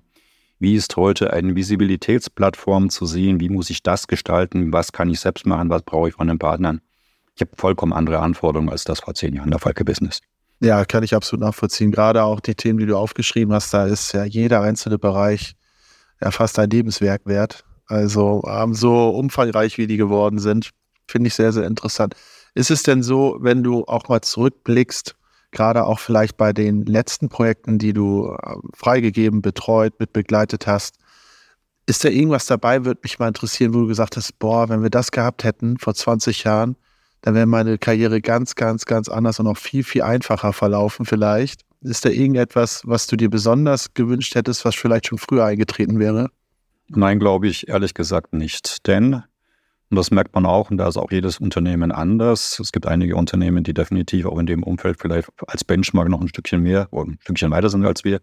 Wie 0.58 0.74
ist 0.74 0.96
heute 0.96 1.32
eine 1.32 1.54
Visibilitätsplattform 1.54 2.88
zu 2.88 3.04
sehen? 3.04 3.40
Wie 3.40 3.50
muss 3.50 3.68
ich 3.68 3.82
das 3.82 4.06
gestalten? 4.06 4.72
Was 4.72 4.92
kann 4.92 5.10
ich 5.10 5.20
selbst 5.20 5.46
machen? 5.46 5.68
Was 5.68 5.82
brauche 5.82 6.08
ich 6.08 6.14
von 6.14 6.28
den 6.28 6.38
Partnern? 6.38 6.80
Ich 7.34 7.42
habe 7.42 7.50
vollkommen 7.54 7.92
andere 7.92 8.20
Anforderungen, 8.20 8.70
als 8.70 8.84
das 8.84 9.00
vor 9.00 9.14
zehn 9.14 9.34
Jahren 9.34 9.50
der 9.50 9.60
Fall 9.60 9.74
gewesen 9.74 10.08
ist. 10.08 10.22
Ja, 10.60 10.86
kann 10.86 11.02
ich 11.02 11.14
absolut 11.14 11.44
nachvollziehen. 11.44 11.90
Gerade 11.90 12.22
auch 12.22 12.40
die 12.40 12.54
Themen, 12.54 12.78
die 12.78 12.86
du 12.86 12.96
aufgeschrieben 12.96 13.52
hast, 13.52 13.74
da 13.74 13.84
ist 13.84 14.12
ja 14.12 14.24
jeder 14.24 14.62
einzelne 14.62 14.98
Bereich 14.98 15.54
ja 16.22 16.30
fast 16.30 16.58
ein 16.58 16.70
Lebenswerk 16.70 17.26
wert. 17.26 17.62
Also 17.86 18.42
so 18.72 19.10
umfangreich, 19.10 19.76
wie 19.76 19.86
die 19.86 19.98
geworden 19.98 20.38
sind, 20.38 20.70
finde 21.06 21.28
ich 21.28 21.34
sehr, 21.34 21.52
sehr 21.52 21.66
interessant. 21.66 22.14
Ist 22.54 22.70
es 22.70 22.82
denn 22.82 23.02
so, 23.02 23.36
wenn 23.40 23.62
du 23.62 23.84
auch 23.84 24.08
mal 24.08 24.22
zurückblickst, 24.22 25.14
gerade 25.56 25.84
auch 25.84 25.98
vielleicht 25.98 26.36
bei 26.36 26.52
den 26.52 26.84
letzten 26.84 27.30
Projekten, 27.30 27.78
die 27.78 27.94
du 27.94 28.28
äh, 28.30 28.56
freigegeben, 28.74 29.40
betreut, 29.40 29.94
mit 29.98 30.12
begleitet 30.12 30.66
hast, 30.66 30.98
ist 31.86 32.04
da 32.04 32.10
irgendwas 32.10 32.44
dabei, 32.46 32.84
würde 32.84 33.00
mich 33.02 33.18
mal 33.18 33.28
interessieren, 33.28 33.72
wo 33.72 33.80
du 33.80 33.86
gesagt 33.86 34.16
hast, 34.16 34.38
boah, 34.38 34.68
wenn 34.68 34.82
wir 34.82 34.90
das 34.90 35.12
gehabt 35.12 35.44
hätten 35.44 35.78
vor 35.78 35.94
20 35.94 36.44
Jahren, 36.44 36.76
dann 37.22 37.34
wäre 37.34 37.46
meine 37.46 37.78
Karriere 37.78 38.20
ganz, 38.20 38.54
ganz, 38.54 38.84
ganz 38.84 39.08
anders 39.08 39.40
und 39.40 39.46
auch 39.46 39.56
viel, 39.56 39.82
viel 39.82 40.02
einfacher 40.02 40.52
verlaufen 40.52 41.06
vielleicht. 41.06 41.62
Ist 41.80 42.04
da 42.04 42.10
irgendetwas, 42.10 42.82
was 42.84 43.06
du 43.06 43.16
dir 43.16 43.30
besonders 43.30 43.94
gewünscht 43.94 44.34
hättest, 44.34 44.64
was 44.64 44.74
vielleicht 44.74 45.06
schon 45.06 45.18
früher 45.18 45.44
eingetreten 45.44 45.98
wäre? 45.98 46.28
Nein, 46.88 47.18
glaube 47.18 47.48
ich 47.48 47.68
ehrlich 47.68 47.94
gesagt 47.94 48.34
nicht. 48.34 48.86
Denn, 48.86 49.22
und 49.88 49.96
das 49.96 50.10
merkt 50.10 50.34
man 50.34 50.46
auch, 50.46 50.70
und 50.70 50.78
da 50.78 50.88
ist 50.88 50.96
auch 50.96 51.12
jedes 51.12 51.38
Unternehmen 51.38 51.92
anders. 51.92 52.58
Es 52.58 52.72
gibt 52.72 52.86
einige 52.86 53.16
Unternehmen, 53.16 53.62
die 53.62 53.72
definitiv 53.74 54.26
auch 54.26 54.38
in 54.38 54.46
dem 54.46 54.64
Umfeld 54.64 54.98
vielleicht 55.00 55.28
als 55.46 55.62
Benchmark 55.62 56.08
noch 56.08 56.20
ein 56.20 56.28
Stückchen 56.28 56.62
mehr 56.62 56.88
oder 56.90 57.10
ein 57.10 57.18
Stückchen 57.20 57.52
weiter 57.52 57.70
sind 57.70 57.86
als 57.86 58.02
wir. 58.02 58.16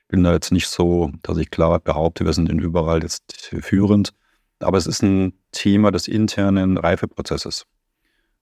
Ich 0.00 0.08
bin 0.08 0.22
da 0.24 0.32
jetzt 0.32 0.52
nicht 0.52 0.68
so, 0.68 1.10
dass 1.22 1.38
ich 1.38 1.50
klar 1.50 1.80
behaupte, 1.80 2.26
wir 2.26 2.32
sind 2.34 2.50
in 2.50 2.58
überall 2.58 3.02
jetzt 3.02 3.54
führend. 3.60 4.12
Aber 4.58 4.76
es 4.76 4.86
ist 4.86 5.02
ein 5.02 5.32
Thema 5.52 5.90
des 5.90 6.06
internen 6.06 6.76
Reifeprozesses. 6.76 7.64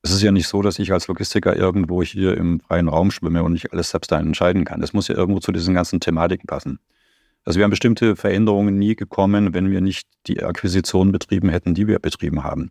Es 0.02 0.10
ist 0.10 0.22
ja 0.22 0.32
nicht 0.32 0.48
so, 0.48 0.62
dass 0.62 0.80
ich 0.80 0.92
als 0.92 1.06
Logistiker 1.06 1.56
irgendwo 1.56 2.02
hier 2.02 2.36
im 2.36 2.60
freien 2.60 2.88
Raum 2.88 3.12
schwimme 3.12 3.44
und 3.44 3.52
nicht 3.52 3.72
alles 3.72 3.90
selbst 3.90 4.10
entscheiden 4.10 4.64
kann. 4.64 4.82
Es 4.82 4.92
muss 4.92 5.06
ja 5.08 5.14
irgendwo 5.14 5.38
zu 5.38 5.52
diesen 5.52 5.74
ganzen 5.74 6.00
Thematiken 6.00 6.46
passen. 6.46 6.80
Also 7.44 7.58
wir 7.58 7.64
haben 7.64 7.70
bestimmte 7.70 8.16
Veränderungen 8.16 8.78
nie 8.78 8.94
gekommen, 8.94 9.54
wenn 9.54 9.70
wir 9.70 9.80
nicht 9.80 10.06
die 10.26 10.42
Akquisition 10.42 11.12
betrieben 11.12 11.48
hätten, 11.48 11.74
die 11.74 11.86
wir 11.86 11.98
betrieben 11.98 12.44
haben. 12.44 12.70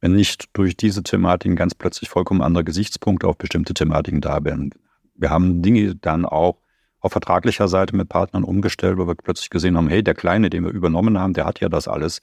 Wenn 0.00 0.12
nicht 0.12 0.46
durch 0.52 0.76
diese 0.76 1.02
Thematiken 1.02 1.56
ganz 1.56 1.74
plötzlich 1.74 2.08
vollkommen 2.08 2.42
andere 2.42 2.64
Gesichtspunkte 2.64 3.26
auf 3.26 3.36
bestimmte 3.38 3.74
Thematiken 3.74 4.20
da 4.20 4.44
wären. 4.44 4.70
Wir 5.14 5.30
haben 5.30 5.62
Dinge 5.62 5.94
dann 5.96 6.24
auch 6.24 6.58
auf 7.00 7.12
vertraglicher 7.12 7.68
Seite 7.68 7.96
mit 7.96 8.08
Partnern 8.08 8.44
umgestellt, 8.44 8.96
wo 8.96 9.06
wir 9.06 9.14
plötzlich 9.16 9.50
gesehen 9.50 9.76
haben, 9.76 9.88
hey, 9.88 10.02
der 10.02 10.14
Kleine, 10.14 10.50
den 10.50 10.64
wir 10.64 10.70
übernommen 10.70 11.18
haben, 11.18 11.34
der 11.34 11.44
hat 11.44 11.60
ja 11.60 11.68
das 11.68 11.88
alles. 11.88 12.22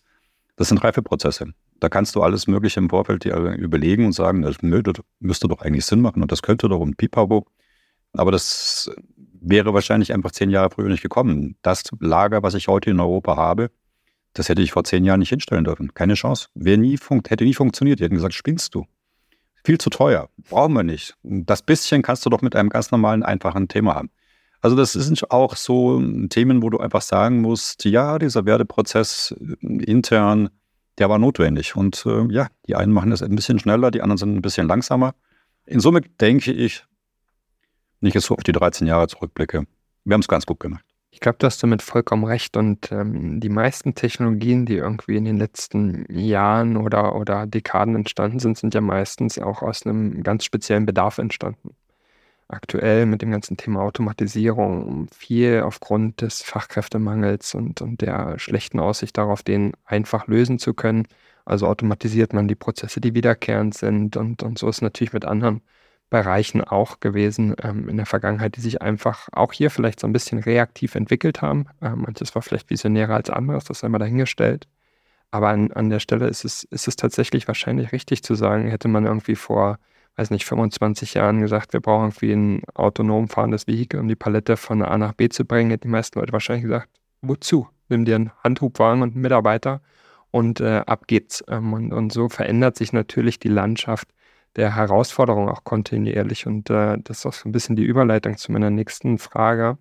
Das 0.56 0.70
sind 0.70 0.84
Reifeprozesse. 0.84 1.54
Da 1.80 1.90
kannst 1.90 2.16
du 2.16 2.22
alles 2.22 2.48
Mögliche 2.48 2.80
im 2.80 2.90
Vorfeld 2.90 3.24
dir 3.24 3.36
überlegen 3.36 4.06
und 4.06 4.12
sagen, 4.14 4.42
das 4.42 4.58
müsste 4.62 5.48
doch 5.48 5.62
eigentlich 5.62 5.86
Sinn 5.86 6.02
machen 6.02 6.22
und 6.22 6.32
das 6.32 6.42
könnte 6.42 6.68
doch 6.68 6.82
ein 6.82 6.96
Pipapo. 6.96 7.46
Aber 8.14 8.32
das 8.32 8.92
wäre 9.42 9.74
wahrscheinlich 9.74 10.14
einfach 10.14 10.32
zehn 10.32 10.50
Jahre 10.50 10.70
früher 10.72 10.90
nicht 10.90 11.04
gekommen. 11.04 11.56
Das 11.62 11.84
Lager, 12.00 12.44
was 12.44 12.54
ich 12.54 12.68
heute 12.68 12.90
in 12.90 13.00
Europa 13.00 13.36
habe, 13.36 13.72
das 14.34 14.50
hätte 14.50 14.62
ich 14.62 14.72
vor 14.72 14.84
zehn 14.84 15.04
Jahren 15.04 15.20
nicht 15.20 15.30
hinstellen 15.30 15.64
dürfen. 15.64 15.94
Keine 15.94 16.14
Chance. 16.14 16.48
Wäre 16.54 16.78
nie 16.78 16.98
hätte 17.28 17.44
nie 17.44 17.54
funktioniert. 17.54 18.00
Die 18.00 18.04
hätten 18.04 18.16
gesagt, 18.16 18.34
spinnst 18.34 18.76
du. 18.76 18.86
Viel 19.64 19.78
zu 19.78 19.90
teuer. 19.90 20.30
Brauchen 20.50 20.74
wir 20.74 20.84
nicht. 20.84 21.16
Das 21.24 21.62
bisschen 21.62 22.02
kannst 22.02 22.26
du 22.26 22.30
doch 22.30 22.42
mit 22.42 22.56
einem 22.56 22.70
ganz 22.70 22.92
normalen, 22.92 23.24
einfachen 23.24 23.68
Thema 23.68 23.96
haben. 23.96 24.10
Also 24.62 24.76
das 24.76 24.94
sind 24.94 25.32
auch 25.32 25.56
so 25.56 26.02
Themen, 26.30 26.62
wo 26.62 26.70
du 26.70 26.80
einfach 26.80 27.02
sagen 27.02 27.42
musst, 27.42 27.86
ja, 27.86 28.20
dieser 28.20 28.46
Werdeprozess 28.46 29.34
intern, 29.62 30.50
der 30.98 31.10
war 31.10 31.18
notwendig. 31.18 31.76
Und 31.76 32.06
äh, 32.06 32.32
ja, 32.32 32.48
die 32.68 32.76
einen 32.76 32.92
machen 32.92 33.12
das 33.12 33.24
ein 33.24 33.36
bisschen 33.36 33.60
schneller, 33.60 33.90
die 33.90 34.02
anderen 34.02 34.18
sind 34.18 34.36
ein 34.36 34.42
bisschen 34.42 34.68
langsamer. 34.68 35.16
In 35.66 35.80
Summe 35.80 36.02
denke 36.02 36.52
ich, 36.52 36.86
ich 38.08 38.14
jetzt 38.14 38.26
so 38.26 38.36
auf 38.36 38.44
die 38.44 38.52
13 38.52 38.88
Jahre 38.88 39.08
zurückblicke, 39.08 39.66
wir 40.06 40.14
haben 40.14 40.22
es 40.22 40.28
ganz 40.28 40.46
gut 40.46 40.60
gemacht. 40.60 40.84
Ich 41.12 41.20
glaube, 41.20 41.38
du 41.40 41.48
hast 41.48 41.62
damit 41.62 41.82
vollkommen 41.82 42.24
recht. 42.24 42.56
Und 42.56 42.92
ähm, 42.92 43.40
die 43.40 43.50
meisten 43.50 43.96
Technologien, 43.96 44.66
die 44.66 44.76
irgendwie 44.78 45.18
in 45.18 45.26
den 45.26 45.38
letzten 45.38 46.06
Jahren 46.10 46.78
oder, 46.78 47.16
oder 47.16 47.48
Dekaden 47.48 47.96
entstanden 47.96 48.40
sind, 48.40 48.58
sind 48.58 48.74
ja 48.74 48.82
meistens 48.82 49.40
auch 49.40 49.62
aus 49.62 49.86
einem 49.86 50.24
ganz 50.24 50.46
speziellen 50.46 50.86
Bedarf 50.86 51.18
entstanden. 51.18 51.76
Aktuell 52.48 53.06
mit 53.06 53.22
dem 53.22 53.32
ganzen 53.32 53.58
Thema 53.58 53.82
Automatisierung, 53.82 55.08
viel 55.12 55.62
aufgrund 55.62 56.22
des 56.22 56.42
Fachkräftemangels 56.42 57.54
und, 57.54 57.82
und 57.82 58.02
der 58.02 58.40
schlechten 58.40 58.80
Aussicht 58.80 59.18
darauf, 59.18 59.44
den 59.44 59.74
einfach 59.86 60.28
lösen 60.28 60.58
zu 60.58 60.74
können. 60.74 61.08
Also 61.46 61.68
automatisiert 61.68 62.34
man 62.34 62.48
die 62.48 62.56
Prozesse, 62.56 63.02
die 63.02 63.14
wiederkehrend 63.14 63.74
sind. 63.76 64.18
Und, 64.18 64.44
und 64.44 64.58
so 64.58 64.70
ist 64.70 64.82
natürlich 64.82 65.14
mit 65.14 65.26
anderen 65.26 65.62
Bereichen 66.10 66.64
auch 66.64 67.00
gewesen 67.00 67.56
ähm, 67.62 67.88
in 67.88 67.98
der 67.98 68.06
Vergangenheit, 68.06 68.56
die 68.56 68.62
sich 68.62 68.82
einfach 68.82 69.30
auch 69.32 69.54
hier 69.54 69.70
vielleicht 69.70 70.00
so 70.00 70.08
ein 70.08 70.14
bisschen 70.14 70.40
reaktiv 70.40 70.96
entwickelt 70.96 71.42
haben. 71.42 71.68
Ähm, 71.82 72.04
manches 72.06 72.34
war 72.34 72.42
vielleicht 72.42 72.70
visionärer 72.70 73.16
als 73.16 73.30
anderes, 73.30 73.66
das 73.66 73.80
sei 73.80 73.90
mal 73.90 74.00
dahingestellt. 74.00 74.68
Aber 75.32 75.50
an, 75.50 75.72
an 75.72 75.90
der 75.90 76.00
Stelle 76.00 76.28
ist 76.28 76.44
es, 76.46 76.64
ist 76.64 76.88
es 76.88 76.96
tatsächlich 76.96 77.48
wahrscheinlich 77.48 77.92
richtig 77.92 78.24
zu 78.24 78.34
sagen, 78.34 78.68
hätte 78.68 78.88
man 78.88 79.06
irgendwie 79.06 79.36
vor, 79.36 79.78
weiß 80.16 80.32
nicht, 80.32 80.46
25 80.46 81.14
Jahren 81.14 81.42
gesagt, 81.42 81.74
wir 81.74 81.80
brauchen 81.80 82.06
irgendwie 82.06 82.32
ein 82.32 82.64
autonom 82.74 83.28
fahrendes 83.30 83.68
Vehikel, 83.68 84.00
um 84.00 84.08
die 84.08 84.16
Palette 84.16 84.58
von 84.58 84.82
A 84.82 84.98
nach 84.98 85.14
B 85.14 85.30
zu 85.30 85.46
bringen, 85.46 85.70
hätten 85.70 85.84
die 85.84 85.92
meisten 85.92 86.20
Leute 86.20 86.34
wahrscheinlich 86.34 86.64
gesagt, 86.64 86.90
wozu? 87.22 87.68
Nimm 87.90 88.06
dir 88.06 88.16
einen 88.16 88.32
Handhubwagen 88.44 89.04
und 89.04 89.14
einen 89.14 89.22
Mitarbeiter 89.22 89.82
und 90.32 90.60
äh, 90.60 90.82
ab 90.86 91.08
geht's. 91.08 91.44
Ähm, 91.48 91.74
und, 91.74 91.94
und 91.94 92.12
so 92.12 92.30
verändert 92.30 92.76
sich 92.78 92.94
natürlich 92.94 93.40
die 93.40 93.48
Landschaft 93.48 94.08
der 94.60 94.76
Herausforderung 94.76 95.50
auch 95.50 95.64
kontinuierlich. 95.64 96.46
Und 96.46 96.70
äh, 96.70 96.98
das 97.04 97.20
ist 97.20 97.26
auch 97.26 97.34
so 97.34 97.50
ein 97.50 97.52
bisschen 97.52 97.76
die 97.76 97.84
Überleitung 97.84 98.38
zu 98.38 98.52
meiner 98.52 98.70
nächsten 98.70 99.18
Frage, 99.18 99.78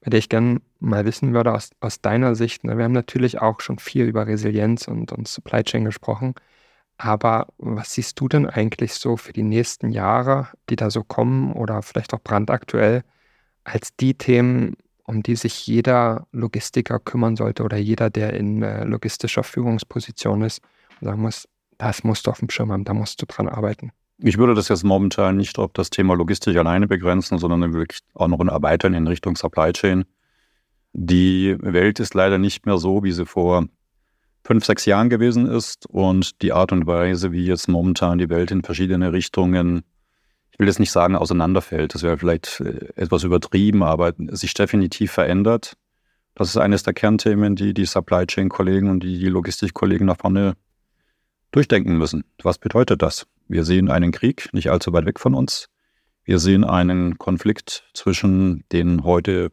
bei 0.00 0.10
der 0.10 0.18
ich 0.18 0.28
gerne 0.28 0.60
mal 0.80 1.04
wissen 1.04 1.32
würde, 1.34 1.52
aus, 1.54 1.70
aus 1.80 2.00
deiner 2.00 2.34
Sicht, 2.34 2.64
ne, 2.64 2.76
wir 2.76 2.84
haben 2.84 2.92
natürlich 2.92 3.40
auch 3.40 3.60
schon 3.60 3.78
viel 3.78 4.06
über 4.06 4.26
Resilienz 4.26 4.88
und, 4.88 5.12
und 5.12 5.28
Supply 5.28 5.62
Chain 5.62 5.84
gesprochen, 5.84 6.34
aber 6.96 7.48
was 7.58 7.94
siehst 7.94 8.18
du 8.20 8.28
denn 8.28 8.46
eigentlich 8.46 8.94
so 8.94 9.16
für 9.16 9.32
die 9.32 9.42
nächsten 9.42 9.90
Jahre, 9.90 10.48
die 10.68 10.76
da 10.76 10.90
so 10.90 11.02
kommen 11.04 11.52
oder 11.52 11.82
vielleicht 11.82 12.14
auch 12.14 12.20
brandaktuell, 12.22 13.02
als 13.64 13.94
die 13.96 14.14
Themen, 14.14 14.76
um 15.04 15.22
die 15.22 15.36
sich 15.36 15.66
jeder 15.66 16.26
Logistiker 16.32 16.98
kümmern 16.98 17.36
sollte 17.36 17.62
oder 17.62 17.76
jeder, 17.76 18.10
der 18.10 18.34
in 18.34 18.62
äh, 18.62 18.84
logistischer 18.84 19.44
Führungsposition 19.44 20.42
ist 20.42 20.62
sagen 21.00 21.22
muss, 21.22 21.48
das 21.80 22.04
musst 22.04 22.26
du 22.26 22.30
auf 22.30 22.40
dem 22.40 22.50
Schirm 22.50 22.70
haben, 22.70 22.84
da 22.84 22.92
musst 22.92 23.20
du 23.22 23.26
dran 23.26 23.48
arbeiten. 23.48 23.90
Ich 24.18 24.36
würde 24.36 24.54
das 24.54 24.68
jetzt 24.68 24.84
momentan 24.84 25.38
nicht 25.38 25.58
auf 25.58 25.72
das 25.72 25.88
Thema 25.88 26.14
Logistik 26.14 26.56
alleine 26.56 26.86
begrenzen, 26.86 27.38
sondern 27.38 27.72
wirklich 27.72 28.00
auch 28.14 28.28
noch 28.28 28.38
erweitern 28.38 28.92
in 28.92 29.06
Richtung 29.06 29.34
Supply 29.34 29.72
Chain. 29.72 30.04
Die 30.92 31.56
Welt 31.60 32.00
ist 32.00 32.12
leider 32.12 32.36
nicht 32.36 32.66
mehr 32.66 32.76
so, 32.76 33.02
wie 33.02 33.12
sie 33.12 33.24
vor 33.24 33.64
fünf, 34.44 34.66
sechs 34.66 34.84
Jahren 34.84 35.08
gewesen 35.08 35.46
ist. 35.46 35.86
Und 35.86 36.42
die 36.42 36.52
Art 36.52 36.70
und 36.72 36.86
Weise, 36.86 37.32
wie 37.32 37.46
jetzt 37.46 37.66
momentan 37.66 38.18
die 38.18 38.28
Welt 38.28 38.50
in 38.50 38.62
verschiedene 38.62 39.14
Richtungen, 39.14 39.82
ich 40.52 40.58
will 40.58 40.66
jetzt 40.66 40.80
nicht 40.80 40.92
sagen, 40.92 41.16
auseinanderfällt, 41.16 41.94
das 41.94 42.02
wäre 42.02 42.18
vielleicht 42.18 42.60
äh, 42.60 42.92
etwas 42.96 43.24
übertrieben, 43.24 43.82
aber 43.82 44.12
sich 44.32 44.52
definitiv 44.52 45.12
verändert. 45.12 45.78
Das 46.34 46.48
ist 46.48 46.58
eines 46.58 46.82
der 46.82 46.92
Kernthemen, 46.92 47.56
die 47.56 47.72
die 47.72 47.86
Supply 47.86 48.26
Chain-Kollegen 48.26 48.90
und 48.90 49.02
die, 49.02 49.18
die 49.18 49.28
Logistikkollegen 49.28 50.06
nach 50.06 50.18
vorne 50.18 50.56
durchdenken 51.50 51.96
müssen. 51.98 52.24
Was 52.42 52.58
bedeutet 52.58 53.02
das? 53.02 53.26
Wir 53.48 53.64
sehen 53.64 53.90
einen 53.90 54.12
Krieg 54.12 54.48
nicht 54.52 54.70
allzu 54.70 54.92
weit 54.92 55.06
weg 55.06 55.18
von 55.18 55.34
uns. 55.34 55.68
Wir 56.24 56.38
sehen 56.38 56.64
einen 56.64 57.18
Konflikt 57.18 57.84
zwischen 57.94 58.64
den 58.72 59.04
heute 59.04 59.50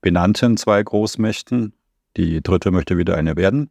benannten 0.00 0.56
zwei 0.56 0.82
Großmächten. 0.82 1.74
Die 2.16 2.42
dritte 2.42 2.70
möchte 2.70 2.98
wieder 2.98 3.16
eine 3.16 3.36
werden 3.36 3.70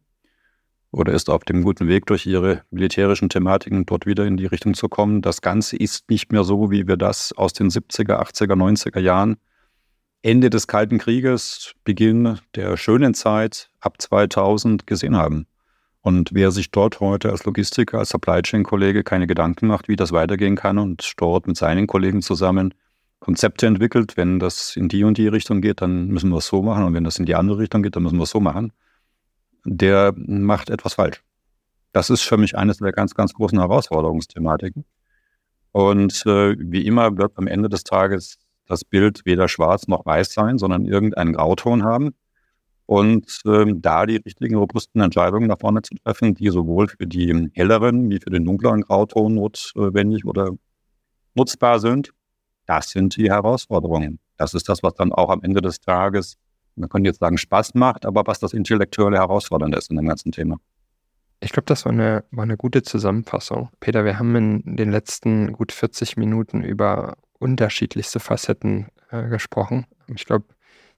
oder 0.92 1.12
ist 1.12 1.30
auf 1.30 1.44
dem 1.44 1.62
guten 1.62 1.88
Weg 1.88 2.06
durch 2.06 2.26
ihre 2.26 2.62
militärischen 2.70 3.28
Thematiken 3.28 3.86
dort 3.86 4.06
wieder 4.06 4.26
in 4.26 4.36
die 4.36 4.46
Richtung 4.46 4.74
zu 4.74 4.88
kommen. 4.88 5.22
Das 5.22 5.40
Ganze 5.40 5.76
ist 5.76 6.10
nicht 6.10 6.32
mehr 6.32 6.44
so, 6.44 6.70
wie 6.70 6.88
wir 6.88 6.96
das 6.96 7.32
aus 7.32 7.52
den 7.52 7.70
70er, 7.70 8.20
80er, 8.20 8.54
90er 8.54 9.00
Jahren, 9.00 9.36
Ende 10.22 10.50
des 10.50 10.66
Kalten 10.66 10.98
Krieges, 10.98 11.74
Beginn 11.84 12.38
der 12.54 12.76
schönen 12.76 13.14
Zeit 13.14 13.70
ab 13.80 14.00
2000 14.00 14.86
gesehen 14.86 15.16
haben. 15.16 15.46
Und 16.02 16.30
wer 16.32 16.50
sich 16.50 16.70
dort 16.70 17.00
heute 17.00 17.30
als 17.30 17.44
Logistiker, 17.44 17.98
als 17.98 18.08
Supply 18.08 18.40
Chain-Kollege 18.40 19.04
keine 19.04 19.26
Gedanken 19.26 19.66
macht, 19.66 19.88
wie 19.88 19.96
das 19.96 20.12
weitergehen 20.12 20.56
kann 20.56 20.78
und 20.78 21.12
dort 21.18 21.46
mit 21.46 21.56
seinen 21.56 21.86
Kollegen 21.86 22.22
zusammen 22.22 22.72
Konzepte 23.18 23.66
entwickelt, 23.66 24.16
wenn 24.16 24.38
das 24.38 24.76
in 24.76 24.88
die 24.88 25.04
und 25.04 25.18
die 25.18 25.28
Richtung 25.28 25.60
geht, 25.60 25.82
dann 25.82 26.06
müssen 26.06 26.30
wir 26.30 26.38
es 26.38 26.46
so 26.46 26.62
machen. 26.62 26.84
Und 26.84 26.94
wenn 26.94 27.04
das 27.04 27.18
in 27.18 27.26
die 27.26 27.34
andere 27.34 27.58
Richtung 27.58 27.82
geht, 27.82 27.96
dann 27.96 28.02
müssen 28.02 28.16
wir 28.16 28.22
es 28.22 28.30
so 28.30 28.40
machen. 28.40 28.72
Der 29.66 30.14
macht 30.16 30.70
etwas 30.70 30.94
falsch. 30.94 31.22
Das 31.92 32.08
ist 32.08 32.22
für 32.22 32.38
mich 32.38 32.56
eines 32.56 32.78
der 32.78 32.92
ganz, 32.92 33.14
ganz 33.14 33.34
großen 33.34 33.58
Herausforderungsthematiken. 33.58 34.86
Und 35.72 36.24
äh, 36.24 36.56
wie 36.58 36.86
immer 36.86 37.18
wird 37.18 37.36
am 37.36 37.46
Ende 37.46 37.68
des 37.68 37.84
Tages 37.84 38.38
das 38.66 38.84
Bild 38.84 39.20
weder 39.26 39.48
schwarz 39.48 39.86
noch 39.86 40.06
weiß 40.06 40.32
sein, 40.32 40.56
sondern 40.56 40.86
irgendeinen 40.86 41.34
Grauton 41.34 41.84
haben 41.84 42.14
und 42.90 43.42
ähm, 43.46 43.80
da 43.80 44.04
die 44.04 44.16
richtigen 44.16 44.56
robusten 44.56 45.00
Entscheidungen 45.00 45.46
nach 45.46 45.60
vorne 45.60 45.80
zu 45.80 45.94
treffen, 45.94 46.34
die 46.34 46.48
sowohl 46.48 46.88
für 46.88 47.06
die 47.06 47.48
helleren 47.54 48.10
wie 48.10 48.18
für 48.18 48.30
den 48.30 48.44
dunkleren 48.44 48.80
Grauton 48.80 49.36
notwendig 49.36 50.24
oder 50.24 50.50
nutzbar 51.36 51.78
sind, 51.78 52.10
das 52.66 52.90
sind 52.90 53.16
die 53.16 53.30
Herausforderungen. 53.30 54.18
Das 54.38 54.54
ist 54.54 54.68
das, 54.68 54.82
was 54.82 54.94
dann 54.94 55.12
auch 55.12 55.30
am 55.30 55.40
Ende 55.44 55.62
des 55.62 55.78
Tages, 55.78 56.36
man 56.74 56.88
könnte 56.88 57.10
jetzt 57.10 57.20
sagen, 57.20 57.38
Spaß 57.38 57.74
macht, 57.74 58.06
aber 58.06 58.24
was 58.26 58.40
das 58.40 58.54
intellektuelle 58.54 59.18
Herausfordernde 59.18 59.78
ist 59.78 59.90
in 59.90 59.96
dem 59.96 60.08
ganzen 60.08 60.32
Thema. 60.32 60.56
Ich 61.38 61.52
glaube, 61.52 61.66
das 61.66 61.84
war 61.84 61.92
eine, 61.92 62.24
war 62.32 62.42
eine 62.42 62.56
gute 62.56 62.82
Zusammenfassung. 62.82 63.68
Peter, 63.78 64.04
wir 64.04 64.18
haben 64.18 64.34
in 64.34 64.76
den 64.76 64.90
letzten 64.90 65.52
gut 65.52 65.70
40 65.70 66.16
Minuten 66.16 66.64
über 66.64 67.18
unterschiedlichste 67.38 68.18
Facetten 68.18 68.88
äh, 69.12 69.28
gesprochen. 69.28 69.86
Ich 70.08 70.24
glaube, 70.24 70.46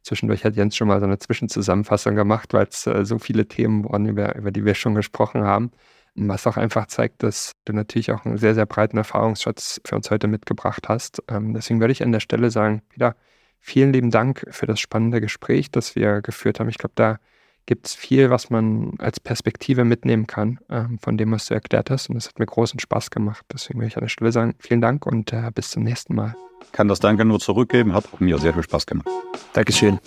zwischendurch 0.03 0.45
hat 0.45 0.57
Jens 0.57 0.77
schon 0.77 0.89
mal 0.89 1.01
so 1.01 1.07
eine 1.07 1.19
Zwischenzusammenfassung 1.19 2.15
gemacht, 2.15 2.53
weil 2.53 2.67
es 2.67 2.87
äh, 2.87 3.05
so 3.05 3.19
viele 3.19 3.47
Themen 3.47 3.85
waren, 3.89 4.07
über, 4.07 4.35
über 4.37 4.51
die 4.51 4.65
wir 4.65 4.75
schon 4.75 4.95
gesprochen 4.95 5.45
haben. 5.45 5.71
Was 6.15 6.47
auch 6.47 6.59
einfach 6.59 6.87
zeigt, 6.87 7.23
dass 7.23 7.53
du 7.65 7.73
natürlich 7.73 8.13
auch 8.13 8.27
einen 8.27 8.37
sehr, 8.37 8.55
sehr 8.55 8.67
breiten 8.67 8.99
Erfahrungsschatz 8.99 9.81
für 9.85 9.97
uns 9.97 10.11
heute 10.11 10.29
mitgebracht 10.29 10.89
hast. 10.89 11.23
Ähm, 11.29 11.55
deswegen 11.55 11.81
würde 11.81 11.93
ich 11.93 12.03
an 12.03 12.13
der 12.13 12.21
Stelle 12.21 12.51
sagen, 12.51 12.83
Peter, 12.91 13.17
vielen 13.61 13.93
lieben 13.93 14.11
Dank 14.11 14.45
für 14.51 14.67
das 14.67 14.79
spannende 14.81 15.21
Gespräch, 15.21 15.71
das 15.71 15.97
wir 15.97 16.21
geführt 16.21 16.61
haben. 16.61 16.69
Ich 16.69 16.79
glaube, 16.79 16.93
da 16.97 17.19
gibt 17.67 17.87
es 17.87 17.95
viel, 17.95 18.31
was 18.31 18.51
man 18.51 18.95
als 18.99 19.21
Perspektive 19.21 19.85
mitnehmen 19.85 20.27
kann 20.27 20.59
ähm, 20.69 20.99
von 21.01 21.17
dem, 21.17 21.33
was 21.33 21.47
du 21.47 21.55
erklärt 21.55 21.91
hast. 21.91 22.09
Und 22.09 22.17
das 22.17 22.29
hat 22.29 22.39
mir 22.39 22.47
großen 22.47 22.81
Spaß 22.81 23.11
gemacht. 23.11 23.45
Deswegen 23.53 23.81
will 23.81 23.87
ich 23.87 23.97
an 23.97 24.03
der 24.03 24.09
Stelle 24.09 24.33
sagen, 24.33 24.55
vielen 24.59 24.81
Dank 24.81 25.07
und 25.07 25.33
äh, 25.33 25.51
bis 25.55 25.71
zum 25.71 25.83
nächsten 25.83 26.15
Mal. 26.15 26.35
Kann 26.73 26.89
das 26.89 27.01
Danke 27.01 27.25
nur 27.25 27.41
zurückgeben, 27.41 27.93
hat 27.93 28.21
mir 28.21 28.39
sehr 28.39 28.55
viel 28.55 28.63
Spaß 28.63 28.87
gemacht. 28.87 29.09
Dankeschön. 29.53 29.99